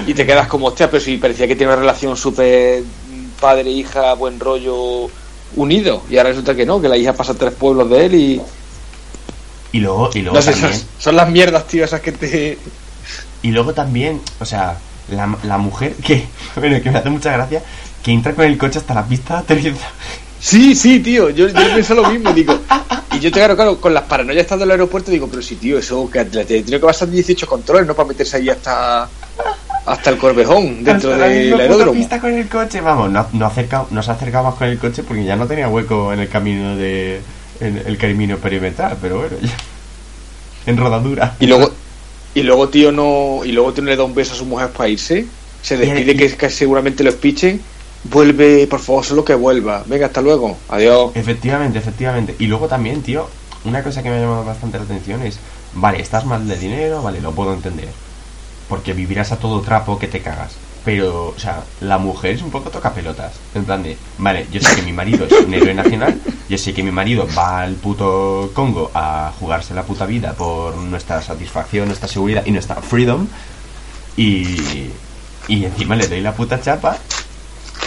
Y 0.06 0.14
te 0.14 0.26
quedas 0.26 0.48
como, 0.48 0.66
hostia, 0.66 0.90
pero 0.90 1.00
si 1.00 1.16
parecía 1.18 1.46
que 1.46 1.54
tiene 1.54 1.72
una 1.72 1.80
relación 1.80 2.16
súper 2.16 2.82
mm, 3.42 3.46
padre-hija, 3.46 4.14
buen 4.14 4.40
rollo, 4.40 5.10
unido. 5.56 6.02
Y 6.08 6.16
ahora 6.16 6.30
resulta 6.30 6.54
que 6.54 6.66
no, 6.66 6.80
que 6.80 6.88
la 6.88 6.96
hija 6.96 7.12
pasa 7.12 7.32
a 7.32 7.36
tres 7.36 7.52
pueblos 7.52 7.90
de 7.90 8.06
él 8.06 8.14
y... 8.14 8.42
Y 9.72 9.80
luego, 9.80 10.10
y 10.14 10.20
luego 10.20 10.36
No 10.36 10.42
sé, 10.42 10.52
también... 10.52 10.72
son, 10.74 10.88
son 10.98 11.16
las 11.16 11.30
mierdas, 11.30 11.66
tío, 11.66 11.84
esas 11.84 12.00
que 12.00 12.12
te... 12.12 12.58
Y 13.42 13.50
luego 13.50 13.72
también, 13.74 14.20
o 14.38 14.44
sea, 14.44 14.78
la, 15.10 15.36
la 15.42 15.58
mujer 15.58 15.94
que, 15.94 16.26
bueno, 16.56 16.80
que 16.82 16.90
me 16.90 16.98
hace 16.98 17.10
mucha 17.10 17.32
gracia, 17.32 17.62
que 18.02 18.12
entra 18.12 18.34
con 18.34 18.44
el 18.44 18.58
coche 18.58 18.78
hasta 18.78 18.94
la 18.94 19.04
pista 19.04 19.34
de 19.34 19.40
aterrizaje. 19.40 19.92
Sí, 20.40 20.74
sí, 20.74 20.98
tío, 21.00 21.30
yo, 21.30 21.48
yo 21.48 21.54
pienso 21.72 21.94
lo 21.94 22.10
mismo, 22.10 22.32
digo. 22.32 22.58
Y 23.12 23.20
yo 23.20 23.30
te 23.30 23.38
claro, 23.38 23.54
claro, 23.54 23.80
con 23.80 23.94
las 23.94 24.02
paranoias 24.04 24.42
estando 24.42 24.64
en 24.64 24.70
el 24.70 24.72
aeropuerto, 24.72 25.10
digo, 25.10 25.28
pero 25.28 25.40
sí, 25.40 25.54
tío, 25.54 25.78
eso 25.78 26.10
que 26.10 26.24
le 26.24 26.44
tiene 26.44 26.64
que 26.64 26.78
pasar 26.80 27.08
18 27.08 27.46
controles, 27.46 27.86
¿no? 27.86 27.94
Para 27.94 28.08
meterse 28.08 28.38
ahí 28.38 28.48
hasta 28.48 29.08
hasta 29.86 30.10
el 30.10 30.18
Corvejón, 30.18 30.84
dentro 30.84 31.10
del 31.16 31.50
puta 31.50 31.62
aeródromo. 31.62 31.92
pista 31.92 32.20
con 32.20 32.32
el 32.32 32.48
coche, 32.48 32.80
vamos, 32.80 33.10
no, 33.10 33.26
no, 33.32 33.46
acerca, 33.46 33.84
no 33.90 34.02
se 34.02 34.10
acercaba 34.10 34.50
más 34.50 34.58
con 34.58 34.68
el 34.68 34.78
coche 34.78 35.02
porque 35.02 35.24
ya 35.24 35.36
no 35.36 35.46
tenía 35.46 35.68
hueco 35.68 36.12
en 36.12 36.20
el 36.20 36.28
camino 36.28 36.76
de 36.76 37.20
en 37.60 37.82
el 37.86 37.96
camino 37.98 38.36
perimetral, 38.38 38.96
pero 39.00 39.18
bueno, 39.18 39.36
ya. 39.40 39.50
En 40.66 40.76
rodadura. 40.76 41.34
Y 41.40 41.46
luego, 41.46 41.70
y 42.34 42.42
luego, 42.42 42.68
tío, 42.68 42.92
no. 42.92 43.40
Y 43.44 43.52
luego, 43.52 43.72
tío, 43.72 43.82
no 43.84 43.90
le 43.90 43.96
da 43.96 44.04
un 44.04 44.14
beso 44.14 44.32
a 44.34 44.36
su 44.36 44.44
mujer 44.44 44.68
para 44.70 44.88
irse. 44.88 45.26
Se 45.62 45.76
despide 45.76 46.12
Y- 46.12 46.16
que, 46.16 46.36
que 46.36 46.50
seguramente 46.50 47.02
los 47.04 47.14
pichen. 47.14 47.60
Vuelve, 48.04 48.66
por 48.66 48.80
favor, 48.80 49.04
solo 49.04 49.24
que 49.24 49.34
vuelva. 49.34 49.84
Venga, 49.86 50.06
hasta 50.06 50.20
luego. 50.20 50.56
Adiós. 50.68 51.12
Efectivamente, 51.14 51.78
efectivamente. 51.78 52.34
Y 52.38 52.46
luego 52.46 52.66
también, 52.68 53.00
tío, 53.02 53.28
una 53.64 53.82
cosa 53.82 54.02
que 54.02 54.10
me 54.10 54.16
ha 54.16 54.20
llamado 54.20 54.44
bastante 54.44 54.78
la 54.78 54.84
atención 54.84 55.22
es, 55.22 55.38
vale, 55.74 56.00
estás 56.00 56.24
mal 56.24 56.46
de 56.48 56.56
dinero, 56.56 57.00
vale, 57.02 57.20
lo 57.20 57.30
puedo 57.32 57.54
entender. 57.54 57.88
Porque 58.72 58.94
vivirás 58.94 59.32
a 59.32 59.36
todo 59.36 59.60
trapo 59.60 59.98
que 59.98 60.08
te 60.08 60.22
cagas. 60.22 60.52
Pero, 60.82 61.34
o 61.36 61.38
sea, 61.38 61.62
la 61.82 61.98
mujer 61.98 62.36
es 62.36 62.40
un 62.40 62.50
poco 62.50 62.70
toca 62.70 62.94
pelotas. 62.94 63.34
En 63.54 63.66
plan 63.66 63.82
de, 63.82 63.98
vale, 64.16 64.46
yo 64.50 64.62
sé 64.62 64.74
que 64.76 64.80
mi 64.80 64.94
marido 64.94 65.26
es 65.26 65.44
un 65.44 65.52
héroe 65.52 65.74
nacional, 65.74 66.18
yo 66.48 66.56
sé 66.56 66.72
que 66.72 66.82
mi 66.82 66.90
marido 66.90 67.28
va 67.36 67.60
al 67.60 67.74
puto 67.74 68.50
Congo 68.54 68.90
a 68.94 69.30
jugarse 69.38 69.74
la 69.74 69.82
puta 69.82 70.06
vida 70.06 70.32
por 70.32 70.74
nuestra 70.76 71.20
satisfacción, 71.20 71.88
nuestra 71.88 72.08
seguridad 72.08 72.46
y 72.46 72.50
nuestra 72.50 72.76
freedom. 72.76 73.26
Y, 74.16 74.88
y 75.48 75.66
encima 75.66 75.94
le 75.94 76.08
doy 76.08 76.22
la 76.22 76.32
puta 76.32 76.58
chapa 76.58 76.96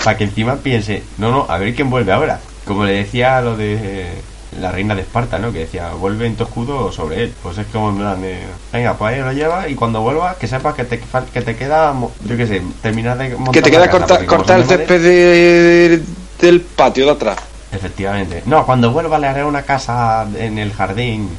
para 0.04 0.18
que 0.18 0.26
encima 0.26 0.58
piense, 0.58 1.02
no, 1.18 1.32
no, 1.32 1.48
a 1.50 1.58
ver 1.58 1.74
quién 1.74 1.90
vuelve 1.90 2.12
ahora. 2.12 2.40
Como 2.64 2.86
le 2.86 2.94
decía 2.94 3.42
lo 3.42 3.58
de 3.58 4.22
la 4.60 4.72
reina 4.72 4.96
de 4.96 5.02
Esparta, 5.02 5.38
¿no? 5.40 5.52
Que 5.52 5.60
decía, 5.60 5.90
vuelve 5.94 6.28
en 6.28 6.36
tu 6.36 6.44
escudo 6.44 6.92
sobre 6.92 7.24
él. 7.24 7.34
Pues 7.44 7.58
es 7.58 7.68
como 7.68 7.90
en 7.90 7.98
plan 7.98 8.22
de, 8.22 8.40
venga, 8.72 8.94
pues 8.96 9.14
ahí 9.14 9.22
lo 9.22 9.32
lleva 9.34 9.68
y 9.68 9.76
cuando 9.76 10.02
vuelva, 10.02 10.36
que 10.40 10.48
sepas 10.48 10.74
que 10.76 10.84
te, 10.86 11.00
que 11.34 11.42
te 11.42 11.56
queda, 11.56 11.94
yo 12.26 12.38
qué 12.38 12.48
sé, 12.48 12.62
terminar 12.82 13.18
de 13.18 13.30
montar 13.36 13.54
Que 13.54 13.62
te 13.62 13.72
queda 13.72 13.86
casa, 13.90 14.00
corta, 14.00 14.26
cortar 14.26 14.60
el 14.60 14.66
césped 14.66 15.02
de- 15.02 16.02
del 16.42 16.62
patio 16.62 17.06
de 17.06 17.12
atrás. 17.12 17.38
Efectivamente. 17.72 18.44
No, 18.46 18.66
cuando 18.66 18.92
vuelva 18.92 19.20
le 19.20 19.28
haré 19.28 19.44
una 19.44 19.62
casa 19.64 20.26
en 20.38 20.58
el 20.58 20.72
jardín, 20.74 21.30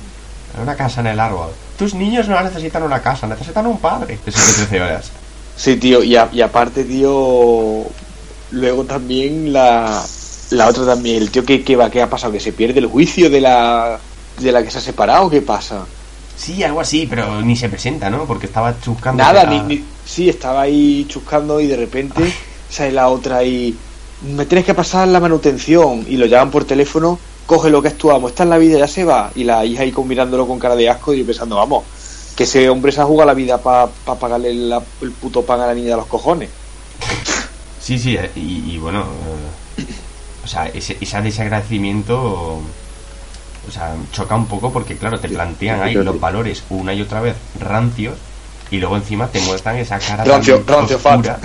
una 0.62 0.74
casa 0.74 1.00
en 1.00 1.06
el 1.08 1.20
árbol. 1.20 1.50
Tus 1.78 1.94
niños 1.94 2.28
no 2.28 2.40
necesitan 2.42 2.82
una 2.82 3.00
casa, 3.00 3.26
necesitan 3.26 3.66
un 3.66 3.78
padre. 3.78 4.18
Eso 4.26 4.38
es 4.38 4.46
de 4.60 4.66
13 4.66 4.82
horas. 4.82 5.10
Sí, 5.56 5.76
tío, 5.76 6.02
y, 6.02 6.16
a- 6.16 6.28
y 6.32 6.40
aparte, 6.42 6.84
tío, 6.84 7.84
luego 8.50 8.84
también 8.84 9.52
la, 9.52 10.02
la 10.50 10.68
otra 10.68 10.84
también, 10.86 11.16
el 11.22 11.30
tío 11.30 11.44
que, 11.44 11.62
que 11.64 11.76
va, 11.76 11.90
¿qué 11.90 12.02
ha 12.02 12.10
pasado? 12.10 12.32
Que 12.32 12.40
se 12.40 12.52
pierde 12.52 12.80
el 12.80 12.86
juicio 12.86 13.28
de 13.30 13.40
la, 13.40 13.98
de 14.40 14.52
la 14.52 14.62
que 14.62 14.70
se 14.70 14.78
ha 14.78 14.80
separado, 14.80 15.28
¿qué 15.30 15.42
pasa? 15.42 15.84
Sí, 16.38 16.62
algo 16.62 16.80
así, 16.80 17.06
pero 17.08 17.40
ni 17.40 17.56
se 17.56 17.68
presenta, 17.68 18.10
¿no? 18.10 18.24
Porque 18.26 18.46
estaba 18.46 18.74
chuscando. 18.80 19.22
Nada, 19.22 19.44
ni, 19.46 19.60
ni- 19.60 19.84
sí, 20.06 20.28
estaba 20.28 20.62
ahí 20.62 21.06
chuscando 21.08 21.60
y 21.60 21.66
de 21.66 21.76
repente 21.76 22.32
sale 22.70 22.92
la 22.92 23.08
otra 23.08 23.42
y 23.42 23.74
me 24.36 24.44
tienes 24.44 24.64
que 24.66 24.74
pasar 24.74 25.08
la 25.08 25.20
manutención 25.20 26.04
y 26.08 26.16
lo 26.16 26.26
llaman 26.26 26.50
por 26.50 26.64
teléfono, 26.64 27.18
coge 27.46 27.70
lo 27.70 27.80
que 27.82 27.88
es 27.88 27.98
tu 27.98 28.10
amo, 28.10 28.28
está 28.28 28.42
en 28.42 28.50
la 28.50 28.58
vida, 28.58 28.78
ya 28.78 28.88
se 28.88 29.04
va 29.04 29.30
y 29.34 29.44
la 29.44 29.64
hija 29.64 29.82
ahí 29.82 29.94
mirándolo 30.04 30.46
con 30.46 30.58
cara 30.58 30.76
de 30.76 30.88
asco 30.90 31.14
y 31.14 31.22
pensando, 31.24 31.56
vamos, 31.56 31.84
que 32.36 32.44
ese 32.44 32.68
hombre 32.68 32.92
se 32.92 33.00
ha 33.00 33.04
jugado 33.04 33.28
la 33.28 33.34
vida 33.34 33.56
para 33.58 33.86
pagarle 34.20 34.52
la- 34.52 34.82
el 35.00 35.10
puto 35.12 35.42
pan 35.42 35.60
a 35.62 35.66
la 35.66 35.74
niña 35.74 35.90
de 35.90 35.96
los 35.96 36.06
cojones. 36.06 36.50
Sí, 37.78 38.00
sí, 38.00 38.16
eh, 38.16 38.28
y, 38.34 38.72
y 38.74 38.78
bueno, 38.78 39.02
eh, 39.02 39.65
o 40.46 40.48
sea, 40.48 40.66
ese, 40.68 40.96
ese 41.00 41.20
desagradecimiento, 41.22 42.16
o 42.18 43.70
sea, 43.70 43.94
choca 44.12 44.36
un 44.36 44.46
poco 44.46 44.72
porque, 44.72 44.96
claro, 44.96 45.18
te 45.18 45.28
plantean 45.28 45.82
ahí 45.82 45.94
los 46.04 46.20
valores 46.20 46.62
una 46.70 46.94
y 46.94 47.02
otra 47.02 47.20
vez 47.20 47.36
rancios 47.60 48.14
y 48.70 48.78
luego 48.78 48.96
encima 48.96 49.26
te 49.28 49.40
muestran 49.40 49.76
esa 49.76 49.98
cara 49.98 50.24
tan 50.24 50.26
Rancio, 50.26 50.64
rancio, 50.66 50.96
oscura 50.96 51.38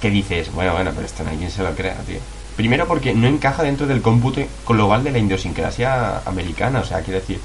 que 0.00 0.10
dices, 0.10 0.52
bueno, 0.52 0.72
bueno, 0.72 0.92
pero 0.94 1.06
esto 1.06 1.24
no 1.24 1.30
hay 1.30 1.36
quien 1.36 1.50
se 1.50 1.62
lo 1.62 1.74
crea, 1.74 1.94
tío. 2.06 2.18
Primero 2.56 2.86
porque 2.88 3.14
no 3.14 3.26
encaja 3.28 3.62
dentro 3.62 3.86
del 3.86 4.02
cómputo 4.02 4.40
global 4.66 5.04
de 5.04 5.12
la 5.12 5.18
idiosincrasia 5.18 6.18
americana, 6.26 6.80
o 6.80 6.84
sea, 6.84 7.02
quiero 7.02 7.20
decir, 7.20 7.38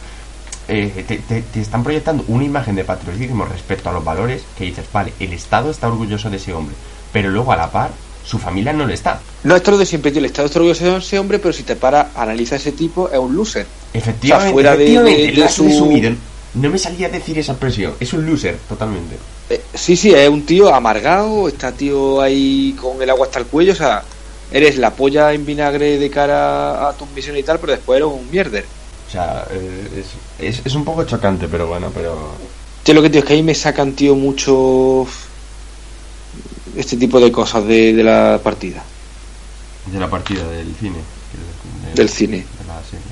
eh, 0.68 1.04
te, 1.08 1.18
te- 1.18 1.42
te 1.44 1.62
están 1.62 1.84
proyectando 1.84 2.24
una 2.28 2.44
imagen 2.46 2.76
de 2.76 2.84
patriotismo 2.86 3.46
respecto 3.46 3.90
a 3.90 3.94
los 3.94 4.04
valores 4.04 4.44
que 4.58 4.66
dices, 4.66 4.86
vale, 4.92 5.14
el 5.20 5.34
Estado 5.34 5.70
está 5.70 5.88
orgulloso 5.88 6.30
de 6.30 6.38
ese 6.38 6.54
hombre, 6.54 6.76
pero 7.12 7.30
luego 7.30 7.52
a 7.52 7.58
la 7.58 7.72
par, 7.72 7.92
su 8.26 8.40
familia 8.40 8.74
no 8.74 8.86
lo 8.86 8.94
está. 8.94 9.20
No, 9.44 9.56
esto 9.56 9.72
es 9.72 9.74
lo 9.74 9.78
de 9.80 9.86
siempre, 9.86 10.12
tío, 10.12 10.20
el 10.20 10.26
Estado 10.26 10.48
está 10.48 10.60
orgulloso 10.60 10.84
de 10.84 10.98
ese 10.98 11.20
hombre, 11.20 11.40
pero 11.40 11.54
si 11.54 11.64
te 11.64 11.76
para, 11.76 12.10
analiza 12.16 12.56
ese 12.56 12.72
tipo, 12.72 13.10
es 13.12 13.20
un 13.20 13.36
loser. 13.36 13.66
Efectivamente, 13.94 14.34
O 14.36 14.42
sea, 14.42 14.52
fuera 14.54 14.76
de- 14.76 14.84
efectivamente, 14.86 15.22
de- 15.28 15.32
de 15.34 15.44
has 15.44 15.54
su-. 15.54 15.64
No 16.56 16.70
me 16.70 16.78
salía 16.78 17.08
a 17.08 17.10
decir 17.10 17.38
esa 17.38 17.52
expresión, 17.52 17.94
es 18.00 18.14
un 18.14 18.26
loser, 18.26 18.58
totalmente. 18.70 19.18
Eh, 19.50 19.62
sí, 19.74 19.96
sí, 19.98 20.14
es 20.14 20.30
un 20.30 20.46
tío 20.46 20.74
amargado, 20.74 21.48
está 21.50 21.72
tío 21.74 22.22
ahí 22.22 22.76
con 22.82 23.02
el 23.02 23.10
agua 23.10 23.26
hasta 23.28 23.40
el 23.40 23.46
cuello, 23.46 23.74
o 23.74 23.76
sea, 23.76 24.04
eres 24.52 24.78
la 24.78 24.92
polla 24.92 25.34
en 25.34 25.46
vinagre 25.46 25.98
de 26.00 26.10
cara 26.10 26.88
a 26.90 26.94
tus 26.94 27.10
misiones 27.12 27.42
y 27.42 27.46
tal, 27.46 27.60
pero 27.60 27.74
después 27.74 27.98
eres 27.98 28.10
un 28.12 28.32
mierder. 28.32 28.66
O 29.08 29.12
sea, 29.12 29.46
eh, 29.52 30.04
es, 30.40 30.60
es, 30.60 30.66
es 30.66 30.76
un 30.76 30.86
poco 30.86 31.04
chocante, 31.04 31.48
pero 31.50 31.68
bueno, 31.68 31.92
pero... 31.94 32.18
Tío, 32.84 32.94
lo 32.96 33.02
que 33.02 33.10
tío 33.10 33.20
es 33.20 33.26
que 33.26 33.34
ahí 33.34 33.44
me 33.44 33.54
sacan, 33.54 33.92
tío, 33.94 34.16
mucho 34.16 35.06
este 36.76 36.98
tipo 36.98 37.20
de 37.20 37.32
cosas 37.32 37.66
de, 37.66 37.94
de 37.94 38.04
la 38.04 38.40
partida. 38.44 38.84
De 39.92 40.00
la 40.00 40.10
partida 40.10 40.48
del 40.50 40.74
cine. 40.80 40.98
de- 40.98 41.94
Del 41.96 42.10
cine. 42.10 42.38
de 42.38 42.68
la 42.68 42.82
serie. 42.84 43.06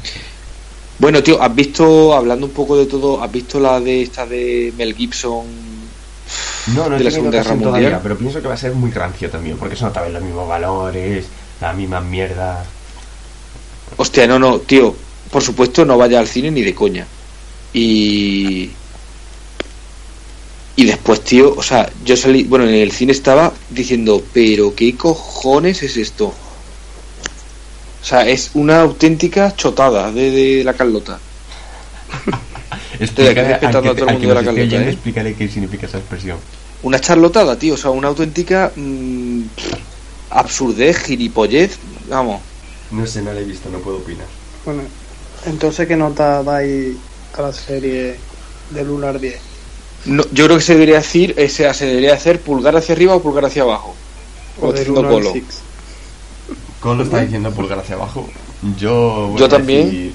Bueno, 1.00 1.22
tío, 1.24 1.42
¿has 1.42 1.54
visto, 1.54 2.14
hablando 2.14 2.46
un 2.46 2.52
poco 2.52 2.78
de 2.78 2.86
todo, 2.86 3.22
has 3.24 3.32
visto 3.32 3.60
la 3.60 3.80
de 3.80 4.04
esta 4.04 4.26
de 4.26 4.72
Mel 4.78 4.96
Gibson 4.96 5.46
No, 6.76 6.88
no 6.90 6.98
de 6.98 7.04
la 7.04 7.12
Segunda 7.12 7.38
Guerra 7.38 7.52
Mundial? 7.52 7.70
todavía, 7.72 8.00
pero 8.02 8.18
pienso 8.18 8.42
que 8.42 8.48
va 8.48 8.54
a 8.54 8.58
ser 8.58 8.74
muy 8.74 8.92
rancio 8.92 9.30
también, 9.30 9.58
porque 9.58 9.76
eso 9.76 9.86
no 9.86 9.92
te 9.92 10.00
ven 10.02 10.14
los 10.14 10.22
mismos 10.24 10.48
valores, 10.48 11.26
las 11.60 11.76
mismas 11.76 12.04
mierdas. 12.04 12.66
Hostia, 13.98 14.28
no, 14.28 14.40
no, 14.40 14.60
tío, 14.60 14.96
por 15.32 15.42
supuesto 15.44 15.84
no 15.86 15.98
vaya 15.98 16.20
al 16.20 16.28
cine 16.28 16.52
ni 16.52 16.62
de 16.62 16.74
coña. 16.76 17.06
Y... 17.74 18.70
Y 20.76 20.86
después, 20.86 21.22
tío, 21.22 21.54
o 21.56 21.62
sea, 21.62 21.92
yo 22.04 22.18
salí, 22.18 22.44
bueno, 22.46 22.66
en 22.68 22.74
el 22.74 22.92
cine 22.92 23.12
estaba 23.12 23.54
diciendo, 23.70 24.24
pero 24.34 24.74
¿qué 24.74 24.96
cojones 24.96 25.84
es 25.84 25.98
esto? 25.98 26.34
O 28.02 28.06
sea, 28.06 28.28
es 28.28 28.52
una 28.56 28.82
auténtica 28.82 29.56
chotada 29.56 30.12
de, 30.12 30.32
de 30.32 30.64
la 30.64 30.74
Carlota. 30.74 31.20
Estoy 33.00 33.34
respetando 33.34 33.92
a 33.92 33.96
todo 33.96 34.08
el 34.08 34.14
mundo 34.14 34.30
de 34.30 34.36
la 34.36 34.44
Carlota, 34.44 34.76
¿eh? 34.78 34.90
explícale 34.90 35.36
qué 35.36 35.48
significa 35.48 35.86
esa 35.86 36.00
expresión. 36.00 36.38
Una 36.82 37.00
charlotada, 37.00 37.58
tío, 37.58 37.76
o 37.76 37.78
sea, 37.78 37.92
una 37.92 38.08
auténtica 38.08 38.72
mm, 38.76 39.44
absurdez, 40.32 40.98
gilipollez, 40.98 41.78
vamos. 42.10 42.42
No 42.92 43.06
sé, 43.06 43.22
no 43.22 43.32
la 43.32 43.40
he 43.40 43.46
visto, 43.46 43.70
no 43.70 43.78
puedo 43.80 43.98
opinar. 43.98 44.26
Bueno, 44.66 44.82
entonces, 45.46 45.88
¿qué 45.88 45.96
nota 45.96 46.44
dais 46.44 46.96
a 47.38 47.42
la 47.42 47.54
serie 47.54 48.18
de 48.72 48.84
Lunar 48.84 49.20
10? 49.20 49.53
No, 50.06 50.24
yo 50.32 50.46
creo 50.46 50.58
que 50.58 50.64
se 50.64 50.74
debería 50.74 50.98
decir, 50.98 51.34
eh, 51.38 51.48
sea, 51.50 51.74
se 51.74 51.86
debería 51.86 52.14
hacer 52.14 52.40
pulgar 52.42 52.76
hacia 52.76 52.94
arriba 52.94 53.16
o 53.16 53.22
pulgar 53.22 53.46
hacia 53.46 53.64
abajo. 53.64 53.96
O 54.62 54.72
Lunar 54.72 55.12
Colo. 55.12 55.30
6. 55.32 55.44
Colo 56.80 57.04
está 57.04 57.22
diciendo 57.22 57.52
pulgar 57.52 57.80
hacia 57.80 57.96
abajo. 57.96 58.30
Yo 58.78 59.30
voy 59.32 59.40
Yo 59.40 59.46
a 59.46 59.50
también. 59.50 59.86
decir 59.86 60.14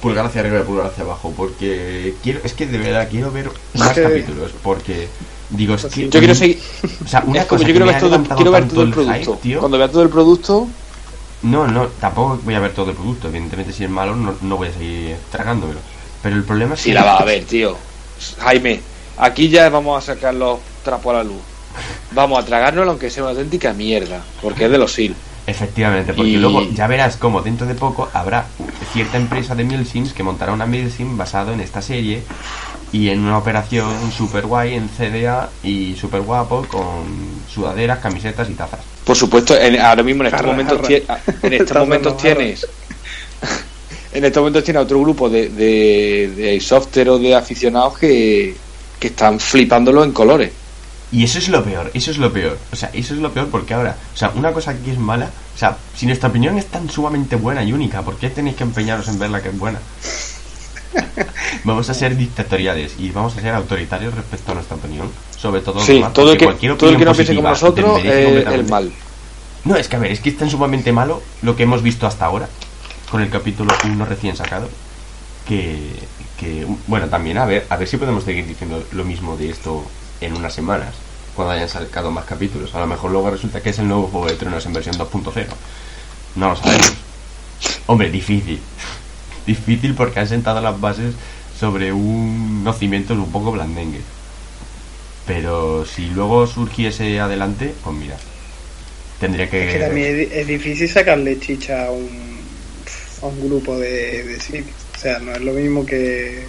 pulgar 0.00 0.26
hacia 0.26 0.42
arriba 0.42 0.60
y 0.60 0.62
pulgar 0.62 0.86
hacia 0.86 1.02
abajo, 1.04 1.32
porque 1.36 2.14
quiero, 2.22 2.40
es 2.44 2.52
que 2.52 2.66
de 2.66 2.78
verdad 2.78 3.08
quiero 3.10 3.32
ver 3.32 3.50
más 3.74 3.92
que- 3.92 4.02
capítulos, 4.02 4.52
porque 4.62 5.08
digo, 5.50 5.74
es 5.74 5.86
que 5.86 6.08
Yo 6.08 6.18
quiero 6.18 6.34
seguir. 6.34 6.60
O 7.04 7.08
sea, 7.08 7.24
una 7.26 7.40
es 7.40 7.46
como 7.46 7.58
cosa 7.58 7.68
yo 7.68 7.72
quiero 7.74 7.86
ver 7.86 7.98
todo, 8.00 8.22
quiero 8.36 8.50
ver 8.50 8.68
todo 8.68 8.82
el 8.82 8.88
el 8.88 8.94
hype, 8.94 9.04
producto. 9.10 9.38
tío. 9.42 9.58
Cuando 9.60 9.78
vea 9.78 9.90
todo 9.90 10.02
el 10.02 10.08
producto, 10.10 10.68
No, 11.42 11.66
no, 11.66 11.86
tampoco 12.00 12.38
voy 12.44 12.54
a 12.54 12.60
ver 12.60 12.72
todo 12.72 12.90
el 12.90 12.96
producto. 12.96 13.28
Evidentemente, 13.28 13.72
si 13.72 13.84
es 13.84 13.90
malo, 13.90 14.14
no, 14.14 14.34
no 14.40 14.56
voy 14.56 14.68
a 14.68 14.72
seguir 14.72 15.16
tragándomelo. 15.32 15.80
Pero 16.22 16.36
el 16.36 16.44
problema 16.44 16.74
es 16.74 16.80
sí 16.80 16.90
que. 16.90 16.94
la 16.94 17.04
va 17.04 17.16
a 17.18 17.24
ver, 17.24 17.44
tío. 17.44 17.76
Jaime, 18.38 18.80
aquí 19.18 19.48
ya 19.48 19.68
vamos 19.68 20.02
a 20.02 20.14
sacar 20.14 20.34
los 20.34 20.58
trapos 20.84 21.14
a 21.14 21.18
la 21.18 21.24
luz. 21.24 21.40
Vamos 22.12 22.38
a 22.42 22.46
tragárnoslo 22.46 22.92
aunque 22.92 23.10
sea 23.10 23.24
una 23.24 23.32
auténtica 23.32 23.72
mierda, 23.72 24.22
porque 24.40 24.66
es 24.66 24.70
de 24.70 24.78
los 24.78 24.92
SIL. 24.92 25.14
Efectivamente, 25.46 26.14
porque 26.14 26.30
Y- 26.30 26.36
luego 26.36 26.62
ya 26.72 26.86
verás 26.86 27.16
como 27.16 27.42
dentro 27.42 27.66
de 27.66 27.74
poco 27.74 28.08
habrá 28.14 28.46
cierta 28.92 29.18
empresa 29.18 29.54
de 29.54 29.64
Milsims 29.64 30.12
que 30.14 30.22
montará 30.22 30.52
una 30.52 30.64
Milsim 30.66 31.18
basado 31.18 31.52
en 31.52 31.60
esta 31.60 31.82
serie 31.82 32.22
y 32.92 33.10
en 33.10 33.20
una 33.20 33.36
operación 33.36 34.10
super 34.16 34.46
guay 34.46 34.74
en 34.74 34.88
CDA 34.88 35.50
y 35.62 35.96
super 35.96 36.22
guapo 36.22 36.64
con 36.66 37.04
sudaderas, 37.52 37.98
camisetas 37.98 38.48
y 38.48 38.54
tazas. 38.54 38.80
Por 39.04 39.16
supuesto, 39.16 39.54
en- 39.58 39.78
ahora 39.80 40.02
mismo 40.02 40.22
en 40.22 40.28
estos 40.28 40.46
momentos, 40.46 40.80
en 40.88 41.52
estos 41.52 41.76
momentos 41.76 42.16
tienes. 42.16 42.66
En 44.14 44.24
estos 44.24 44.40
momentos 44.40 44.64
tienes 44.64 44.82
otro 44.82 45.00
grupo 45.00 45.28
de, 45.28 45.48
de, 45.48 46.32
de 46.36 46.60
software 46.60 47.10
o 47.10 47.18
de 47.18 47.34
aficionados 47.34 47.98
que, 47.98 48.56
que 48.98 49.08
están 49.08 49.38
flipándolo 49.40 50.04
en 50.04 50.12
colores. 50.12 50.52
Y 51.12 51.24
eso 51.24 51.38
es 51.38 51.48
lo 51.48 51.62
peor, 51.62 51.90
eso 51.94 52.10
es 52.10 52.18
lo 52.18 52.32
peor. 52.32 52.58
O 52.72 52.76
sea, 52.76 52.90
eso 52.92 53.14
es 53.14 53.20
lo 53.20 53.30
peor 53.32 53.48
porque 53.48 53.74
ahora, 53.74 53.96
o 54.12 54.16
sea, 54.16 54.32
una 54.34 54.52
cosa 54.52 54.74
que 54.76 54.92
es 54.92 54.98
mala, 54.98 55.30
o 55.54 55.58
sea, 55.58 55.76
si 55.96 56.06
nuestra 56.06 56.28
opinión 56.28 56.56
es 56.58 56.66
tan 56.66 56.88
sumamente 56.90 57.36
buena 57.36 57.62
y 57.62 57.72
única, 57.72 58.02
¿por 58.02 58.16
qué 58.16 58.30
tenéis 58.30 58.56
que 58.56 58.64
empeñaros 58.64 59.06
en 59.08 59.18
verla 59.18 59.42
que 59.42 59.48
es 59.50 59.58
buena? 59.58 59.78
Vamos 61.64 61.88
a 61.90 61.94
ser 61.94 62.16
dictatoriales 62.16 62.94
y 62.98 63.10
vamos 63.10 63.36
a 63.36 63.40
ser 63.40 63.52
autoritarios 63.54 64.14
respecto 64.14 64.52
a 64.52 64.54
nuestra 64.56 64.76
opinión, 64.76 65.08
sobre 65.36 65.60
todo 65.60 65.80
Sí, 65.80 65.94
demás, 65.94 66.12
todo 66.12 66.32
el 66.32 66.38
que, 66.38 66.44
cualquier 66.44 66.76
todo 66.76 66.90
el 66.90 66.96
que 66.96 67.04
no 67.04 67.12
piense 67.12 67.34
como 67.34 67.48
nosotros 67.48 67.98
es 67.98 68.04
el 68.04 68.24
completamente. 68.24 68.70
mal. 68.70 68.92
No, 69.64 69.76
es 69.76 69.88
que 69.88 69.96
a 69.96 69.98
ver, 69.98 70.12
es 70.12 70.20
que 70.20 70.28
es 70.30 70.36
tan 70.38 70.50
sumamente 70.50 70.92
malo 70.92 71.22
lo 71.42 71.56
que 71.56 71.62
hemos 71.64 71.82
visto 71.82 72.06
hasta 72.06 72.26
ahora, 72.26 72.48
con 73.14 73.22
el 73.22 73.30
capítulo 73.30 73.72
1 73.84 74.04
recién 74.06 74.36
sacado, 74.36 74.68
que, 75.46 75.76
que, 76.36 76.66
bueno, 76.88 77.08
también 77.08 77.38
a 77.38 77.44
ver, 77.44 77.64
a 77.68 77.76
ver 77.76 77.86
si 77.86 77.96
podemos 77.96 78.24
seguir 78.24 78.44
diciendo 78.44 78.84
lo 78.90 79.04
mismo 79.04 79.36
de 79.36 79.50
esto 79.50 79.84
en 80.20 80.34
unas 80.34 80.52
semanas, 80.52 80.96
cuando 81.36 81.52
hayan 81.52 81.68
sacado 81.68 82.10
más 82.10 82.24
capítulos. 82.24 82.74
A 82.74 82.80
lo 82.80 82.88
mejor 82.88 83.12
luego 83.12 83.30
resulta 83.30 83.62
que 83.62 83.70
es 83.70 83.78
el 83.78 83.86
nuevo 83.86 84.08
Juego 84.08 84.26
de 84.26 84.34
Tronos 84.34 84.66
en 84.66 84.72
versión 84.72 84.96
2.0. 84.96 85.46
No 86.34 86.48
lo 86.48 86.56
sabemos. 86.56 86.92
Hombre, 87.86 88.10
difícil. 88.10 88.58
Difícil 89.46 89.94
porque 89.94 90.18
han 90.18 90.26
sentado 90.26 90.60
las 90.60 90.80
bases 90.80 91.14
sobre 91.56 91.92
un 91.92 92.62
unos 92.62 92.78
cimientos 92.80 93.16
un 93.16 93.30
poco 93.30 93.52
blandengues. 93.52 94.02
Pero 95.24 95.86
si 95.86 96.08
luego 96.08 96.48
surgiese 96.48 97.20
adelante, 97.20 97.74
pues 97.84 97.94
mira, 97.94 98.16
tendría 99.20 99.48
que... 99.48 99.68
Es, 99.68 100.32
es 100.32 100.46
difícil 100.48 100.88
sacarle 100.88 101.38
chicha 101.38 101.86
a 101.86 101.90
un, 101.92 102.33
a 103.24 103.28
un 103.28 103.48
grupo 103.48 103.78
de, 103.78 104.22
de 104.22 104.40
cine. 104.40 104.66
O 104.94 104.98
sea, 104.98 105.18
no 105.18 105.32
es 105.32 105.40
lo 105.40 105.52
mismo 105.52 105.84
que, 105.84 106.44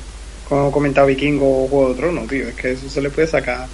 como 0.48 0.70
he 0.70 0.72
comentado, 0.72 1.08
Vikingo 1.08 1.64
o 1.64 1.68
Juego 1.68 1.90
de 1.90 1.96
Tronos, 1.96 2.28
tío. 2.28 2.48
Es 2.48 2.56
que 2.56 2.72
eso 2.74 2.90
se 2.90 3.02
le 3.02 3.10
puede 3.10 3.28
sacar 3.28 3.68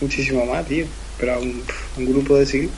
muchísimo 0.00 0.44
más, 0.46 0.66
tío. 0.66 0.86
Pero 1.18 1.34
a 1.34 1.38
un, 1.38 1.62
grupo 1.96 2.36
de 2.36 2.46
cine. 2.46 2.68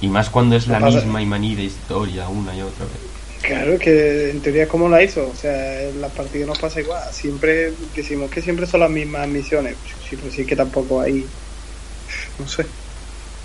Y 0.00 0.08
más 0.08 0.30
cuando 0.30 0.56
es 0.56 0.66
la 0.66 0.78
Pasa- 0.78 0.98
misma 0.98 1.22
y 1.22 1.26
manida 1.26 1.62
historia 1.62 2.28
una 2.28 2.54
y 2.54 2.62
otra 2.62 2.84
vez. 2.84 3.16
Claro 3.42 3.78
que 3.78 4.30
en 4.30 4.40
teoría 4.40 4.64
es 4.64 4.68
como 4.68 4.88
la 4.88 5.02
hizo, 5.02 5.28
o 5.30 5.36
sea, 5.36 5.82
en 5.82 6.00
las 6.00 6.10
partidas 6.12 6.48
nos 6.48 6.58
pasa 6.58 6.80
igual. 6.80 7.00
Siempre 7.12 7.70
decimos 7.94 8.30
que 8.30 8.42
siempre 8.42 8.66
son 8.66 8.80
las 8.80 8.90
mismas 8.90 9.28
misiones. 9.28 9.76
Sí, 10.08 10.16
pero 10.16 10.30
sí 10.32 10.44
que 10.44 10.56
tampoco 10.56 11.00
hay. 11.00 11.24
No 12.38 12.48
sé. 12.48 12.64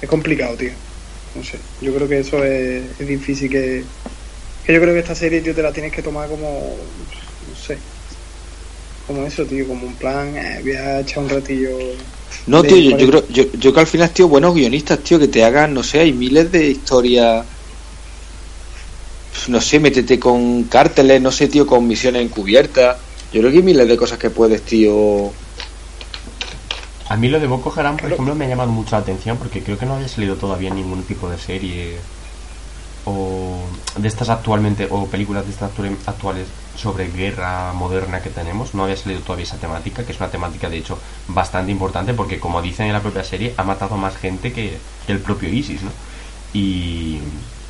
Es 0.01 0.09
complicado, 0.09 0.55
tío. 0.55 0.71
No 1.35 1.43
sé. 1.43 1.59
Yo 1.81 1.93
creo 1.93 2.07
que 2.07 2.19
eso 2.19 2.43
es, 2.43 2.99
es 2.99 3.07
difícil 3.07 3.49
que. 3.49 3.83
Que 4.71 4.75
yo 4.75 4.81
creo 4.83 4.93
que 4.93 5.01
esta 5.01 5.15
serie, 5.15 5.41
tío, 5.41 5.53
te 5.53 5.61
la 5.61 5.73
tienes 5.73 5.91
que 5.91 6.01
tomar 6.01 6.29
como. 6.29 6.47
No 6.47 7.55
sé. 7.61 7.77
Como 9.05 9.25
eso, 9.25 9.43
tío, 9.43 9.67
como 9.67 9.85
un 9.85 9.95
plan. 9.95 10.33
eh, 10.37 10.59
voy 10.61 10.71
a 10.71 11.01
echar 11.01 11.23
un 11.25 11.29
ratillo. 11.29 11.77
No, 12.47 12.63
tío, 12.63 12.77
yo, 12.77 12.91
yo 12.91 13.11
40. 13.11 13.27
creo 13.27 13.27
yo, 13.27 13.51
yo 13.59 13.73
que 13.73 13.79
al 13.81 13.87
final, 13.87 14.09
tío, 14.11 14.29
buenos 14.29 14.55
guionistas, 14.55 14.99
tío, 14.99 15.19
que 15.19 15.27
te 15.27 15.43
hagan, 15.43 15.73
no 15.73 15.83
sé, 15.83 15.99
hay 15.99 16.13
miles 16.13 16.53
de 16.53 16.67
historias. 16.67 17.45
No 19.49 19.59
sé, 19.59 19.81
métete 19.81 20.17
con 20.17 20.63
cárteles, 20.63 21.21
no 21.21 21.33
sé, 21.33 21.49
tío, 21.49 21.67
con 21.67 21.85
misiones 21.85 22.21
encubiertas. 22.21 22.95
Yo 23.33 23.41
creo 23.41 23.51
que 23.51 23.57
hay 23.57 23.63
miles 23.63 23.89
de 23.89 23.97
cosas 23.97 24.19
que 24.19 24.29
puedes, 24.29 24.61
tío. 24.61 25.33
A 27.09 27.17
mí 27.17 27.27
lo 27.27 27.41
de 27.41 27.47
Boko 27.47 27.73
Haram, 27.75 27.97
por 27.97 28.09
ejemplo, 28.09 28.35
me 28.35 28.45
ha 28.45 28.47
llamado 28.47 28.71
mucho 28.71 28.91
la 28.91 29.01
atención 29.01 29.35
porque 29.35 29.61
creo 29.61 29.77
que 29.77 29.85
no 29.85 29.95
había 29.95 30.07
salido 30.07 30.37
todavía 30.37 30.69
ningún 30.69 31.03
tipo 31.03 31.29
de 31.29 31.37
serie 31.37 31.97
o 33.03 33.50
de 33.97 34.07
estas 34.07 34.29
actualmente 34.29 34.87
o 34.89 35.07
películas 35.07 35.45
de 35.45 35.51
estas 35.51 35.71
actu- 35.71 35.97
actuales 36.05 36.47
sobre 36.77 37.09
guerra 37.11 37.73
moderna 37.73 38.21
que 38.21 38.29
tenemos. 38.29 38.73
No 38.73 38.83
había 38.83 38.95
salido 38.97 39.21
todavía 39.21 39.43
esa 39.43 39.57
temática, 39.57 40.05
que 40.05 40.11
es 40.13 40.19
una 40.19 40.29
temática 40.29 40.69
de 40.69 40.77
hecho 40.77 40.97
bastante 41.27 41.71
importante 41.71 42.13
porque 42.13 42.39
como 42.39 42.61
dicen 42.61 42.87
en 42.87 42.93
la 42.93 43.01
propia 43.01 43.23
serie, 43.23 43.53
ha 43.57 43.63
matado 43.63 43.97
más 43.97 44.15
gente 44.15 44.53
que, 44.53 44.77
que 45.05 45.11
el 45.11 45.19
propio 45.19 45.49
ISIS, 45.49 45.81
¿no? 45.83 45.91
Y, 46.53 47.19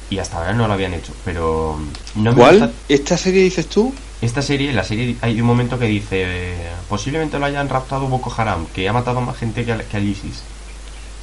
y 0.09 0.19
hasta 0.19 0.37
ahora 0.37 0.53
no 0.53 0.67
lo 0.67 0.73
habían 0.73 0.93
hecho, 0.93 1.13
pero 1.25 1.77
no 2.15 2.31
me 2.31 2.37
¿Cuál? 2.37 2.59
gusta- 2.59 2.71
¿Esta 2.89 3.17
serie 3.17 3.43
dices 3.43 3.67
tú? 3.67 3.93
esta 4.21 4.43
serie, 4.43 4.71
la 4.71 4.83
serie, 4.83 5.17
hay 5.21 5.41
un 5.41 5.47
momento 5.47 5.79
que 5.79 5.85
dice, 5.85 6.23
eh, 6.27 6.67
posiblemente 6.87 7.39
lo 7.39 7.45
hayan 7.47 7.67
raptado 7.67 8.07
Boko 8.07 8.31
Haram, 8.37 8.67
que 8.67 8.87
ha 8.87 8.93
matado 8.93 9.19
más 9.21 9.35
gente 9.35 9.65
que, 9.65 9.71
al- 9.71 9.83
que 9.85 9.97
al 9.97 10.03
ISIS. 10.03 10.43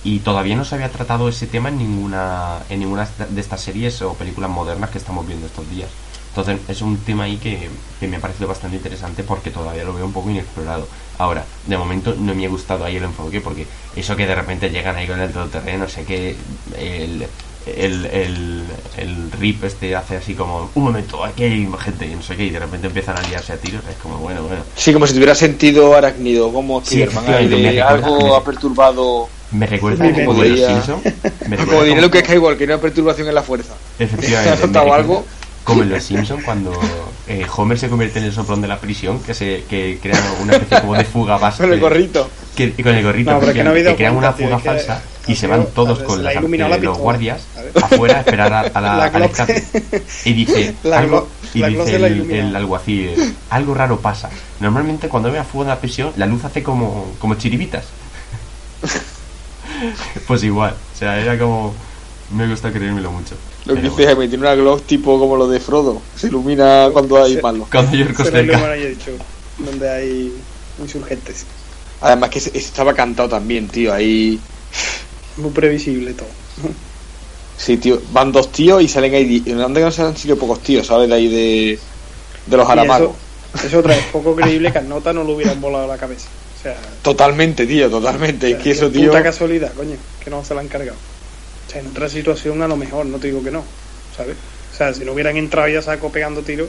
Y 0.05 0.21
todavía 0.21 0.57
no 0.57 0.65
se 0.65 0.75
había 0.77 0.91
tratado 0.91 1.29
ese 1.29 1.47
tema 1.47 1.69
en 1.71 1.79
ninguna, 1.79 2.59
en 2.71 2.81
ninguna 2.81 3.09
de 3.29 3.41
estas 3.41 3.61
series 3.61 4.01
o 4.03 4.15
películas 4.15 4.51
modernas 4.51 4.91
que 4.91 4.99
estamos 4.99 5.27
viendo 5.27 5.47
estos 5.47 5.69
días. 5.71 5.89
Entonces 6.29 6.59
es 6.69 6.83
un 6.83 6.99
tema 6.99 7.25
ahí 7.25 7.37
que, 7.39 7.69
que 7.99 8.07
me 8.07 8.17
ha 8.17 8.21
parecido 8.21 8.47
bastante 8.47 8.77
interesante 8.77 9.25
porque 9.25 9.51
todavía 9.51 9.83
lo 9.83 9.93
veo 9.95 10.05
un 10.07 10.13
poco 10.13 10.31
inexplorado. 10.31 10.87
Ahora, 11.19 11.45
de 11.67 11.77
momento 11.77 12.15
no 12.17 12.33
me 12.35 12.47
ha 12.47 12.49
gustado 12.49 12.85
ahí 12.85 12.97
el 12.97 13.03
enfoque 13.05 13.41
porque 13.41 13.67
eso 13.97 14.15
que 14.15 14.27
de 14.27 14.35
repente 14.37 14.71
llegan 14.71 14.95
ahí 14.95 15.07
con 15.09 15.19
el 15.21 15.33
todoterreno, 15.33 15.85
no 15.85 15.89
sé 15.89 16.05
qué, 16.05 16.37
el, 16.79 17.27
el, 17.67 18.07
el, 18.07 18.65
el 18.99 19.33
rip 19.33 19.65
este 19.65 19.97
hace 19.97 20.17
así 20.19 20.35
como, 20.35 20.71
un 20.77 20.85
momento, 20.85 21.25
aquí 21.25 21.43
hay 21.43 21.69
gente 21.81 22.07
y 22.07 22.15
no 22.15 22.23
sé 22.23 22.37
qué, 22.37 22.45
y 22.45 22.51
de 22.51 22.61
repente 22.61 22.87
empiezan 22.87 23.19
a 23.19 23.23
liarse 23.23 23.55
a 23.55 23.57
tiros, 23.57 23.83
es 23.91 23.97
como, 23.97 24.19
bueno, 24.19 24.43
bueno. 24.43 24.63
Sí, 24.77 24.93
como 24.93 25.09
si 25.09 25.15
tuviera 25.15 25.35
sentido 25.35 25.97
arácnido, 25.97 26.53
como 26.53 26.85
Sí, 26.85 27.05
Spiderman, 27.05 27.27
recuerda- 27.27 27.89
algo 27.89 28.37
ha 28.37 28.45
perturbado. 28.45 29.29
Me 29.53 29.67
recuerda 29.67 30.05
poco 30.05 30.35
mente. 30.35 30.43
de 30.43 30.49
los 30.51 30.69
Simpsons. 30.71 31.05
Me 31.05 31.11
Como 31.57 31.57
recuerda 31.57 31.83
diré 31.85 31.91
como- 31.97 32.01
lo 32.03 32.11
que 32.11 32.19
es 32.19 32.25
Skywalker, 32.25 32.69
una 32.69 32.81
perturbación 32.81 33.29
en 33.29 33.35
la 33.35 33.43
fuerza. 33.43 33.75
Efectivamente. 33.99 34.51
¿Has 34.53 34.61
me 34.61 34.67
notado 34.67 34.85
recuerda 34.87 35.03
algo? 35.03 35.27
Como 35.65 35.83
en 35.83 35.91
Los 35.91 36.03
Simpsons 36.03 36.43
cuando 36.45 36.73
eh, 37.27 37.45
Homer 37.55 37.79
se 37.79 37.91
convierte 37.91 38.19
en 38.21 38.25
el 38.25 38.33
soplón 38.33 38.63
de 38.63 38.69
la 38.69 38.79
prisión, 38.79 39.21
que 39.23 39.35
se 39.35 39.65
que 39.69 39.99
crean 40.03 40.23
una 40.43 40.55
especie 40.55 40.81
como 40.81 40.95
de 40.95 41.05
fuga 41.05 41.37
base. 41.37 41.59
Con 41.63 41.73
el 41.75 41.81
gorrito. 41.81 42.29
Que, 42.57 42.73
con 42.73 42.95
el 42.95 43.05
gorrito, 43.05 43.31
No, 43.33 43.41
que, 43.41 43.53
que 43.53 43.95
crean 43.95 44.17
una 44.17 44.33
cuenta, 44.33 44.59
fuga 44.59 44.59
falsa 44.59 45.03
y 45.29 45.37
se 45.37 45.47
van 45.47 45.67
todos 45.75 45.99
con 46.01 46.21
iluminado 46.25 46.75
eh, 46.75 46.79
la 46.79 46.85
los 46.85 46.97
guardias 46.99 47.43
afuera 47.83 48.17
a 48.17 48.21
esperar 48.21 48.53
a, 48.53 48.61
a 48.63 48.81
la, 48.81 48.97
La 48.97 49.05
al 49.05 49.23
escape. 49.25 49.63
Y 50.25 50.33
dice 50.33 50.75
La 50.83 50.99
algo, 51.01 51.29
y 51.55 51.59
la 51.61 51.69
dice 51.69 51.99
la 51.99 52.07
el, 52.09 52.31
el 52.31 52.57
alguacil, 52.57 53.35
algo 53.51 53.75
raro 53.75 54.01
pasa. 54.01 54.31
Normalmente 54.59 55.09
cuando 55.09 55.31
ve 55.31 55.39
a 55.39 55.45
fuego 55.45 55.65
de 55.65 55.71
la 55.71 55.79
prisión, 55.81 56.13
la 56.17 56.25
luz 56.27 56.45
hace 56.47 56.63
como, 56.63 57.13
como 57.21 57.35
chiribitas. 57.35 57.85
pues 60.27 60.43
igual, 60.45 60.75
o 60.95 60.99
sea, 60.99 61.21
era 61.21 61.39
como... 61.39 61.75
Me 62.31 62.47
gusta 62.47 62.71
creérmelo 62.71 63.11
mucho. 63.11 63.35
Lo 63.65 63.75
que 63.75 63.83
dice 63.83 64.05
Jaime, 64.05 64.29
tiene 64.29 64.45
una 64.45 64.55
glock 64.55 64.83
tipo 64.83 65.19
como 65.19 65.37
lo 65.37 65.49
de 65.49 65.61
Frodo. 65.61 66.03
Se 66.15 66.27
ilumina 66.27 66.89
cuando 66.93 67.23
hay 67.23 67.37
palos. 67.41 67.69
Cuando 67.71 67.91
Se 67.93 68.05
lo 68.05 68.25
cerca. 68.25 68.73
dicho, 68.75 69.13
donde 69.59 69.91
hay 69.91 70.33
insurgentes. 70.79 71.47
Además 72.01 72.31
que 72.31 72.39
estaba 72.39 72.95
cantado 72.95 73.29
también, 73.29 73.69
tío. 73.69 73.93
Ahí. 73.93 74.39
Muy 75.37 75.51
previsible 75.51 76.13
todo. 76.15 76.29
Sí, 77.57 77.77
tío. 77.79 78.01
Van 78.13 78.31
dos 78.31 78.53
tíos 78.53 78.83
y 78.83 78.89
salen 78.89 79.15
ahí. 79.15 79.43
¿En 79.47 79.59
dónde 79.59 79.81
no 79.81 79.91
se 79.91 80.03
han 80.03 80.17
sido 80.17 80.37
pocos 80.37 80.61
tíos, 80.63 80.87
sabes? 80.87 81.09
De 81.09 81.15
ahí 81.15 81.29
de. 81.29 81.79
De 82.47 82.57
los 82.57 82.69
aramagos. 82.69 83.17
eso, 83.55 83.67
eso 83.67 83.79
otra 83.81 83.95
vez, 83.97 84.05
poco 84.13 84.35
creíble 84.37 84.71
que 84.73 84.79
a 84.79 84.83
Nota 84.83 85.13
no 85.13 85.25
lo 85.25 85.33
hubieran 85.33 85.61
volado 85.61 85.87
la 85.87 85.99
cabeza. 85.99 86.29
O 86.59 86.63
sea, 86.63 86.77
Totalmente, 87.03 87.67
tío, 87.67 87.89
totalmente. 87.89 88.51
Es 88.51 88.59
que 88.59 88.73
eso, 88.73 88.91
tío. 88.91 89.09
Puta 89.09 89.23
casualidad, 89.23 89.73
coño, 89.75 89.97
que 90.23 90.31
no 90.31 90.45
se 90.45 90.55
la 90.55 90.61
han 90.61 90.69
cargado. 90.69 90.97
O 91.67 91.71
sea, 91.71 91.81
en 91.81 91.89
otra 91.89 92.09
situación 92.09 92.61
a 92.63 92.69
lo 92.69 92.77
mejor, 92.77 93.07
no 93.07 93.19
te 93.19 93.29
digo 93.29 93.43
que 93.45 93.51
no, 93.51 93.63
¿sabes? 94.17 94.37
O 94.73 94.77
sea, 94.77 94.93
si 94.95 95.05
no 95.05 95.13
hubieran 95.13 95.37
entrado 95.37 95.69
ya 95.69 95.83
saco 95.83 96.11
pegando 96.11 96.43
tiros, 96.43 96.69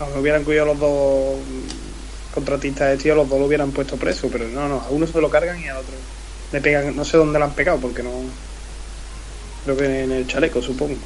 a 0.00 0.08
lo 0.08 0.20
hubieran 0.20 0.44
cuidado 0.44 0.68
los 0.68 0.80
dos 0.80 1.36
contratistas 2.34 2.90
de 2.90 2.96
tío, 2.96 3.14
los 3.14 3.28
dos 3.28 3.38
lo 3.38 3.46
hubieran 3.46 3.70
puesto 3.72 3.96
preso, 3.96 4.28
pero 4.30 4.48
no, 4.48 4.68
no, 4.68 4.80
a 4.80 4.88
uno 4.90 5.06
se 5.06 5.20
lo 5.20 5.28
cargan 5.28 5.60
y 5.60 5.68
al 5.68 5.78
otro 5.78 5.94
le 6.52 6.60
pegan, 6.60 6.96
no 6.96 7.04
sé 7.04 7.16
dónde 7.16 7.38
le 7.38 7.44
han 7.44 7.52
pegado, 7.52 7.78
porque 7.78 8.02
no. 8.02 8.10
Creo 9.64 9.76
que 9.76 10.04
en 10.04 10.12
el 10.12 10.26
chaleco, 10.26 10.62
supongo. 10.62 10.96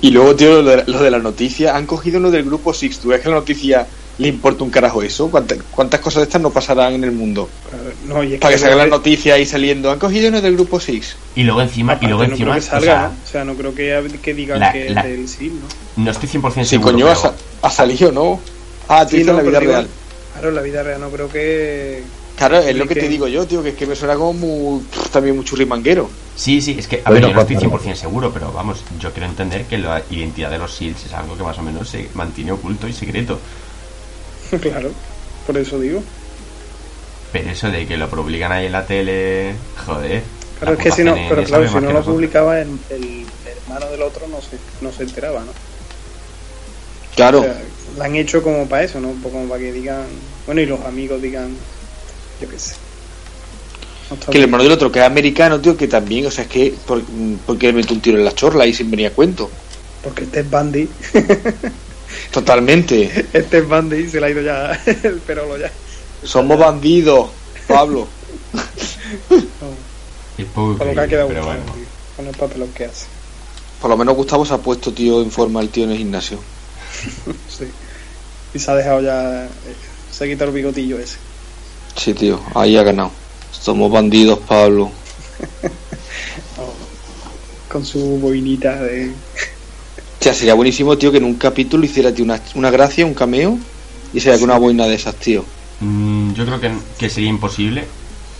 Y 0.00 0.10
luego, 0.10 0.34
tío, 0.34 0.62
lo 0.62 0.70
de, 0.70 0.84
lo 0.86 1.02
de 1.02 1.10
la 1.10 1.18
noticia. 1.18 1.76
Han 1.76 1.86
cogido 1.86 2.18
uno 2.18 2.30
del 2.30 2.44
grupo 2.44 2.72
Six. 2.72 3.00
¿Tú 3.00 3.08
ves 3.08 3.20
que 3.20 3.28
la 3.28 3.34
noticia 3.34 3.86
le 4.18 4.28
importa 4.28 4.64
un 4.64 4.70
carajo 4.70 5.02
eso? 5.02 5.30
¿Cuántas, 5.30 5.58
cuántas 5.70 6.00
cosas 6.00 6.20
de 6.20 6.24
estas 6.24 6.40
no 6.40 6.50
pasarán 6.50 6.94
en 6.94 7.04
el 7.04 7.12
mundo? 7.12 7.48
Claro, 7.68 7.84
No, 8.06 8.24
y 8.24 8.34
es 8.34 8.40
Para 8.40 8.50
que 8.50 8.56
que 8.56 8.60
salgan 8.60 8.78
las 8.78 8.86
luego- 8.88 8.98
noticias 8.98 9.36
ahí 9.36 9.44
saliendo. 9.46 9.90
Han 9.90 9.98
cogido 9.98 10.28
uno 10.28 10.40
del 10.40 10.54
grupo 10.54 10.80
Six. 10.80 11.16
Y 11.34 11.42
luego 11.42 11.60
encima, 11.62 11.98
y 12.00 12.06
luego 12.06 12.24
no 12.24 12.30
encima, 12.30 12.52
creo 12.52 12.60
que 12.62 12.66
o 12.66 12.70
salga, 12.70 12.84
sea, 12.86 13.02
¿no? 13.08 13.14
O 13.24 13.26
sea, 13.30 13.44
no 13.44 13.54
creo 13.54 13.74
que, 13.74 14.18
que 14.22 14.34
digan 14.34 14.60
La- 14.60 14.72
que 14.72 14.90
la- 14.90 15.00
es 15.02 15.06
del 15.06 15.28
SIL, 15.28 15.52
¿no? 15.60 16.04
no 16.04 16.10
estoy 16.10 16.28
100% 16.28 16.64
Sí, 16.64 16.70
seguro. 16.76 16.92
coño, 16.92 17.06
ha, 17.06 17.14
pero- 17.14 17.20
sa- 17.20 17.34
ha 17.62 17.70
salido, 17.70 18.10
¿no? 18.12 18.40
Ah, 18.88 19.04
tío, 19.06 19.22
Sí, 19.24 19.28
en 19.28 19.36
la 19.36 19.42
vida 19.42 19.60
digo- 19.60 19.72
real. 19.72 19.88
Claro, 20.32 20.48
en 20.50 20.54
la 20.54 20.62
vida 20.62 20.82
real 20.82 21.00
no 21.00 21.08
creo 21.10 21.28
que. 21.28 22.02
Claro, 22.36 22.58
es 22.58 22.76
lo 22.76 22.86
que 22.86 22.94
te 22.94 23.08
digo 23.08 23.26
yo, 23.28 23.46
tío, 23.46 23.62
que 23.62 23.70
es 23.70 23.74
que 23.76 23.86
me 23.86 23.96
suena 23.96 24.14
como 24.14 24.34
muy, 24.34 24.82
también 25.10 25.34
muy 25.36 25.44
churrimanguero. 25.46 26.10
Sí, 26.36 26.60
sí, 26.60 26.76
es 26.78 26.86
que, 26.86 26.96
a 27.02 27.08
Bueno, 27.08 27.28
ver, 27.28 27.30
yo 27.30 27.34
no 27.34 27.40
estoy 27.40 27.56
cuatro. 27.56 27.80
100% 27.80 27.96
seguro, 27.96 28.30
pero 28.30 28.52
vamos, 28.52 28.80
yo 29.00 29.10
quiero 29.10 29.26
entender 29.26 29.64
que 29.64 29.78
la 29.78 30.02
identidad 30.10 30.50
de 30.50 30.58
los 30.58 30.74
SEALs 30.74 31.06
es 31.06 31.14
algo 31.14 31.34
que 31.34 31.42
más 31.42 31.56
o 31.58 31.62
menos 31.62 31.88
se 31.88 32.08
mantiene 32.12 32.52
oculto 32.52 32.86
y 32.86 32.92
secreto. 32.92 33.38
claro, 34.60 34.90
por 35.46 35.56
eso 35.58 35.78
digo. 35.78 36.02
Pero 37.32 37.50
eso 37.50 37.70
de 37.70 37.86
que 37.86 37.96
lo 37.96 38.08
publican 38.08 38.52
ahí 38.52 38.66
en 38.66 38.72
la 38.72 38.86
tele, 38.86 39.54
joder. 39.86 40.22
Claro, 40.58 40.74
la 40.74 40.78
es 40.78 40.84
que 40.84 40.92
si 40.92 41.04
no, 41.04 41.14
pero 41.28 41.44
claro, 41.44 41.68
si 41.68 41.74
no 41.74 41.80
lo 41.80 41.86
nosotros. 41.88 42.14
publicaba 42.14 42.60
el, 42.60 42.68
el 42.90 43.26
hermano 43.46 43.90
del 43.90 44.02
otro, 44.02 44.26
no 44.28 44.40
se, 44.40 44.56
no 44.80 44.92
se 44.92 45.02
enteraba, 45.02 45.40
¿no? 45.40 45.52
Claro. 47.14 47.40
O 47.40 47.44
sea, 47.44 47.62
la 47.96 48.04
han 48.04 48.14
hecho 48.16 48.42
como 48.42 48.66
para 48.68 48.84
eso, 48.84 49.00
¿no? 49.00 49.14
Como 49.22 49.48
para 49.48 49.60
que 49.60 49.72
digan. 49.72 50.04
Bueno, 50.44 50.60
y 50.60 50.66
los 50.66 50.80
amigos 50.84 51.20
digan. 51.20 51.54
Yo 52.40 52.48
qué 52.48 52.58
sé. 52.58 52.74
No 54.10 54.30
Que 54.30 54.38
el 54.38 54.44
hermano 54.44 54.62
del 54.62 54.72
otro, 54.72 54.92
que 54.92 55.00
es 55.00 55.04
americano, 55.04 55.60
tío, 55.60 55.76
que 55.76 55.88
también, 55.88 56.26
o 56.26 56.30
sea, 56.30 56.44
es 56.44 56.50
que, 56.50 56.74
por, 56.86 57.02
porque 57.44 57.66
le 57.66 57.72
mete 57.72 57.92
un 57.92 58.00
tiro 58.00 58.18
en 58.18 58.24
la 58.24 58.32
chorla 58.32 58.66
y 58.66 58.72
sin 58.72 58.90
venir 58.90 59.08
a 59.08 59.10
cuento. 59.10 59.50
Porque 60.02 60.24
este 60.24 60.40
es 60.40 60.50
Bandy. 60.50 60.88
Totalmente. 62.36 63.26
este 63.32 63.58
es 63.58 63.68
Bandy, 63.68 64.10
se 64.10 64.20
le 64.20 64.26
ha 64.26 64.30
ido 64.30 64.42
ya 64.42 64.72
el 65.04 65.20
perolo 65.20 65.56
ya. 65.56 65.70
Somos 66.22 66.58
bandidos, 66.58 67.30
Pablo. 67.66 68.06
Con 70.54 70.78
lo 70.78 70.92
que 70.94 71.00
ha 71.00 71.08
quedado 71.08 71.28
pero 71.28 71.40
gustado, 71.40 71.46
bueno. 71.46 71.72
tío, 71.72 71.84
Con 72.16 72.26
el 72.26 72.36
papelón 72.36 72.68
que 72.74 72.84
hace. 72.84 73.06
Por 73.80 73.88
lo 73.90 73.96
menos 73.96 74.14
Gustavo 74.16 74.44
se 74.44 74.52
ha 74.52 74.58
puesto, 74.58 74.92
tío, 74.92 75.22
en 75.22 75.30
forma 75.30 75.60
el 75.62 75.70
tío 75.70 75.84
en 75.84 75.92
el 75.92 75.98
gimnasio. 75.98 76.38
Sí. 77.48 77.64
Y 78.52 78.58
se 78.58 78.70
ha 78.70 78.74
dejado 78.74 79.00
ya. 79.00 79.44
eh, 79.46 79.48
Se 80.10 80.24
ha 80.24 80.26
quitado 80.26 80.50
el 80.50 80.56
bigotillo 80.56 80.98
ese. 80.98 81.16
Sí, 81.96 82.12
tío, 82.12 82.38
ahí 82.54 82.76
ha 82.76 82.82
ganado. 82.82 83.10
Somos 83.50 83.90
bandidos, 83.90 84.40
Pablo. 84.40 84.90
Con 87.70 87.82
su 87.84 87.98
boinita 88.18 88.76
de. 88.82 89.12
O 90.26 90.28
sea, 90.28 90.34
sería 90.34 90.54
buenísimo, 90.54 90.98
tío, 90.98 91.12
que 91.12 91.18
en 91.18 91.24
un 91.24 91.34
capítulo 91.36 91.84
hiciera, 91.84 92.12
tío, 92.12 92.24
una, 92.24 92.40
una 92.56 92.68
gracia, 92.72 93.06
un 93.06 93.14
cameo, 93.14 93.56
y 94.12 94.18
sería 94.18 94.40
con 94.40 94.50
una 94.50 94.58
boina 94.58 94.84
de 94.88 94.96
esas, 94.96 95.14
tío. 95.14 95.44
Mm, 95.78 96.32
yo 96.32 96.44
creo 96.44 96.58
que, 96.60 96.72
que 96.98 97.08
sería 97.08 97.30
imposible 97.30 97.84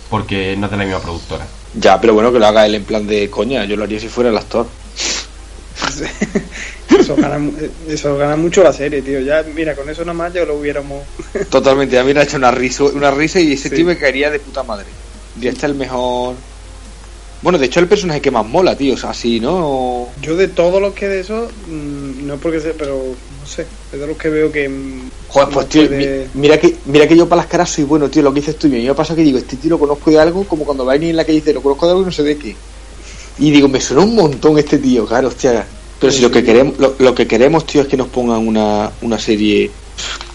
porque 0.09 0.57
no 0.57 0.65
es 0.65 0.71
de 0.73 0.77
la 0.79 0.83
misma 0.83 0.99
productora. 0.99 1.47
Ya, 1.79 2.01
pero 2.01 2.13
bueno, 2.13 2.33
que 2.33 2.39
lo 2.39 2.45
haga 2.45 2.65
él 2.65 2.75
en 2.75 2.83
plan 2.83 3.07
de 3.07 3.29
coña. 3.29 3.63
Yo 3.63 3.77
lo 3.77 3.85
haría 3.85 4.01
si 4.01 4.09
fuera 4.09 4.29
el 4.31 4.37
actor. 4.37 4.67
Eso 6.99 7.15
gana, 7.15 7.39
mu- 7.39 7.53
eso 7.87 8.17
gana 8.17 8.35
mucho 8.35 8.63
la 8.63 8.73
serie, 8.73 9.01
tío. 9.01 9.21
Ya, 9.21 9.45
mira, 9.55 9.73
con 9.73 9.89
eso 9.89 10.01
nada 10.01 10.13
más 10.13 10.33
ya 10.33 10.43
lo 10.43 10.57
hubiéramos. 10.57 11.03
Totalmente, 11.49 11.97
a 11.99 12.03
mí 12.03 12.13
me 12.13 12.19
ha 12.19 12.23
hecho 12.23 12.35
una 12.35 12.51
risa, 12.51 12.83
una 12.83 13.11
risa 13.11 13.39
y 13.39 13.53
ese 13.53 13.69
Sí. 13.69 13.75
tío 13.75 13.85
me 13.85 13.97
caería 13.97 14.29
de 14.29 14.39
puta 14.39 14.63
madre. 14.63 14.87
Ya 15.39 15.51
está 15.51 15.67
el 15.67 15.75
mejor. 15.75 16.35
Bueno, 17.41 17.59
de 17.59 17.67
hecho, 17.67 17.79
el 17.79 17.87
personaje 17.87 18.21
que 18.21 18.31
más 18.31 18.45
mola, 18.45 18.75
tío. 18.75 18.95
O 18.95 18.97
sea, 18.97 19.11
así, 19.11 19.39
¿no? 19.39 20.11
Yo 20.21 20.35
de 20.35 20.47
todo 20.47 20.79
lo 20.79 20.93
que 20.93 21.07
de 21.07 21.19
eso, 21.19 21.47
mm, 21.67 22.25
no 22.25 22.33
es 22.35 22.39
porque 22.41 22.59
sé, 22.59 22.73
pero 22.77 22.95
no 23.39 23.45
sé, 23.45 23.61
es 23.91 23.99
de 23.99 24.07
los 24.07 24.17
que 24.17 24.29
veo 24.29 24.51
que. 24.51 24.67
mm, 24.67 25.09
Joder, 25.27 25.49
pues 25.53 25.69
tío, 25.69 25.87
puede- 25.87 26.29
mi- 26.33 26.41
mira 26.41 26.57
que 26.59 26.77
mira 26.85 27.07
que 27.07 27.15
yo 27.17 27.27
para 27.29 27.41
las 27.41 27.47
caras 27.51 27.69
soy 27.69 27.83
bueno, 27.83 28.09
tío. 28.09 28.23
Lo 28.23 28.33
que 28.33 28.39
dices 28.39 28.57
tú, 28.57 28.67
y 28.67 28.71
a 28.75 28.77
mí 28.79 28.85
me 28.87 28.95
pasa 28.95 29.15
que 29.15 29.21
digo, 29.21 29.37
este 29.37 29.57
tío 29.57 29.69
lo 29.71 29.79
conozco 29.79 30.09
de 30.09 30.19
algo, 30.19 30.45
como 30.45 30.65
cuando 30.65 30.85
va 30.85 30.93
a 30.93 30.95
venir 30.95 31.11
en 31.11 31.17
la 31.17 31.25
que 31.25 31.31
dice, 31.33 31.53
lo 31.53 31.61
conozco 31.61 31.85
de 31.85 31.91
algo 31.91 32.01
y 32.01 32.05
no 32.05 32.11
sé 32.11 32.23
de 32.23 32.37
qué. 32.37 32.55
Y 33.39 33.51
digo, 33.51 33.67
me 33.67 33.79
suena 33.79 34.03
un 34.03 34.15
montón 34.15 34.57
este 34.57 34.79
tío, 34.79 35.05
claro, 35.05 35.27
hostia. 35.27 35.67
Pero 35.99 36.11
si 36.11 36.21
lo 36.21 36.31
que 36.31 36.43
queremos, 36.43 36.77
lo, 36.79 36.95
lo 36.97 37.13
que 37.15 37.27
queremos, 37.27 37.65
tío, 37.65 37.81
es 37.81 37.87
que 37.87 37.97
nos 37.97 38.07
pongan 38.07 38.47
una, 38.47 38.91
una 39.01 39.19
serie 39.19 39.69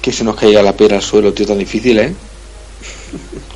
que 0.00 0.12
se 0.12 0.22
nos 0.24 0.36
caiga 0.36 0.62
la 0.62 0.76
pera 0.76 0.96
al 0.96 1.02
suelo, 1.02 1.32
tío, 1.32 1.46
tan 1.46 1.58
difícil, 1.58 1.98
¿eh? 1.98 2.14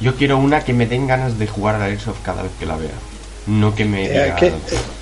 Yo 0.00 0.16
quiero 0.16 0.38
una 0.38 0.64
que 0.64 0.72
me 0.72 0.86
den 0.86 1.06
ganas 1.06 1.38
de 1.38 1.46
jugar 1.46 1.74
a 1.76 1.78
la 1.78 1.84
Airsoft 1.86 2.22
cada 2.22 2.42
vez 2.42 2.54
que 2.56 2.66
la 2.66 2.76
vea. 2.76 3.10
No 3.44 3.74
que 3.74 3.84
me 3.84 4.08
Eh, 4.08 4.10
diga... 4.10 4.28
es 4.28 4.34
que, 4.34 4.46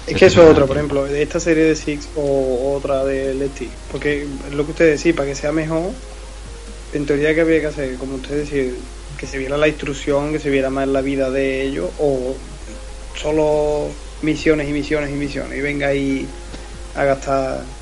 es 0.07 0.15
"Esto 0.15 0.17
que 0.17 0.27
eso 0.27 0.43
es 0.43 0.49
otro, 0.51 0.67
por 0.67 0.77
mierda". 0.77 0.81
ejemplo, 0.81 1.05
de 1.05 1.23
esta 1.23 1.41
serie 1.41 1.65
de 1.65 1.77
Six 1.77 2.11
o 2.15 2.75
otra 2.77 3.05
de 3.05 3.35
Leti. 3.35 3.83
Porque 3.87 4.41
lo 4.51 4.65
que 4.65 4.71
usted 4.73 4.91
decía, 4.91 5.15
para 5.15 5.29
que 5.29 5.35
sea 5.35 5.53
mejor, 5.53 5.97
en 6.93 7.07
teoría 7.07 7.35
que 7.35 7.43
había 7.43 7.61
que 7.61 7.67
hacer, 7.69 7.99
como 7.99 8.17
usted 8.17 8.37
decía, 8.39 8.73
que 9.17 9.27
se 9.27 9.39
viera 9.39 9.59
la 9.59 9.69
instrucción, 9.69 10.33
que 10.33 10.41
se 10.41 10.51
viera 10.51 10.71
más 10.71 10.89
la 10.89 11.03
vida 11.03 11.31
de 11.31 11.63
ellos, 11.65 11.93
o 11.97 12.43
solo 13.13 14.01
misiones 14.21 14.69
y 14.69 14.73
misiones 14.73 15.11
y 15.13 15.17
misiones, 15.17 15.59
y 15.59 15.63
venga 15.63 15.89
ahí 15.89 16.39
a 16.95 17.05
gastar 17.05 17.77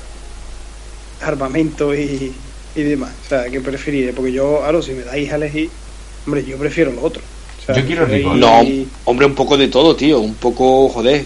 armamento 1.19 1.93
y, 1.95 2.45
y 2.73 2.83
demás. 2.83 3.19
O 3.21 3.23
sea, 3.25 3.49
que 3.49 3.61
preferiré, 3.61 4.13
porque 4.13 4.31
yo, 4.33 4.63
ahora 4.63 4.81
si 4.81 4.93
me 4.93 5.03
dais 5.03 5.31
a 5.31 5.35
elegir, 5.35 5.77
hombre, 6.25 6.43
yo 6.43 6.57
prefiero 6.57 6.91
lo 6.91 7.03
otro. 7.03 7.21
O 7.61 7.65
sea, 7.65 7.75
Yo 7.75 7.85
quiero 7.85 8.05
rigor. 8.05 8.35
No, 8.35 8.61
hombre, 9.05 9.25
un 9.25 9.35
poco 9.35 9.57
de 9.57 9.67
todo, 9.67 9.95
tío. 9.95 10.19
Un 10.19 10.35
poco, 10.35 10.89
joder. 10.89 11.25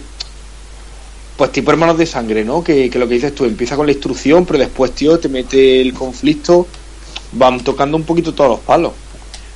Pues 1.38 1.52
tipo 1.52 1.72
hermanos 1.72 1.98
de 1.98 2.06
sangre, 2.06 2.44
¿no? 2.44 2.64
Que, 2.64 2.90
que 2.90 3.00
lo 3.00 3.08
que 3.08 3.14
dices 3.16 3.34
tú, 3.34 3.46
empieza 3.46 3.76
con 3.78 3.86
la 3.86 3.94
instrucción, 3.94 4.46
pero 4.46 4.60
después, 4.60 4.92
tío, 4.92 5.20
te 5.20 5.30
mete 5.30 5.82
el 5.82 5.94
conflicto. 5.94 6.68
Van 7.32 7.60
tocando 7.64 7.96
un 7.96 8.04
poquito 8.04 8.34
todos 8.34 8.50
los 8.52 8.60
palos. 8.60 8.92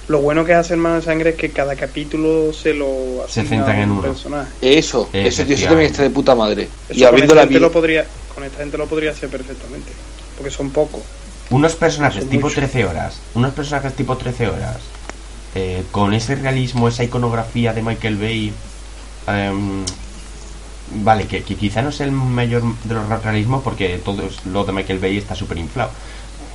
Lo 0.07 0.19
bueno 0.19 0.43
que 0.43 0.53
hace 0.53 0.73
Hermano 0.73 0.95
de 0.95 1.01
Sangre 1.01 1.29
es 1.31 1.35
que 1.37 1.49
cada 1.49 1.75
capítulo 1.77 2.51
se 2.53 2.73
lo 2.73 3.23
Se 3.29 3.43
centran 3.45 3.77
en 3.79 3.91
un 3.91 3.99
uno. 3.99 4.07
personaje. 4.09 4.51
Eso, 4.61 5.09
eso, 5.13 5.43
tío, 5.45 5.55
eso 5.55 5.67
también 5.67 5.89
está 5.91 6.03
de 6.03 6.09
puta 6.09 6.35
madre. 6.35 6.67
Eso 6.89 6.99
y 6.99 7.03
abriendo 7.05 7.29
con 7.31 7.35
la 7.37 7.43
esta 7.43 7.47
gente 7.53 7.59
vida. 7.59 7.67
lo 7.67 7.71
podría 7.71 8.05
Con 8.35 8.43
esta 8.43 8.57
gente 8.59 8.77
lo 8.77 8.85
podría 8.87 9.11
hacer 9.11 9.29
perfectamente. 9.29 9.91
Porque 10.37 10.51
son 10.51 10.71
pocos. 10.71 11.01
Unos 11.49 11.75
personajes 11.75 12.21
Son 12.21 12.29
tipo 12.29 12.47
muchos. 12.47 12.55
13 12.59 12.85
horas. 12.85 13.15
Unos 13.33 13.53
personajes 13.53 13.93
tipo 13.93 14.17
13 14.17 14.47
horas. 14.49 14.77
Eh, 15.55 15.83
con 15.91 16.13
ese 16.13 16.35
realismo, 16.35 16.87
esa 16.87 17.03
iconografía 17.03 17.73
de 17.73 17.81
Michael 17.81 18.17
Bay. 18.17 18.53
em, 19.27 19.85
vale, 21.03 21.27
que, 21.27 21.43
quizá 21.43 21.81
no 21.81 21.89
es 21.89 22.01
el 22.01 22.11
mayor 22.11 22.63
de 22.83 22.93
los 22.93 23.07
realismos 23.23 23.63
porque 23.63 23.99
todo 24.03 24.23
lo 24.45 24.63
de 24.65 24.73
Michael 24.73 24.99
Bay 24.99 25.17
está 25.17 25.35
súper 25.35 25.57
inflado. 25.57 25.91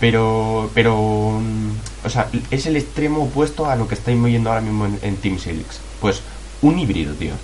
Pero, 0.01 0.71
pero, 0.75 1.41
mm, 1.41 2.07
o 2.07 2.11
sea, 2.11 2.29
es 2.51 2.67
el 2.67 2.77
extremo 2.77 3.25
opuesto 3.25 3.67
a 3.69 3.77
lo 3.77 3.89
que 3.89 3.95
estáis 3.95 4.23
viendo 4.23 4.51
ahora 4.51 4.63
mismo 4.63 4.87
en, 4.87 4.99
en 5.03 5.17
Team 5.17 5.39
Silix. 5.39 5.81
Pues 6.01 6.23
un 6.63 6.79
híbrido, 6.79 7.15
tío. 7.15 7.35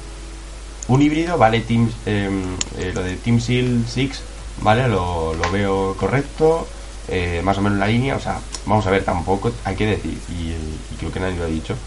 Un 0.87 1.01
híbrido, 1.01 1.39
vale, 1.39 1.61
Team, 1.61 1.91
eh, 2.05 2.31
eh, 2.79 2.93
lo 2.95 3.03
de 3.03 3.17
Team 3.17 3.41
Seal 3.41 3.85
6, 3.89 4.21
vale, 4.61 4.87
lo, 4.87 5.35
lo 5.35 5.51
veo 5.51 5.97
correcto, 5.97 6.67
eh, 7.07 7.43
más 7.43 7.59
o 7.59 7.63
menos 7.63 7.79
la 7.79 7.87
línea, 7.87 8.17
o 8.17 8.21
sea, 8.21 8.43
vamos 8.65 8.87
a 8.87 8.91
ver, 8.91 9.05
tampoco 9.05 9.61
hay 9.65 9.77
que 9.77 9.87
decir, 9.87 10.25
y, 10.29 10.97
creo 10.97 11.11
que 11.13 11.21
nadie 11.21 11.37
lo 11.37 11.45
ha 11.45 11.47
dicho, 11.47 11.83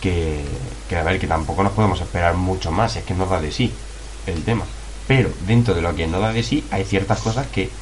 que, 0.00 0.44
a 0.96 1.02
ver, 1.02 1.18
que 1.18 1.26
tampoco 1.26 1.62
nos 1.62 1.72
podemos 1.72 2.00
esperar 2.00 2.36
mucho 2.36 2.70
más, 2.72 2.96
es 2.96 3.04
que 3.04 3.14
no 3.14 3.26
da 3.26 3.40
de 3.40 3.50
sí 3.52 3.84
el 4.26 4.44
tema. 4.44 4.64
Pero 5.06 5.36
dentro 5.40 5.74
de 5.74 5.82
lo 5.82 5.94
que 5.94 6.06
no 6.06 6.20
da 6.20 6.32
de 6.32 6.42
sí, 6.42 6.68
hay 6.70 6.84
ciertas 6.84 7.20
cosas 7.20 7.48
que 7.48 7.80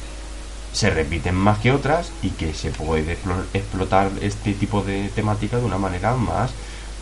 se 0.71 0.89
repiten 0.89 1.35
más 1.35 1.59
que 1.59 1.71
otras 1.71 2.17
y 2.21 2.35
que 2.35 2.53
se 2.53 2.71
puede 2.71 3.21
explo- 3.21 3.49
explotar 3.53 4.11
este 4.21 4.55
tipo 4.55 4.83
de 4.83 5.09
temática 5.09 5.57
de 5.57 5.63
una 5.65 5.77
manera 5.77 6.15
más 6.15 6.57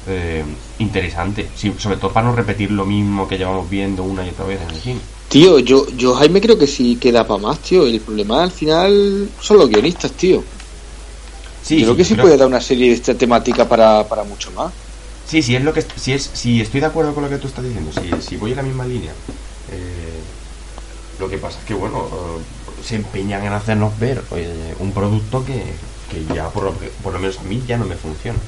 eh, 0.05 0.45
interesante. 0.77 1.51
Sí, 1.55 1.73
sobre 1.77 1.97
todo 1.97 2.13
para 2.13 2.27
no 2.27 2.35
repetir 2.35 2.71
lo 2.71 2.85
mismo 2.85 3.27
que 3.27 3.37
llevamos 3.37 3.69
viendo 3.69 4.03
una 4.03 4.25
y 4.25 4.29
otra 4.29 4.45
vez 4.45 4.61
en 4.61 4.69
el 4.71 4.81
cine. 4.81 5.01
Tío, 5.33 5.59
yo, 5.59 5.87
yo 6.01 6.13
Jaime 6.15 6.39
creo 6.39 6.57
que 6.57 6.65
sí 6.75 6.97
queda 6.97 7.27
para 7.27 7.41
más, 7.41 7.61
tío. 7.61 7.85
El 7.85 8.01
problema 8.05 8.41
al 8.43 8.51
final 8.51 9.33
son 9.37 9.57
los 9.57 9.69
guionistas, 9.69 10.15
tío. 10.15 10.47
Sí, 11.61 11.81
yo 11.81 11.85
creo 11.87 11.95
sí, 11.95 11.97
que 11.97 12.05
sí 12.05 12.15
creo- 12.15 12.15
puede 12.15 12.37
dar 12.37 12.47
una 12.47 12.61
serie 12.61 12.87
de 12.89 12.93
esta 12.93 13.17
temática 13.17 13.67
para, 13.67 14.07
para 14.07 14.23
mucho 14.23 14.51
más. 14.51 14.75
Sí, 15.23 15.41
sí, 15.41 15.55
es 15.55 15.63
lo 15.63 15.73
que 15.73 15.81
si 15.81 16.11
es 16.13 16.23
si 16.33 16.59
estoy 16.61 16.81
de 16.81 16.87
acuerdo 16.87 17.13
con 17.13 17.23
lo 17.23 17.29
que 17.29 17.37
tú 17.37 17.47
estás 17.47 17.63
diciendo, 17.63 17.91
si, 17.91 18.21
si 18.21 18.35
voy 18.35 18.51
en 18.51 18.57
la 18.57 18.63
misma 18.63 18.85
línea. 18.85 19.15
eh, 19.67 20.23
lo 21.17 21.29
que 21.29 21.37
pasa 21.39 21.59
es 21.59 21.65
que 21.65 21.73
bueno, 21.75 22.45
eh, 22.79 22.83
se 22.83 22.95
empeñan 22.97 23.43
en 23.45 23.53
hacernos 23.53 23.97
ver 23.99 24.27
eh, 24.35 24.75
un 24.79 24.93
producto 24.93 25.45
que, 25.45 25.79
que 26.09 26.25
ya 26.25 26.51
por 26.53 26.63
lo, 26.65 26.79
por 27.01 27.13
lo 27.13 27.19
menos 27.19 27.39
a 27.39 27.43
mí 27.43 27.63
ya 27.65 27.77
no 27.77 27.85
me 27.85 27.97
funciona. 27.97 28.39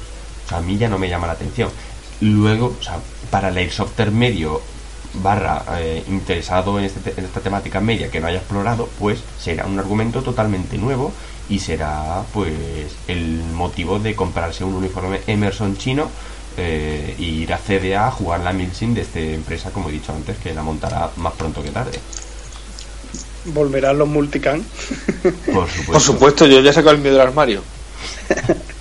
O 0.46 0.48
sea, 0.48 0.60
a 0.60 0.62
mí 0.62 0.78
ya 0.78 0.90
no 0.90 1.00
me 1.00 1.10
llama 1.10 1.28
la 1.28 1.34
atención. 1.34 1.74
Luego, 2.20 2.78
o 2.80 2.82
sea, 2.82 3.04
para 3.30 3.50
el 3.50 3.58
Airsoft 3.58 4.00
medio 4.12 4.75
barra 5.22 5.64
eh, 5.80 6.04
interesado 6.10 6.78
en, 6.80 6.86
este 6.86 7.00
te- 7.12 7.20
en 7.20 7.26
esta 7.26 7.40
temática 7.42 7.80
media 7.82 8.10
que 8.12 8.20
no 8.20 8.28
haya 8.28 8.40
explorado, 8.40 8.90
pues 9.00 9.20
será 9.40 9.66
un 9.66 9.78
argumento 9.80 10.22
totalmente 10.22 10.78
nuevo 10.78 11.12
y 11.50 11.60
será 11.60 12.24
pues 12.34 12.54
el 13.08 13.42
motivo 13.54 14.00
de 14.00 14.16
comprarse 14.16 14.64
un 14.64 14.74
uniforme 14.76 15.22
Emerson 15.28 15.78
chino 15.78 16.10
eh, 16.58 17.16
y 17.20 17.44
ir 17.44 17.54
a 17.54 17.58
CDA 17.58 18.08
a 18.08 18.12
jugar 18.12 18.40
la 18.42 18.54
Milsim 18.54 18.94
de 18.94 19.02
esta 19.02 19.20
empresa, 19.20 19.72
como 19.72 19.90
he 19.90 19.92
dicho 19.92 20.14
antes, 20.14 20.38
que 20.38 20.54
la 20.54 20.64
montará 20.64 21.10
más 21.18 21.34
pronto 21.34 21.62
que 21.62 21.70
tarde. 21.72 22.00
Volverán 23.46 23.98
los 24.00 24.08
multicam. 24.08 24.64
Por 25.54 25.70
supuesto. 25.70 25.92
Por 25.92 26.02
supuesto, 26.02 26.46
yo 26.48 26.62
ya 26.62 26.72
he 26.72 26.74
sacado 26.74 26.96
el 26.96 27.02
mío 27.02 27.12
del 27.12 27.22
armario. 27.22 27.62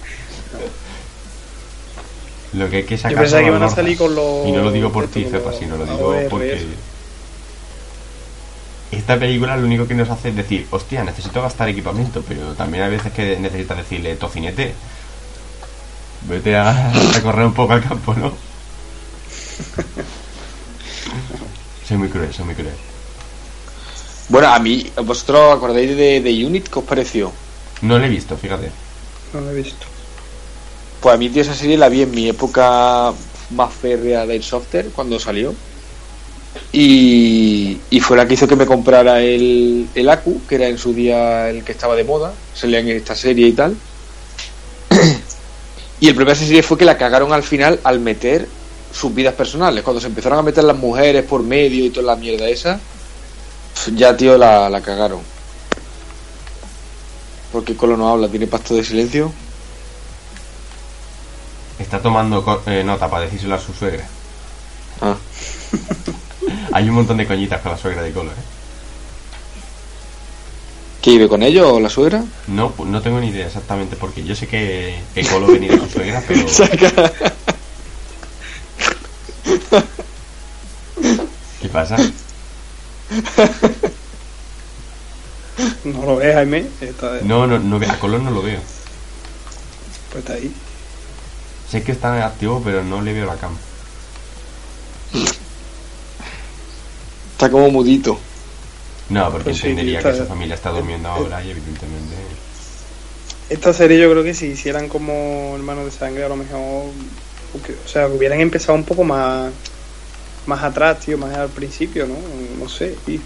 Lo 2.55 2.71
que 2.71 2.77
hay 2.79 2.85
que 2.85 2.97
sacar 2.97 3.13
Yo 3.13 3.19
pensaba 3.19 3.41
son 3.41 3.45
que 3.45 3.49
iban 3.51 3.63
a 3.63 3.65
las 3.67 3.75
salir 3.75 4.01
normas. 4.01 4.17
con 4.17 4.25
los- 4.41 4.47
Y 4.49 4.53
no 4.53 4.63
lo 4.63 4.71
digo 4.73 4.93
por 4.93 5.09
ti, 5.09 5.25
Cepa, 5.25 5.53
sino 5.53 5.77
lo 5.77 5.85
digo 5.87 6.15
porque... 6.31 6.55
eso. 6.55 6.67
Esta 8.93 9.19
película 9.19 9.57
lo 9.57 9.67
único 9.67 9.89
que 9.89 9.95
nos 9.95 10.09
hace 10.09 10.29
es 10.29 10.37
decir, 10.37 10.67
hostia, 10.71 11.03
necesito 11.03 11.43
gastar 11.43 11.69
equipamiento, 11.69 12.23
pero 12.29 12.53
también 12.55 12.85
hay 12.85 12.91
veces 12.93 13.13
que 13.13 13.37
necesitas 13.41 13.79
decirle, 13.79 14.15
tocinete, 14.15 14.73
vete 16.29 16.55
a, 16.57 16.93
a 17.17 17.21
correr 17.23 17.47
un 17.47 17.55
poco 17.55 17.73
al 17.73 17.83
campo, 17.83 18.15
¿no? 18.15 18.33
soy 21.89 21.97
muy 21.97 22.09
cruel, 22.09 22.33
soy 22.33 22.45
muy 22.45 22.55
cruel. 22.55 22.75
Bueno, 24.29 24.49
a 24.55 24.59
mí, 24.59 24.91
¿vosotros 25.05 25.55
acordáis 25.57 25.97
de, 25.97 26.21
de 26.21 26.47
Unit? 26.47 26.69
¿Qué 26.69 26.79
os 26.79 26.85
pareció? 26.85 27.33
No 27.83 27.99
lo 27.99 28.05
he 28.05 28.09
visto, 28.09 28.37
fíjate. 28.37 28.71
No 29.33 29.41
lo 29.41 29.51
he 29.51 29.55
visto. 29.55 29.87
Pues 31.05 31.17
a 31.17 31.19
mí, 31.19 31.29
tío, 31.29 31.43
esa 31.43 31.53
serie 31.53 31.77
la 31.77 31.91
vi 31.91 32.01
en 32.01 32.13
mi 32.13 32.31
época 32.31 33.13
más 33.51 33.75
férrea 33.75 34.25
de 34.25 34.41
Softer 34.41 34.87
cuando 34.87 35.21
salió. 35.21 35.55
Y, 36.73 37.77
y 37.91 38.01
fue 38.01 38.17
la 38.17 38.27
que 38.27 38.33
hizo 38.33 38.49
que 38.49 38.57
me 38.57 38.65
comprara 38.65 39.21
el, 39.21 39.87
el 39.95 40.09
Aku, 40.09 40.41
que 40.49 40.55
era 40.55 40.67
en 40.67 40.79
su 40.79 40.95
día 40.95 41.51
el 41.51 41.63
que 41.63 41.73
estaba 41.73 41.95
de 41.95 42.05
moda, 42.05 42.33
salía 42.55 42.79
en 42.79 42.89
esta 42.89 43.15
serie 43.15 43.49
y 43.49 43.53
tal. 43.53 43.77
y 46.01 46.09
el 46.09 46.15
problema 46.15 46.31
de 46.31 46.39
esa 46.39 46.47
serie 46.47 46.63
fue 46.63 46.79
que 46.79 46.87
la 46.87 46.97
cagaron 46.97 47.35
al 47.35 47.43
final 47.43 47.81
al 47.85 48.01
meter 48.01 48.49
sus 48.91 49.15
vidas 49.15 49.35
personales. 49.35 49.85
Cuando 49.85 50.01
se 50.01 50.07
empezaron 50.07 50.39
a 50.39 50.43
meter 50.43 50.65
las 50.65 50.79
mujeres 50.79 51.23
por 51.25 51.43
medio 51.43 51.85
y 51.85 51.91
toda 51.91 52.07
la 52.07 52.17
mierda 52.17 52.49
esa, 52.49 52.81
ya, 53.95 54.17
tío, 54.17 54.39
la, 54.39 54.71
la 54.71 54.81
cagaron. 54.81 55.21
Porque 57.53 57.77
Colo 57.77 57.99
no 57.99 58.09
habla, 58.09 58.29
tiene 58.29 58.47
pacto 58.47 58.75
de 58.75 58.83
silencio. 58.83 59.44
Está 61.79 62.01
tomando 62.01 62.63
eh, 62.67 62.83
nota 62.85 63.09
para 63.11 63.25
decírselo 63.25 63.55
a 63.55 63.59
su 63.61 63.73
suegra. 63.73 64.05
Ah. 65.01 65.17
Hay 66.73 66.89
un 66.89 66.95
montón 66.97 67.17
de 67.17 67.27
coñitas 67.27 67.61
con 67.61 67.73
la 67.73 67.79
suegra 67.79 68.03
de 68.03 68.13
Colo, 68.13 68.31
¿eh? 68.31 68.35
¿Que 71.03 71.11
vive 71.11 71.29
con 71.29 71.43
ellos 71.43 71.67
o 71.71 71.81
la 71.81 71.91
suegra? 71.91 72.25
No, 72.47 72.71
pues 72.71 72.89
no 72.89 73.03
tengo 73.03 73.21
ni 73.21 73.29
idea 73.29 73.47
exactamente 73.47 73.95
porque 73.97 74.25
yo 74.25 74.35
sé 74.35 74.47
que, 74.47 74.99
que 75.15 75.25
Colo 75.27 75.47
venía 75.49 75.73
de 75.73 75.79
su 75.81 75.91
suegra, 75.91 76.23
pero... 76.29 76.47
¿Qué 81.61 81.69
pasa? 81.69 81.97
No 85.85 86.03
lo 86.05 86.17
ves, 86.17 86.35
Jaime. 86.35 86.67
Está, 86.81 87.19
No, 87.23 87.47
no, 87.47 87.59
no, 87.59 87.79
ve- 87.79 87.89
a 87.89 87.99
Colo 87.99 88.19
no 88.19 88.31
lo 88.31 88.43
veo. 88.43 88.61
Pues 90.11 90.25
está 90.25 90.35
ahí. 90.35 90.53
Sé 91.71 91.83
que 91.83 91.93
está 91.93 92.25
activo, 92.27 92.61
pero 92.65 92.83
no 92.85 93.01
le 93.03 93.13
veo 93.13 93.27
la 93.27 93.37
cama. 93.37 93.57
Está 97.33 97.51
como 97.51 97.71
mudito. 97.71 98.19
No, 99.09 99.31
porque 99.31 99.51
Pues 99.51 99.65
entendería 99.65 100.03
que 100.03 100.17
su 100.17 100.25
familia 100.25 100.55
está 100.55 100.71
durmiendo 100.71 101.09
ahora 101.09 101.43
y 101.45 101.51
evidentemente... 101.51 102.15
Esta 103.51 103.75
serie 103.75 103.99
yo 104.01 104.11
creo 104.11 104.25
que 104.25 104.33
si 104.33 104.47
hicieran 104.47 104.89
como 104.89 105.53
hermanos 105.55 105.85
de 105.85 105.91
sangre, 105.91 106.25
a 106.25 106.29
lo 106.29 106.37
mejor. 106.37 106.85
porque, 107.53 107.73
o 107.85 107.89
sea, 107.89 108.07
hubieran 108.09 108.41
empezado 108.41 108.75
un 108.75 108.85
poco 108.85 109.05
más. 109.05 109.53
Más 110.47 110.63
atrás, 110.63 111.01
tío, 111.01 111.17
más 111.19 111.35
al 111.37 111.49
principio, 111.51 112.07
¿no? 112.07 112.15
No 112.63 112.69
sé, 112.69 112.95
tío. 113.05 113.21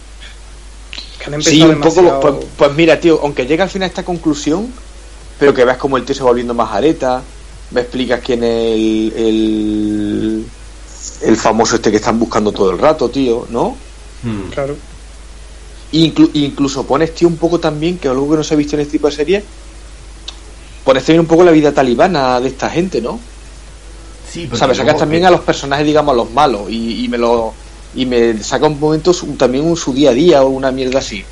Que 1.19 1.25
han 1.27 1.35
empezado 1.35 1.57
Sí, 1.57 1.63
un 1.63 1.81
poco. 1.81 1.95
demasiado- 2.03 2.21
Pues, 2.21 2.47
pues 2.57 2.73
mira, 2.75 2.99
tío, 3.01 3.21
aunque 3.23 3.47
llega 3.47 3.65
al 3.65 3.71
final 3.71 3.87
a 3.87 3.89
esta 3.89 4.05
conclusión, 4.05 4.73
pero 5.39 5.55
que 5.55 5.65
veas 5.65 5.79
como 5.79 5.97
el 5.97 6.05
tío 6.05 6.15
se 6.15 6.23
va 6.23 6.29
volviendo 6.31 6.55
más 6.55 6.73
areta, 6.73 7.23
me 7.71 7.81
explicas 7.83 8.21
quién 8.25 8.43
es 8.45 8.75
el, 8.75 9.13
el, 9.17 10.45
el 11.23 11.37
famoso 11.37 11.77
este 11.77 11.91
que 11.91 11.97
están 11.99 12.19
buscando 12.19 12.53
todo 12.53 12.71
el 12.71 12.79
rato, 12.79 13.09
tío, 13.11 13.47
¿no? 13.51 13.77
Hmm. 14.23 14.49
Claro. 14.51 14.77
Inclu- 15.93 16.31
incluso 16.35 16.87
pones, 16.87 17.15
tío, 17.15 17.29
un 17.29 17.37
poco 17.37 17.59
también, 17.61 17.99
que 17.99 18.09
algo 18.09 18.31
que 18.31 18.37
no 18.37 18.45
se 18.45 18.55
ha 18.55 18.57
visto 18.57 18.77
en 18.77 18.81
este 18.81 18.93
tipo 18.93 19.09
de 19.09 19.17
series, 19.17 19.45
pones 20.85 21.03
también 21.05 21.21
un 21.21 21.27
poco 21.27 21.45
la 21.45 21.51
vida 21.51 21.73
talibana 21.73 22.41
de 22.41 22.49
esta 22.49 22.69
gente, 22.71 23.01
¿no? 23.01 23.19
Sí, 24.31 24.43
porque 24.47 24.59
¿Sabes? 24.59 24.77
Sacas 24.77 24.93
luego- 24.93 25.01
también 25.01 25.25
a 25.25 25.31
los 25.31 25.41
personajes, 25.41 25.87
digamos, 25.87 26.13
a 26.13 26.17
los 26.17 26.31
malos, 26.33 26.71
y, 26.71 27.05
y 27.05 27.09
me 27.09 27.19
lo. 27.19 27.53
Y 27.95 28.05
me 28.05 28.43
saca 28.43 28.67
un 28.67 28.79
momento 28.79 29.15
su- 29.15 29.35
también 29.37 29.65
un, 29.65 29.75
su 29.77 29.95
día 29.95 30.11
a 30.11 30.13
día 30.15 30.43
o 30.43 30.49
una 30.49 30.71
mierda 30.71 30.99
así. 30.99 31.25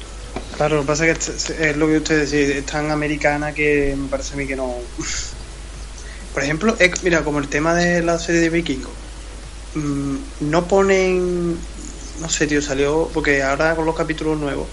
Claro, 0.56 0.76
lo 0.76 0.80
que 0.82 0.86
pasa 0.86 1.06
es 1.06 1.18
que 1.18 1.32
es, 1.32 1.50
es 1.50 1.76
lo 1.76 1.86
que 1.86 1.98
usted 1.98 2.20
decía, 2.20 2.56
es 2.56 2.64
tan 2.64 2.90
americana 2.90 3.52
que 3.52 3.94
me 3.96 4.08
parece 4.08 4.32
a 4.32 4.36
mí 4.38 4.46
que 4.46 4.56
no. 4.56 4.74
Por 6.36 6.42
ejemplo, 6.42 6.76
es- 6.78 7.02
mira, 7.02 7.24
como 7.24 7.38
el 7.38 7.48
tema 7.48 7.74
de 7.74 8.02
la 8.02 8.18
serie 8.18 8.42
de 8.42 8.50
Vikingos, 8.50 8.90
mm, 9.74 10.16
no 10.50 10.68
ponen. 10.68 11.56
No 12.20 12.28
sé, 12.28 12.46
tío, 12.46 12.60
salió. 12.60 13.08
Porque 13.14 13.42
ahora 13.42 13.74
con 13.74 13.86
los 13.86 13.96
capítulos 13.96 14.38
nuevos 14.38 14.66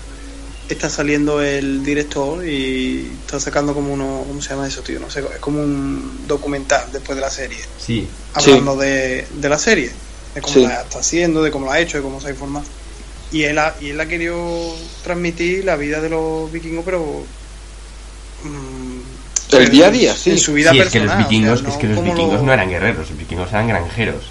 está 0.68 0.90
saliendo 0.90 1.42
el 1.42 1.82
director 1.86 2.46
y 2.46 3.10
está 3.22 3.40
sacando 3.40 3.74
como 3.74 3.94
uno. 3.94 4.26
¿Cómo 4.28 4.42
se 4.42 4.50
llama 4.50 4.68
eso, 4.68 4.82
tío? 4.82 5.00
No 5.00 5.10
sé, 5.10 5.22
es 5.22 5.40
como 5.40 5.62
un 5.64 6.28
documental 6.28 6.92
después 6.92 7.16
de 7.16 7.22
la 7.22 7.30
serie. 7.30 7.60
Sí. 7.80 8.10
Hablando 8.34 8.76
de, 8.76 9.26
de 9.34 9.48
la 9.50 9.58
serie, 9.58 9.90
de 10.36 10.42
cómo 10.42 10.54
Sí. 10.56 10.64
la 10.64 10.82
está 10.82 11.00
haciendo, 11.00 11.44
de 11.44 11.52
cómo 11.52 11.66
la 11.68 11.76
ha 11.76 11.80
hecho, 11.80 11.96
de 11.96 12.04
cómo 12.04 12.20
se 12.20 12.28
ha 12.28 12.32
informado. 12.32 12.66
Y 13.32 13.44
él 13.44 13.58
ha, 13.58 13.74
y 13.80 13.92
él 13.92 14.02
ha 14.02 14.06
querido 14.10 14.76
transmitir 15.02 15.64
la 15.64 15.78
vida 15.78 16.02
de 16.02 16.10
los 16.10 16.52
vikingos, 16.52 16.84
pero. 16.84 17.24
mm, 18.44 18.93
El 19.58 19.70
día 19.70 19.88
a 19.88 19.92
día, 19.92 20.16
sí. 20.16 20.32
En 20.32 20.38
su 20.40 20.54
vida 20.54 20.72
sí, 20.72 20.80
es 20.80 20.90
que 20.90 21.00
personal. 21.00 21.20
los 21.20 21.30
vikingos, 21.30 21.60
o 21.60 21.64
sea, 21.64 21.72
es 21.74 21.78
que 21.78 21.88
los 21.88 22.04
vikingos 22.04 22.34
lo- 22.40 22.44
no 22.44 22.54
eran 22.54 22.70
guerreros, 22.70 23.10
los 23.10 23.18
vikingos 23.18 23.50
eran 23.52 23.68
granjeros. 23.68 24.26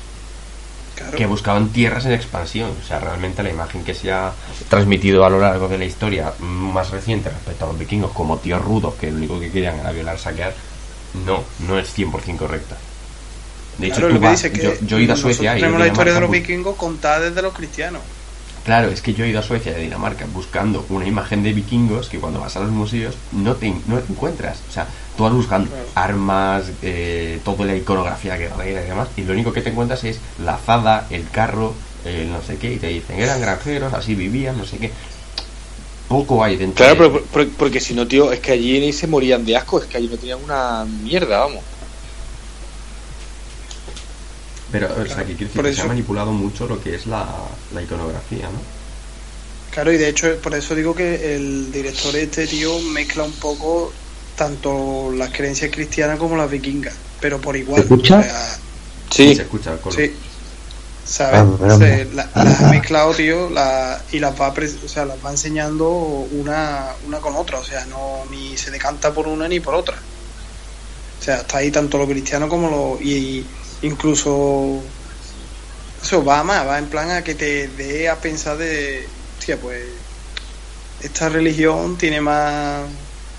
Claro. 0.95 1.17
que 1.17 1.27
buscaban 1.27 1.71
tierras 1.71 2.05
en 2.05 2.13
expansión. 2.13 2.71
O 2.81 2.87
sea, 2.87 3.01
realmente 3.01 3.43
la 3.43 3.51
imagen 3.51 3.83
que 3.83 3.93
se 3.95 4.13
ha 4.13 4.31
transmitido 4.69 5.25
a 5.25 5.31
lo 5.31 5.41
largo 5.41 5.67
de 5.67 5.79
la 5.79 5.85
historia 5.87 6.33
más 6.39 6.91
reciente 6.91 7.29
respecto 7.31 7.65
a 7.65 7.69
los 7.69 7.79
vikingos 7.79 8.13
como 8.13 8.37
tíos 8.39 8.63
rudos 8.63 8.95
que 9.01 9.11
lo 9.11 9.17
único 9.17 9.41
que 9.41 9.51
querían 9.51 9.81
era 9.81 9.91
violar, 9.91 10.19
saquear, 10.19 10.55
no, 11.27 11.43
no 11.67 11.79
es 11.79 11.89
100% 11.97 12.37
correcta. 12.37 12.77
De 13.79 13.87
hecho, 13.87 13.97
Claro, 13.97 14.09
tú 14.09 14.15
lo 14.15 14.21
que 14.21 14.27
vas- 14.27 14.43
dice 14.43 14.53
que 14.53 14.63
yo, 14.63 14.73
yo 14.87 14.99
he 14.99 15.03
ido 15.03 15.15
a 15.15 15.17
Suecia 15.17 15.53
y 15.57 15.61
tenemos 15.61 15.81
la 15.81 15.87
historia 15.89 16.13
de 16.15 16.21
los 16.21 16.31
vikingos 16.31 16.77
contada 16.77 17.21
desde 17.21 17.43
los 17.43 17.55
cristianos. 17.55 18.03
Claro, 18.65 18.91
es 18.91 19.03
que 19.03 19.13
yo 19.13 19.25
he 19.25 19.29
ido 19.29 19.41
a 19.41 19.43
Suecia 19.43 19.73
y 19.73 19.75
a 19.75 19.79
Dinamarca 19.79 20.25
buscando 20.33 20.87
una 20.89 21.05
imagen 21.07 21.43
de 21.43 21.53
vikingos 21.53 22.09
que 22.09 22.19
cuando 22.21 22.39
vas 22.41 22.57
a 22.57 22.61
los 22.61 22.71
museos 22.71 23.17
no 23.33 23.55
te, 23.57 23.75
no 23.89 23.99
te 23.99 24.13
encuentras. 24.13 24.59
O 24.69 24.73
sea, 24.73 24.87
tú 25.17 25.25
vas 25.25 25.33
buscando 25.33 25.69
armas, 25.97 26.65
eh, 26.83 27.41
toda 27.45 27.65
la 27.67 27.75
iconografía 27.75 28.37
guerrera 28.37 28.83
y 28.83 28.87
demás, 28.89 29.09
y 29.17 29.23
lo 29.23 29.33
único 29.33 29.53
que 29.53 29.63
te 29.63 29.71
encuentras 29.71 30.05
es 30.05 30.21
la 30.45 30.55
azada, 30.55 31.07
el 31.11 31.29
carro, 31.29 31.75
el 32.05 32.31
no 32.31 32.41
sé 32.41 32.57
qué, 32.57 32.73
y 32.75 32.77
te 32.77 32.87
dicen, 32.87 33.19
eran 33.19 33.41
granjeros, 33.41 33.93
así 33.95 34.15
vivían, 34.15 34.57
no 34.57 34.65
sé 34.65 34.79
qué. 34.79 34.93
Poco 36.09 36.45
hay 36.45 36.57
dentro 36.57 36.85
Claro, 36.85 37.03
de- 37.05 37.11
pero, 37.11 37.25
pero- 37.33 37.51
porque 37.59 37.81
si 37.81 37.95
no, 37.95 38.07
tío, 38.07 38.31
es 38.33 38.39
que 38.41 38.53
allí 38.53 38.79
ni 38.81 38.93
se 38.93 39.07
morían 39.07 39.45
de 39.45 39.57
asco, 39.57 39.81
es 39.81 39.87
que 39.87 39.97
allí 39.97 40.09
no 40.09 40.17
tenían 40.19 40.39
una 40.45 40.85
mierda, 40.85 41.41
vamos. 41.41 41.63
Pero, 44.73 44.89
o 44.89 45.07
sea, 45.07 45.19
que 45.19 45.35
quiero 45.35 45.39
decir 45.39 45.51
Por 45.53 45.65
que 45.65 45.71
eso- 45.71 45.81
se 45.83 45.85
ha 45.85 45.89
manipulado 45.89 46.33
mucho 46.33 46.67
lo 46.67 46.83
que 46.83 46.95
es 46.97 47.07
la, 47.07 47.27
la 47.75 47.83
iconografía, 47.83 48.45
¿no? 48.47 48.59
Claro, 49.71 49.93
y 49.93 49.97
de 49.99 50.09
hecho, 50.09 50.37
por 50.43 50.55
eso 50.55 50.75
digo 50.75 50.95
que 50.95 51.35
el 51.37 51.71
director 51.73 52.15
este 52.17 52.47
tío 52.47 52.79
mezcla 52.81 53.23
un 53.23 53.33
poco 53.33 53.93
tanto 54.37 55.13
las 55.17 55.31
creencias 55.31 55.71
cristianas 55.71 56.19
como 56.19 56.37
las 56.37 56.51
vikingas, 56.51 56.95
pero 57.21 57.41
por 57.41 57.57
igual. 57.57 57.77
¿Se 57.77 57.83
escucha? 57.83 58.19
O 58.19 58.23
sea, 58.23 58.59
Sí, 59.11 59.35
Se 59.37 59.43
escucha 59.43 59.73
el 59.75 59.79
color. 59.81 59.99
sí. 60.01 60.11
¿Sabes? 61.05 61.41
Ah. 61.63 61.77
Se- 61.79 62.05
la- 62.15 62.29
las 62.35 62.61
ha 62.63 62.69
mezclado, 62.71 63.13
tío, 63.13 63.51
la- 63.51 64.01
y 64.13 64.19
las 64.21 64.41
va, 64.41 64.49
o 64.49 64.89
sea, 64.89 65.05
las 65.05 65.23
va 65.23 65.31
enseñando 65.33 65.89
una, 65.91 66.87
una 67.07 67.19
con 67.19 67.35
otra. 67.37 67.59
O 67.59 67.65
sea, 67.65 67.85
no 67.87 68.25
ni 68.31 68.57
se 68.57 68.71
decanta 68.71 69.13
por 69.13 69.27
una 69.29 69.49
ni 69.49 69.61
por 69.61 69.75
otra. 69.75 69.97
O 71.21 71.23
sea, 71.25 71.39
está 71.39 71.59
ahí 71.59 71.71
tanto 71.71 71.99
lo 71.99 72.07
cristiano 72.07 72.49
como 72.49 72.71
lo. 72.71 72.99
Y 73.03 73.45
incluso. 73.83 74.81
Eso 76.03 76.25
va 76.25 76.43
más, 76.43 76.67
va 76.67 76.79
en 76.79 76.89
plan 76.89 77.11
a 77.11 77.23
que 77.23 77.35
te 77.35 77.69
dé 77.69 78.09
a 78.09 78.17
pensar 78.21 78.57
de. 78.57 79.07
Hostia, 79.39 79.57
pues. 79.61 79.81
Esta 81.01 81.29
religión 81.29 81.97
tiene 81.99 82.21
más. 82.21 82.85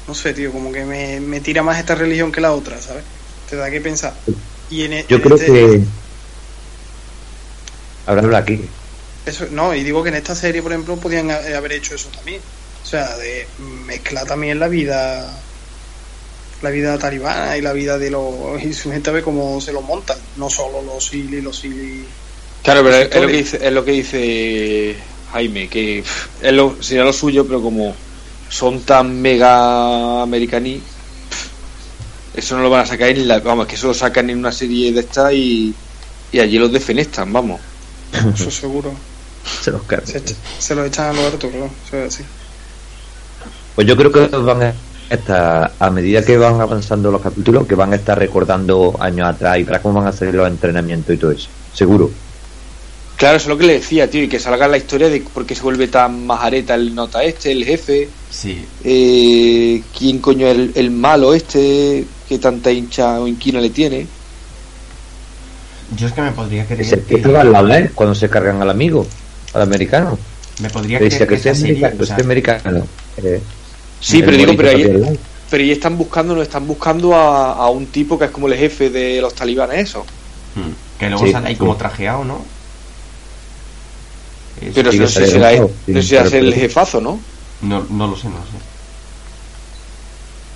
No 0.07 0.13
sé, 0.13 0.33
tío, 0.33 0.51
como 0.51 0.71
que 0.71 0.83
me, 0.85 1.19
me 1.19 1.39
tira 1.39 1.63
más 1.63 1.79
esta 1.79 1.95
religión 1.95 2.31
que 2.31 2.41
la 2.41 2.51
otra, 2.53 2.81
¿sabes? 2.81 3.03
Te 3.49 3.55
da 3.55 3.69
que 3.71 3.79
pensar. 3.81 4.19
Y 4.69 4.83
en, 4.83 4.93
e- 4.93 5.05
Yo 5.07 5.15
en 5.17 5.21
creo 5.21 5.35
este- 5.37 5.51
que. 5.51 5.81
Ahora 8.05 8.21
habla 8.21 8.39
aquí. 8.39 8.59
Eso, 9.25 9.47
no, 9.51 9.73
y 9.73 9.83
digo 9.83 10.03
que 10.03 10.09
en 10.09 10.15
esta 10.15 10.35
serie, 10.35 10.61
por 10.61 10.73
ejemplo, 10.73 10.97
podían 10.99 11.31
ha- 11.31 11.57
haber 11.57 11.71
hecho 11.73 11.95
eso 11.95 12.09
también. 12.09 12.41
O 12.81 12.85
sea, 12.85 13.15
de 13.17 13.47
mezclar 13.87 14.25
también 14.25 14.59
la 14.59 14.67
vida 14.67 15.41
la 16.63 16.69
vida 16.69 16.97
talibana 16.97 17.57
y 17.57 17.61
la 17.61 17.73
vida 17.73 17.97
de 17.99 18.09
los 18.09 18.63
y 18.63 18.73
su 18.73 18.89
gente 18.91 19.11
ve 19.11 19.21
cómo 19.21 19.59
se 19.61 19.71
lo 19.73 19.81
montan, 19.81 20.17
no 20.37 20.49
solo 20.49 20.81
los 20.81 21.05
Silly, 21.05 21.41
los 21.41 21.59
Silly. 21.59 22.03
claro, 22.63 22.83
pero 22.83 22.95
es, 22.97 23.09
es 23.13 23.21
lo 23.21 23.27
que 23.27 23.33
dice, 23.37 23.59
es 23.67 23.73
lo 23.73 23.85
que 23.85 23.91
dice 23.91 24.95
Jaime, 25.33 25.67
que 25.67 26.01
pff, 26.03 26.27
es 26.43 26.53
lo, 26.53 26.75
sería 26.81 27.03
lo 27.03 27.13
suyo, 27.13 27.45
pero 27.45 27.61
como 27.61 27.93
son 28.49 28.81
tan 28.81 29.21
mega 29.21 30.21
americaní, 30.21 30.75
pff, 31.29 32.37
eso 32.37 32.55
no 32.55 32.63
lo 32.63 32.69
van 32.69 32.81
a 32.81 32.85
sacar 32.85 33.09
en 33.09 33.27
la, 33.27 33.39
vamos, 33.39 33.67
que 33.67 33.75
eso 33.75 33.87
lo 33.87 33.93
sacan 33.93 34.29
en 34.29 34.37
una 34.39 34.51
serie 34.51 34.91
de 34.93 35.01
esta 35.01 35.33
y, 35.33 35.73
y 36.31 36.39
allí 36.39 36.57
los 36.57 36.71
defenestan, 36.71 37.31
vamos. 37.33 37.59
Eso 38.35 38.49
seguro. 38.51 38.93
Se 39.61 39.71
los 39.71 39.83
carga. 39.83 40.05
Se, 40.07 40.19
echa- 40.19 40.35
se 40.59 40.73
lo 40.75 40.85
echan 40.85 41.07
a 41.07 41.13
los 41.13 41.25
hartos, 41.25 41.51
claro. 41.51 41.69
Eso 41.87 41.97
es 41.97 42.13
así. 42.13 42.23
Pues 43.75 43.85
yo 43.87 43.97
creo 43.97 44.11
que 44.11 44.27
van 44.37 44.63
a 44.63 44.73
estar, 45.15 45.73
a 45.79 45.89
medida 45.89 46.23
que 46.23 46.37
van 46.37 46.59
avanzando 46.61 47.11
los 47.11 47.21
capítulos, 47.21 47.67
que 47.67 47.75
van 47.75 47.93
a 47.93 47.95
estar 47.95 48.17
recordando 48.17 48.95
años 48.99 49.27
atrás 49.27 49.59
y 49.59 49.63
para 49.63 49.81
cómo 49.81 49.95
van 49.95 50.07
a 50.07 50.09
hacer 50.09 50.33
los 50.33 50.47
entrenamientos 50.47 51.15
y 51.15 51.17
todo 51.17 51.31
eso. 51.31 51.47
Seguro. 51.73 52.11
Claro, 53.15 53.37
eso 53.37 53.45
es 53.45 53.49
lo 53.49 53.57
que 53.57 53.67
le 53.67 53.73
decía, 53.73 54.09
tío, 54.09 54.23
y 54.23 54.27
que 54.27 54.39
salga 54.39 54.67
la 54.67 54.77
historia 54.77 55.07
de 55.07 55.21
por 55.21 55.45
qué 55.45 55.55
se 55.55 55.61
vuelve 55.61 55.87
tan 55.87 56.25
majareta 56.25 56.73
el 56.75 56.93
nota 56.95 57.23
este, 57.23 57.51
el 57.51 57.63
jefe, 57.63 58.09
Sí, 58.29 58.65
eh, 58.83 59.81
quién 59.97 60.19
coño 60.19 60.47
es 60.47 60.55
el, 60.57 60.71
el 60.75 60.91
malo 60.91 61.33
este, 61.33 62.05
que 62.27 62.39
tanta 62.39 62.71
hincha 62.71 63.19
o 63.21 63.27
inquina 63.27 63.61
le 63.61 63.69
tiene. 63.69 64.07
yo 65.95 66.07
es 66.07 66.13
que 66.13 66.21
me 66.21 66.31
podría 66.31 66.63
Ese 66.63 66.75
creer 66.75 67.01
que 67.03 67.15
estaba 67.15 67.41
al 67.41 67.51
lado, 67.51 67.69
¿eh? 67.73 67.91
Cuando 67.93 68.15
se 68.15 68.27
cargan 68.29 68.61
al 68.61 68.69
amigo, 68.71 69.05
al 69.53 69.61
americano. 69.61 70.17
me 70.59 70.69
podría 70.69 70.97
Que 70.97 71.05
dice 71.05 71.17
creer 71.27 71.29
que 71.29 71.37
sea 71.39 71.55
serie, 71.55 71.85
americano, 71.85 72.03
o 72.03 72.05
sea, 72.05 72.15
sea 72.15 72.25
americano. 72.25 72.87
Eh, 73.17 73.41
Sí, 74.03 74.21
pero 74.21 74.35
digo, 74.37 74.53
pero 74.57 74.69
ahí, 74.69 75.19
pero 75.49 75.63
ahí 75.63 75.71
están 75.71 75.97
buscando, 75.97 76.35
no 76.35 76.41
están 76.41 76.67
buscando 76.67 77.15
a, 77.15 77.53
a 77.53 77.69
un 77.69 77.87
tipo 77.87 78.19
que 78.19 78.25
es 78.25 78.31
como 78.31 78.47
el 78.47 78.55
jefe 78.55 78.89
de 78.89 79.21
los 79.21 79.33
talibanes, 79.33 79.89
eso. 79.89 80.05
hmm, 80.55 80.99
que 80.99 81.09
luego 81.09 81.25
Sí, 81.25 81.31
sale 81.31 81.47
ahí 81.47 81.53
sí. 81.53 81.59
como 81.59 81.77
trajeado, 81.77 82.23
¿no? 82.25 82.41
Eso 84.61 84.71
Pero 84.75 84.91
sí 84.91 84.99
no 84.99 85.07
sé 85.07 85.25
si 85.27 85.37
no 85.39 86.01
sé 86.01 86.01
si 86.01 86.07
será 86.09 86.37
el 86.37 86.53
jefazo, 86.53 87.01
¿no? 87.01 87.19
no, 87.61 87.85
no 87.89 88.07
lo 88.07 88.15
sé, 88.17 88.27
no 88.27 88.35
lo 88.35 88.43
sé. 88.45 88.57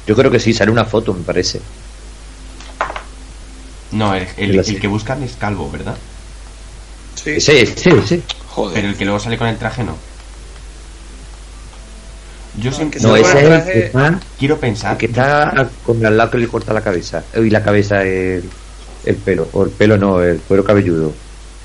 Yo 0.07 0.15
creo 0.15 0.31
que 0.31 0.39
sí, 0.39 0.53
sale 0.53 0.71
una 0.71 0.85
foto, 0.85 1.13
me 1.13 1.23
parece. 1.23 1.59
No, 3.91 4.13
el, 4.13 4.27
que 4.79 4.87
buscan 4.87 5.23
es 5.23 5.35
calvo, 5.37 5.69
¿verdad? 5.71 5.97
Sí. 7.15 7.39
Sí, 7.39 7.65
sí, 7.65 7.89
sí. 8.05 8.23
Joder. 8.49 8.73
Pero 8.75 8.87
el 8.89 8.97
que 8.97 9.05
luego 9.05 9.19
sale 9.19 9.37
con 9.37 9.47
el 9.47 9.57
traje 9.57 9.83
no. 9.83 9.95
Yo 12.57 12.71
No, 12.71 12.75
siempre 12.75 12.99
que 12.99 13.07
No, 13.07 13.15
se 13.15 13.21
ese 13.21 13.37
es 13.39 13.43
el 13.45 13.51
el 13.53 13.63
que 13.63 13.79
está, 13.85 14.19
quiero 14.37 14.55
el 14.55 14.59
pensar 14.59 14.97
que 14.97 15.05
está 15.05 15.69
con 15.85 16.03
el 16.05 16.17
lado 16.17 16.31
que 16.31 16.37
le 16.39 16.47
corta 16.47 16.73
la 16.73 16.81
cabeza. 16.81 17.23
Y 17.35 17.49
la 17.49 17.63
cabeza 17.63 18.03
es 18.03 18.43
el 19.05 19.15
pelo. 19.17 19.47
O 19.53 19.63
el 19.63 19.69
pelo 19.71 19.97
no, 19.97 20.21
el 20.21 20.39
cuero 20.39 20.63
cabelludo. 20.63 21.13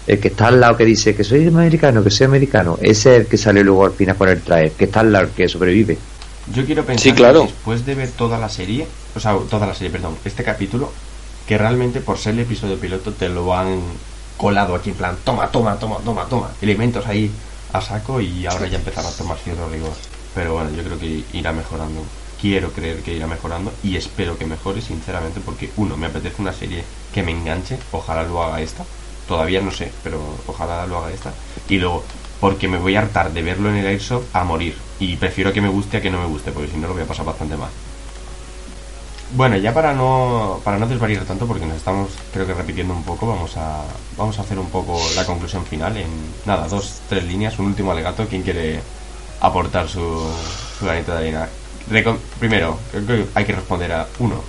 El 0.07 0.18
que 0.18 0.28
está 0.28 0.49
al 0.49 0.61
lado 0.61 0.76
que 0.76 0.84
dice 0.84 1.14
que 1.14 1.24
soy 1.24 1.47
americano, 1.47 2.03
que 2.03 2.11
soy 2.11 2.26
americano. 2.26 2.78
Ese 2.80 3.14
es 3.14 3.20
el 3.22 3.26
que 3.26 3.38
sale 3.38 3.62
luego 3.62 3.84
al 3.86 3.93
final 3.93 4.16
con 4.16 4.28
el 4.28 4.40
traje. 4.43 4.72
Que 4.76 4.84
está 4.84 5.01
al 5.01 5.12
lado, 5.12 5.26
el 5.26 5.30
que 5.30 5.49
sobrevive. 5.49 5.97
Yo 6.53 6.64
quiero 6.66 6.84
pensar 6.84 7.03
Sí, 7.03 7.12
claro. 7.12 7.43
que 7.43 7.47
después 7.53 7.86
de 7.86 7.95
ver 7.95 8.11
toda 8.11 8.36
la 8.38 8.49
serie, 8.49 8.86
o 9.14 9.20
sea, 9.20 9.36
toda 9.49 9.66
la 9.66 9.74
serie, 9.74 9.90
perdón, 9.90 10.16
este 10.24 10.43
capítulo, 10.43 10.93
que 11.47 11.57
realmente 11.57 12.01
por 12.01 12.18
ser 12.18 12.34
el 12.34 12.40
episodio 12.40 12.76
piloto 12.78 13.12
te 13.12 13.28
lo 13.28 13.57
han 13.57 13.80
colado 14.36 14.74
aquí 14.74 14.90
en 14.90 14.97
plan, 14.97 15.16
toma, 15.24 15.49
toma, 15.49 15.78
toma, 15.78 15.99
toma, 16.05 16.24
toma, 16.28 16.51
elementos 16.61 17.07
ahí 17.07 17.30
a 17.72 17.80
saco 17.80 18.20
y 18.20 18.45
ahora 18.47 18.66
ya 18.66 18.78
empezará 18.78 19.09
a 19.09 19.12
tomar 19.12 19.38
cierto 19.38 19.68
rigor. 19.70 19.93
Pero 20.35 20.55
bueno, 20.55 20.70
yo 20.70 20.83
creo 20.83 20.99
que 20.99 21.24
irá 21.33 21.53
mejorando. 21.53 22.03
Quiero 22.41 22.72
creer 22.72 23.03
que 23.03 23.14
irá 23.14 23.26
mejorando 23.26 23.72
y 23.83 23.97
espero 23.97 24.37
que 24.37 24.47
mejore, 24.47 24.80
sinceramente, 24.80 25.41
porque 25.41 25.70
uno, 25.76 25.97
me 25.97 26.07
apetece 26.07 26.43
una 26.43 26.53
serie 26.53 26.83
que 27.14 27.22
me 27.22 27.30
enganche, 27.30 27.78
ojalá 27.93 28.24
lo 28.24 28.43
haga 28.43 28.61
esta. 28.61 28.85
Todavía 29.28 29.61
no 29.61 29.70
sé, 29.70 29.93
pero 30.03 30.20
ojalá 30.47 30.87
lo 30.87 30.99
haga 30.99 31.12
esta. 31.12 31.33
Y 31.68 31.78
luego, 31.78 32.03
porque 32.41 32.66
me 32.66 32.78
voy 32.78 32.97
a 32.97 33.01
hartar 33.01 33.33
de 33.33 33.43
verlo 33.43 33.70
en 33.70 33.76
el 33.76 33.87
Airsoft 33.87 34.35
a 34.35 34.43
morir. 34.43 34.76
Y 34.99 35.16
prefiero 35.16 35.53
que 35.53 35.61
me 35.61 35.68
guste 35.68 35.99
a 35.99 36.01
que 36.01 36.11
no 36.11 36.20
me 36.20 36.26
guste, 36.26 36.51
porque 36.51 36.70
si 36.70 36.76
no 36.78 36.89
lo 36.89 36.95
voy 36.95 37.05
a 37.05 37.07
pasar 37.07 37.24
bastante 37.24 37.57
mal. 37.57 37.70
Bueno, 39.35 39.57
ya 39.57 39.72
para 39.72 39.95
no 39.95 40.61
para 40.62 40.78
no 40.78 40.87
desvariar 40.87 41.24
tanto, 41.24 41.47
porque 41.47 41.64
nos 41.64 41.76
estamos 41.78 42.11
creo 42.33 42.47
que 42.47 42.53
repitiendo 42.53 42.93
un 42.93 43.03
poco, 43.03 43.26
vamos 43.26 43.57
a 43.57 43.83
vamos 44.18 44.39
a 44.39 44.43
hacer 44.43 44.59
un 44.59 44.68
poco 44.68 45.01
la 45.16 45.24
conclusión 45.24 45.64
final 45.64 45.97
en 45.97 46.11
nada, 46.45 46.68
dos, 46.68 47.01
tres 47.09 47.24
líneas, 47.24 47.59
un 47.59 47.66
último 47.66 47.93
alegato. 47.93 48.26
¿Quién 48.28 48.43
quiere 48.43 48.80
aportar 49.43 49.88
su, 49.88 50.01
su 50.78 50.84
granito 50.84 51.12
de 51.12 51.18
arena? 51.18 51.49
Primero, 52.38 52.78
creo 52.90 53.07
que 53.07 53.26
hay 53.34 53.45
que 53.45 53.53
responder 53.53 53.93
a 53.93 54.07
uno. 54.18 54.40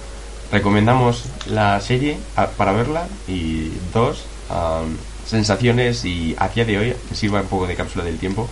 Recomendamos 0.51 1.25
la 1.47 1.81
serie 1.81 2.17
para 2.57 2.71
verla 2.71 3.07
y 3.27 3.71
dos, 3.91 4.23
am, 4.49 4.95
sensaciones 5.25 6.05
y 6.05 6.35
a 6.37 6.47
día 6.47 6.63
de 6.63 6.77
hoy 6.77 6.95
que 7.09 7.15
sirva 7.15 7.41
un 7.41 7.47
poco 7.47 7.65
de 7.65 7.75
cápsula 7.75 8.05
del 8.05 8.19
tiempo. 8.19 8.47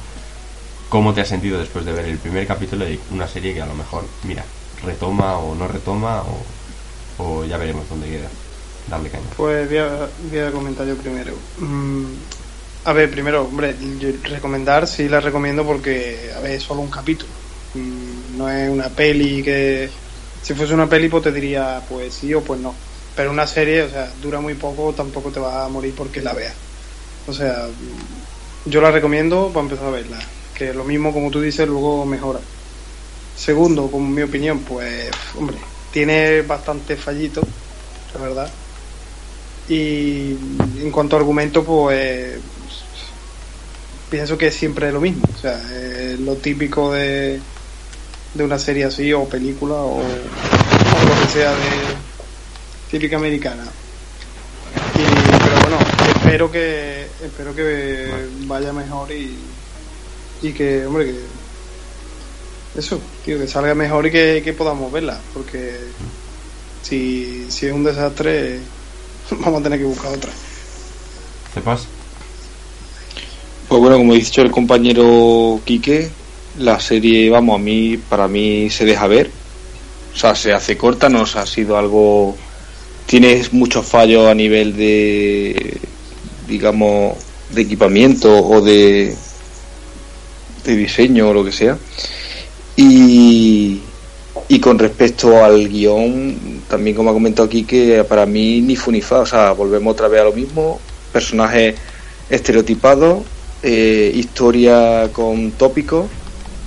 ¿Cómo 0.89 1.13
te 1.13 1.21
has 1.21 1.27
sentido 1.27 1.59
después 1.59 1.85
de 1.85 1.93
ver 1.93 2.05
el 2.05 2.17
primer 2.17 2.45
capítulo 2.47 2.85
de 2.85 2.99
una 3.11 3.27
serie 3.27 3.53
que 3.53 3.61
a 3.61 3.65
lo 3.67 3.75
mejor, 3.75 4.03
mira, 4.23 4.43
retoma 4.83 5.37
o 5.37 5.55
no 5.55 5.67
retoma 5.67 6.23
o, 7.19 7.45
ya 7.45 7.57
veremos 7.57 7.87
dónde 7.87 8.09
queda? 8.09 8.27
Darle 8.89 9.09
caña. 9.09 9.23
Pues 9.37 9.69
voy 9.69 9.77
a, 9.77 10.09
voy 10.31 10.51
comentar 10.51 10.87
yo 10.87 10.95
primero. 10.97 11.33
Mm, 11.59 12.05
a 12.83 12.93
ver, 12.93 13.11
primero, 13.11 13.43
hombre, 13.43 13.75
recomendar 14.23 14.87
sí 14.87 15.07
la 15.07 15.19
recomiendo 15.19 15.63
porque, 15.63 16.31
a 16.35 16.39
ver, 16.39 16.53
es 16.53 16.63
solo 16.63 16.81
un 16.81 16.89
capítulo. 16.89 17.31
Mm, 17.75 18.37
no 18.37 18.49
es 18.49 18.69
una 18.69 18.89
peli 18.89 19.43
que... 19.43 19.89
Si 20.41 20.55
fuese 20.55 20.73
una 20.73 20.89
peli, 20.89 21.07
pues 21.07 21.23
te 21.23 21.31
diría, 21.31 21.79
pues 21.87 22.15
sí 22.15 22.33
o 22.33 22.41
pues 22.41 22.59
no. 22.59 22.73
Pero 23.15 23.29
una 23.29 23.45
serie, 23.45 23.83
o 23.83 23.89
sea, 23.89 24.11
dura 24.21 24.39
muy 24.39 24.55
poco, 24.55 24.93
tampoco 24.93 25.29
te 25.29 25.39
vas 25.39 25.65
a 25.65 25.69
morir 25.69 25.93
porque 25.95 26.21
la 26.21 26.33
veas. 26.33 26.55
O 27.27 27.33
sea, 27.33 27.67
mm, 27.67 28.69
yo 28.69 28.81
la 28.81 28.89
recomiendo 28.89 29.49
para 29.49 29.65
empezar 29.65 29.87
a 29.87 29.91
verla. 29.91 30.19
Que 30.55 30.73
lo 30.73 30.83
mismo, 30.83 31.13
como 31.13 31.29
tú 31.29 31.39
dices, 31.39 31.67
luego 31.67 32.05
mejora. 32.05 32.39
Segundo, 33.35 33.91
como 33.91 34.09
mi 34.09 34.23
opinión, 34.23 34.59
pues, 34.59 35.11
hombre, 35.37 35.57
tiene 35.91 36.41
bastante 36.41 36.95
fallito, 36.95 37.41
la 38.15 38.21
verdad. 38.21 38.51
Y 39.69 40.31
en 40.79 40.91
cuanto 40.91 41.15
a 41.15 41.19
argumento, 41.19 41.63
pues 41.63 42.39
pienso 44.11 44.37
que 44.37 44.51
siempre 44.51 44.89
es 44.89 44.93
lo 44.93 45.01
mismo. 45.01 45.23
O 45.33 45.37
sea, 45.37 45.59
es 45.73 46.19
lo 46.19 46.35
típico 46.35 46.91
de, 46.91 47.39
de 48.35 48.43
una 48.43 48.59
serie 48.59 48.83
así, 48.83 49.11
o 49.13 49.25
película, 49.25 49.75
o, 49.75 50.03
lo 50.03 51.21
que 51.21 51.31
sea 51.31 51.51
de 51.51 51.71
típica 52.91 53.15
americana. 53.15 53.63
Pero 54.93 55.61
bueno, 55.61 55.77
espero 56.15 56.51
que 56.51 57.07
espero 57.23 57.55
que 57.55 58.11
vaya 58.45 58.73
mejor 58.73 59.11
y, 59.11 59.35
Y 60.43 60.51
que, 60.51 60.85
hombre, 60.85 61.05
que. 61.05 62.79
Eso, 62.79 63.01
tío, 63.25 63.37
que 63.37 63.47
salga 63.47 63.75
mejor 63.75 64.05
y 64.07 64.11
que, 64.11 64.41
que 64.43 64.53
podamos 64.53 64.91
verla. 64.91 65.19
Porque 65.33 65.77
si, 66.81 67.49
si 67.49 67.67
es 67.67 67.73
un 67.73 67.83
desastre, 67.83 68.59
vamos 69.31 69.61
a 69.61 69.63
tener 69.63 69.79
que 69.79 69.85
buscar 69.85 70.13
otra. 70.13 70.31
¿Cepas? 71.53 71.87
Pues 73.71 73.79
bueno, 73.79 73.99
como 73.99 74.11
ha 74.11 74.15
dicho 74.17 74.41
el 74.41 74.51
compañero 74.51 75.61
Quique, 75.63 76.09
la 76.59 76.77
serie, 76.81 77.29
vamos, 77.29 77.55
a 77.55 77.63
mí, 77.63 77.95
para 78.09 78.27
mí 78.27 78.69
se 78.69 78.83
deja 78.83 79.07
ver. 79.07 79.31
O 80.13 80.17
sea, 80.17 80.35
se 80.35 80.51
hace 80.51 80.75
corta, 80.77 81.07
no 81.07 81.21
o 81.21 81.23
ha 81.23 81.45
sido 81.45 81.77
algo. 81.77 82.35
Tienes 83.05 83.53
muchos 83.53 83.85
fallos 83.85 84.27
a 84.27 84.35
nivel 84.35 84.75
de, 84.75 85.77
digamos, 86.49 87.15
de 87.51 87.61
equipamiento 87.61 88.45
o 88.45 88.59
de, 88.59 89.15
de 90.65 90.75
diseño 90.75 91.29
o 91.29 91.33
lo 91.33 91.45
que 91.45 91.53
sea. 91.53 91.77
Y, 92.75 93.79
y 94.49 94.59
con 94.59 94.79
respecto 94.79 95.45
al 95.45 95.69
guion, 95.69 96.61
también 96.67 96.93
como 96.93 97.11
ha 97.11 97.13
comentado 97.13 97.47
aquí, 97.47 97.65
para 98.09 98.25
mí 98.25 98.59
ni 98.59 98.75
fu 98.75 98.91
ni 98.91 98.99
fa, 98.99 99.19
o 99.19 99.25
sea, 99.25 99.53
volvemos 99.53 99.93
otra 99.93 100.09
vez 100.09 100.19
a 100.19 100.25
lo 100.25 100.33
mismo, 100.33 100.81
personajes 101.13 101.75
estereotipados, 102.29 103.23
eh, 103.61 104.11
historia 104.13 105.11
con 105.13 105.57
tópicos, 105.57 106.13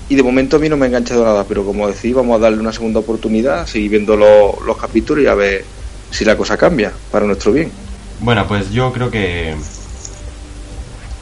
y 0.08 0.16
de 0.16 0.22
momento 0.22 0.56
a 0.56 0.60
mí 0.60 0.68
no 0.68 0.76
me 0.76 0.86
ha 0.86 0.88
enganchado 0.88 1.24
nada, 1.24 1.46
pero 1.46 1.64
como 1.64 1.88
decís, 1.88 2.14
vamos 2.14 2.36
a 2.36 2.40
darle 2.40 2.60
una 2.60 2.72
segunda 2.72 3.00
oportunidad, 3.00 3.66
seguir 3.66 3.90
viendo 3.92 4.16
lo- 4.16 4.60
los 4.62 4.76
capítulos 4.78 5.24
y 5.24 5.28
a 5.28 5.34
ver 5.34 5.72
si 6.10 6.24
la 6.24 6.36
cosa 6.36 6.56
cambia 6.58 7.00
para 7.10 7.26
nuestro 7.26 7.52
bien. 7.52 7.80
Bueno, 8.18 8.46
pues 8.48 8.70
yo 8.70 8.92
creo 8.92 9.10
que 9.10 9.56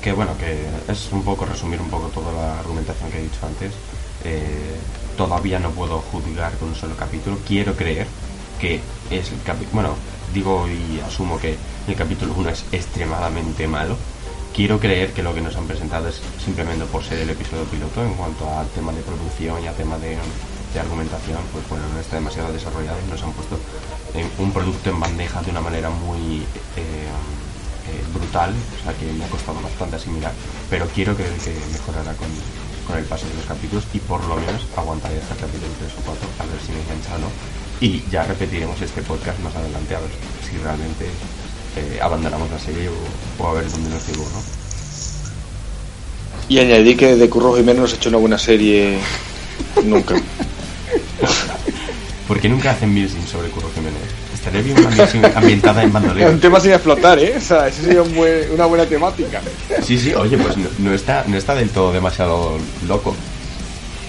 que 0.01 0.13
bueno, 0.13 0.37
que 0.37 0.83
es 0.89 1.13
un 1.13 1.25
poco 1.25 1.47
resumir 1.47 1.81
un 1.81 1.91
poco 1.91 2.11
toda 2.11 2.33
la 2.33 2.59
argumentación 2.61 3.11
que 3.11 3.19
he 3.19 3.23
dicho 3.23 3.47
antes. 3.47 3.83
Eh, 4.21 4.89
todavía 5.15 5.59
no 5.61 5.75
puedo 5.75 6.01
juzgar 6.03 6.59
con 6.59 6.69
un 6.71 6.75
solo 6.75 6.97
capítulo. 6.97 7.43
Quiero 7.45 7.77
creer 7.77 8.17
que 8.59 8.95
es 9.09 9.31
el 9.33 9.43
capítulo. 9.43 9.71
Bueno, 9.83 10.05
digo 10.27 10.69
y 10.69 11.01
asumo 11.01 11.39
que 11.39 11.65
el 11.87 11.97
capítulo 11.97 12.35
1 12.35 12.51
es 12.51 12.69
extremadamente 12.73 13.69
malo. 13.69 14.12
Quiero 14.55 14.79
creer 14.79 15.15
que 15.15 15.23
lo 15.23 15.35
que 15.35 15.41
nos 15.41 15.57
han 15.57 15.67
presentado 15.67 16.09
es 16.09 16.21
simplemente 16.45 16.85
por 16.85 17.03
ser 17.03 17.19
el 17.21 17.31
episodio 17.31 17.65
piloto 17.65 18.05
en 18.05 18.13
cuanto 18.13 18.45
al 18.53 18.69
tema 18.69 18.93
de 18.93 19.01
producción 19.01 19.65
y 19.65 19.67
al 19.67 19.75
tema 19.75 19.97
de, 19.97 20.19
argumentación, 20.79 21.41
pues 21.53 21.67
bueno, 21.71 21.85
no 21.89 22.01
está 22.01 22.17
demasiado 22.17 22.53
desarrollado 22.53 22.99
y 23.07 23.11
nos 23.11 23.23
han 23.23 23.33
puesto 23.33 23.59
un 24.39 24.53
producto 24.53 24.91
en 24.91 25.01
bandeja 25.01 25.41
de 25.43 25.51
una 25.51 25.61
manera 25.63 25.89
muy 25.89 26.45
eh, 26.77 27.09
eh, 27.89 28.05
brutal, 28.13 28.53
o 28.53 28.85
sea 28.85 28.93
que 28.93 29.11
me 29.13 29.25
ha 29.25 29.29
costado 29.29 29.61
bastante 29.61 29.97
asimilar, 29.97 30.33
pero 30.69 30.87
quiero 30.89 31.15
creer 31.17 31.33
que 31.33 31.57
mejorará 31.73 32.13
con, 32.15 32.29
con 32.87 32.99
el 32.99 33.05
paso 33.05 33.27
de 33.29 33.35
los 33.35 33.47
capítulos 33.47 33.85
y 33.95 34.01
por 34.01 34.23
lo 34.25 34.37
menos 34.37 34.67
aguantaré 34.77 35.17
hasta 35.17 35.33
el 35.35 35.41
capítulo 35.41 35.73
3 35.81 35.93
o 35.97 36.01
4 36.05 36.29
a 36.41 36.45
ver 36.45 36.61
si 36.61 36.73
me 36.73 36.81
engancha 36.81 37.17
o 37.17 37.19
no. 37.25 37.29
Y 37.81 38.05
ya 38.11 38.25
repetiremos 38.25 38.81
este 38.81 39.01
podcast 39.03 39.39
más 39.41 39.57
adelante 39.57 39.97
a 39.97 40.01
si 40.45 40.57
realmente 40.59 41.09
eh, 41.77 41.99
abandonamos 42.03 42.51
la 42.51 42.59
serie 42.59 42.89
o, 42.89 43.43
o 43.43 43.49
a 43.49 43.55
ver 43.55 43.71
dónde 43.71 43.91
nos 43.91 44.07
llevó, 44.07 44.25
¿no? 44.25 44.43
Y 46.49 46.59
añadí 46.59 46.97
que 46.97 47.17
de 47.17 47.31
Curro 47.31 47.57
Jiménez 47.57 47.81
no 47.83 47.87
se 47.87 47.95
ha 47.95 47.97
hecho 47.97 48.09
una 48.11 48.19
buena 48.19 48.39
serie 48.39 48.99
nunca. 49.85 50.15
Porque 52.29 52.49
nunca 52.49 52.71
hacen 52.71 52.91
music 52.93 53.27
sobre 53.31 53.49
Curro 53.49 53.69
Jiménez. 53.75 54.01
Estaría 54.35 54.63
bien 54.63 54.79
una 54.79 54.91
music 54.91 55.33
ambientada 55.37 55.83
en 55.83 55.89
Es 55.89 55.93
bandolero. 55.93 56.31
un 56.31 56.41
tema 56.41 56.61
sin 56.61 56.73
explotar, 56.73 57.19
¿eh? 57.19 57.35
O 57.37 57.41
sea, 57.41 57.69
eso 57.69 57.83
sería 57.83 58.03
un 58.03 58.15
buen- 58.15 58.51
una 58.53 58.67
buena 58.67 58.87
temática. 58.87 59.41
Sí, 59.85 59.99
sí, 59.99 60.15
oye, 60.15 60.37
pues 60.39 60.57
no, 60.57 60.69
no 60.79 60.95
está, 60.95 61.25
no 61.27 61.37
está 61.37 61.55
del 61.55 61.71
todo 61.71 61.93
demasiado 61.93 62.59
loco. 62.89 63.15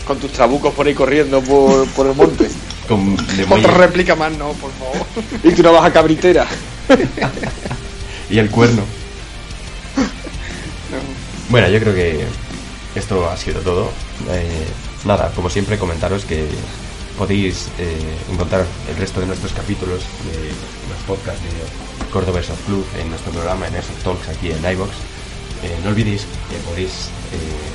Con 0.06 0.18
tus 0.20 0.32
trabucos 0.32 0.74
por 0.74 0.88
ahí 0.88 0.94
corriendo 0.94 1.42
por, 1.42 1.88
por 1.90 2.08
el 2.08 2.16
monte. 2.16 2.48
Con 2.88 3.16
de 3.16 3.44
Otra 3.50 3.72
réplica 3.74 4.16
más, 4.16 4.32
no, 4.38 4.50
por 4.54 4.72
favor. 4.72 5.06
Y 5.44 5.52
tú 5.52 5.62
una 5.62 5.72
baja 5.72 5.92
cabritera. 5.94 6.46
y 8.30 8.40
el 8.40 8.50
cuerno. 8.50 8.84
Bueno, 11.50 11.68
yo 11.70 11.80
creo 11.80 11.94
que 11.94 12.26
esto 12.96 13.30
ha 13.30 13.38
sido 13.38 13.62
todo. 13.62 13.92
Eh, 14.30 14.66
nada, 15.06 15.32
como 15.36 15.50
siempre, 15.50 15.78
comentaros 15.78 16.26
que 16.26 16.48
podéis 17.18 17.68
eh, 17.78 17.96
encontrar 18.32 18.66
el 18.90 18.96
resto 18.98 19.20
de 19.20 19.28
nuestros 19.28 19.54
capítulos 19.54 20.02
de 20.26 20.50
los 20.90 21.00
podcasts 21.06 21.42
de 21.44 22.12
Córdoba 22.12 22.40
Airsoft 22.40 22.66
Club 22.66 22.86
en 23.00 23.10
nuestro 23.10 23.32
programa 23.32 23.68
en 23.68 23.76
Airsoft 23.76 24.04
Talks 24.04 24.30
aquí 24.30 24.52
en 24.52 24.72
iVox. 24.72 24.92
Eh, 25.64 25.78
no 25.84 25.92
olvidéis 25.92 26.26
que 26.50 26.58
podéis 26.70 27.10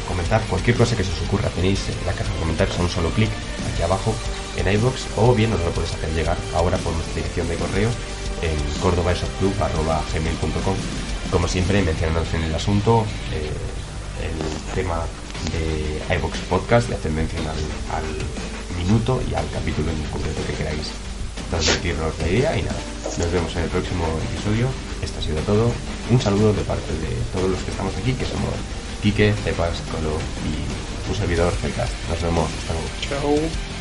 comentar 0.07 0.41
cualquier 0.43 0.77
cosa 0.77 0.97
que 0.97 1.05
se 1.05 1.13
os 1.13 1.23
ocurra. 1.23 1.49
Tenéis 1.51 1.81
en 1.89 2.07
la 2.07 2.13
caja 2.13 2.33
de 2.33 2.39
comentarios 2.41 2.79
a 2.79 2.83
un 2.83 2.89
solo 2.89 3.11
clic 3.11 3.31
aquí 3.73 3.83
abajo 3.83 4.15
en 4.57 4.73
iVox 4.73 5.07
o 5.17 5.35
bien 5.35 5.51
nos 5.51 5.61
lo 5.61 5.71
podéis 5.71 5.95
hacer 5.95 6.11
llegar 6.15 6.37
ahora 6.55 6.77
por 6.79 6.93
nuestra 6.93 7.15
dirección 7.15 7.49
de 7.49 7.57
correo 7.57 7.91
en 8.43 8.81
cordobaesoftclub.com 8.81 10.77
como 11.31 11.49
siempre 11.49 11.83
mencionados 11.83 12.33
en 12.35 12.45
el 12.45 12.55
asunto 12.55 13.05
eh, 13.33 13.51
el 14.25 14.75
tema 14.75 15.05
de 15.53 16.17
iVox 16.17 16.39
Podcast, 16.49 16.89
le 16.89 16.97
hacen 16.97 17.15
mención 17.15 17.45
al, 17.47 18.05
minuto 18.79 19.21
y 19.31 19.35
al 19.35 19.45
capítulo 19.51 19.91
en 19.91 20.03
concreto 20.11 20.41
que 20.47 20.55
queráis 20.55 20.89
transmitirnos 21.51 22.17
la 22.21 22.29
idea 22.29 22.57
y 22.57 22.63
nada, 22.63 22.79
nos 23.19 23.33
vemos 23.33 23.55
en 23.57 23.65
el 23.65 23.69
próximo 23.69 24.05
episodio. 24.33 24.69
Esto 25.03 25.19
ha 25.19 25.23
sido 25.23 25.41
todo. 25.41 25.73
Un 26.11 26.21
saludo 26.21 26.53
de 26.53 26.63
parte 26.63 26.93
de 26.93 27.11
todos 27.33 27.51
los 27.51 27.61
que 27.61 27.71
estamos 27.71 27.95
aquí, 27.97 28.13
que 28.15 28.25
somos 28.25 28.55
Quique, 29.03 29.35
Cepas, 29.45 29.83
Colo 29.91 30.17
y 30.47 31.11
un 31.11 31.17
servidor 31.17 31.53
Zecas. 31.61 31.91
Nos 32.09 32.23
vemos. 32.23 32.49
Hasta 32.63 32.73
luego. 32.73 33.39
Chao. 33.43 33.78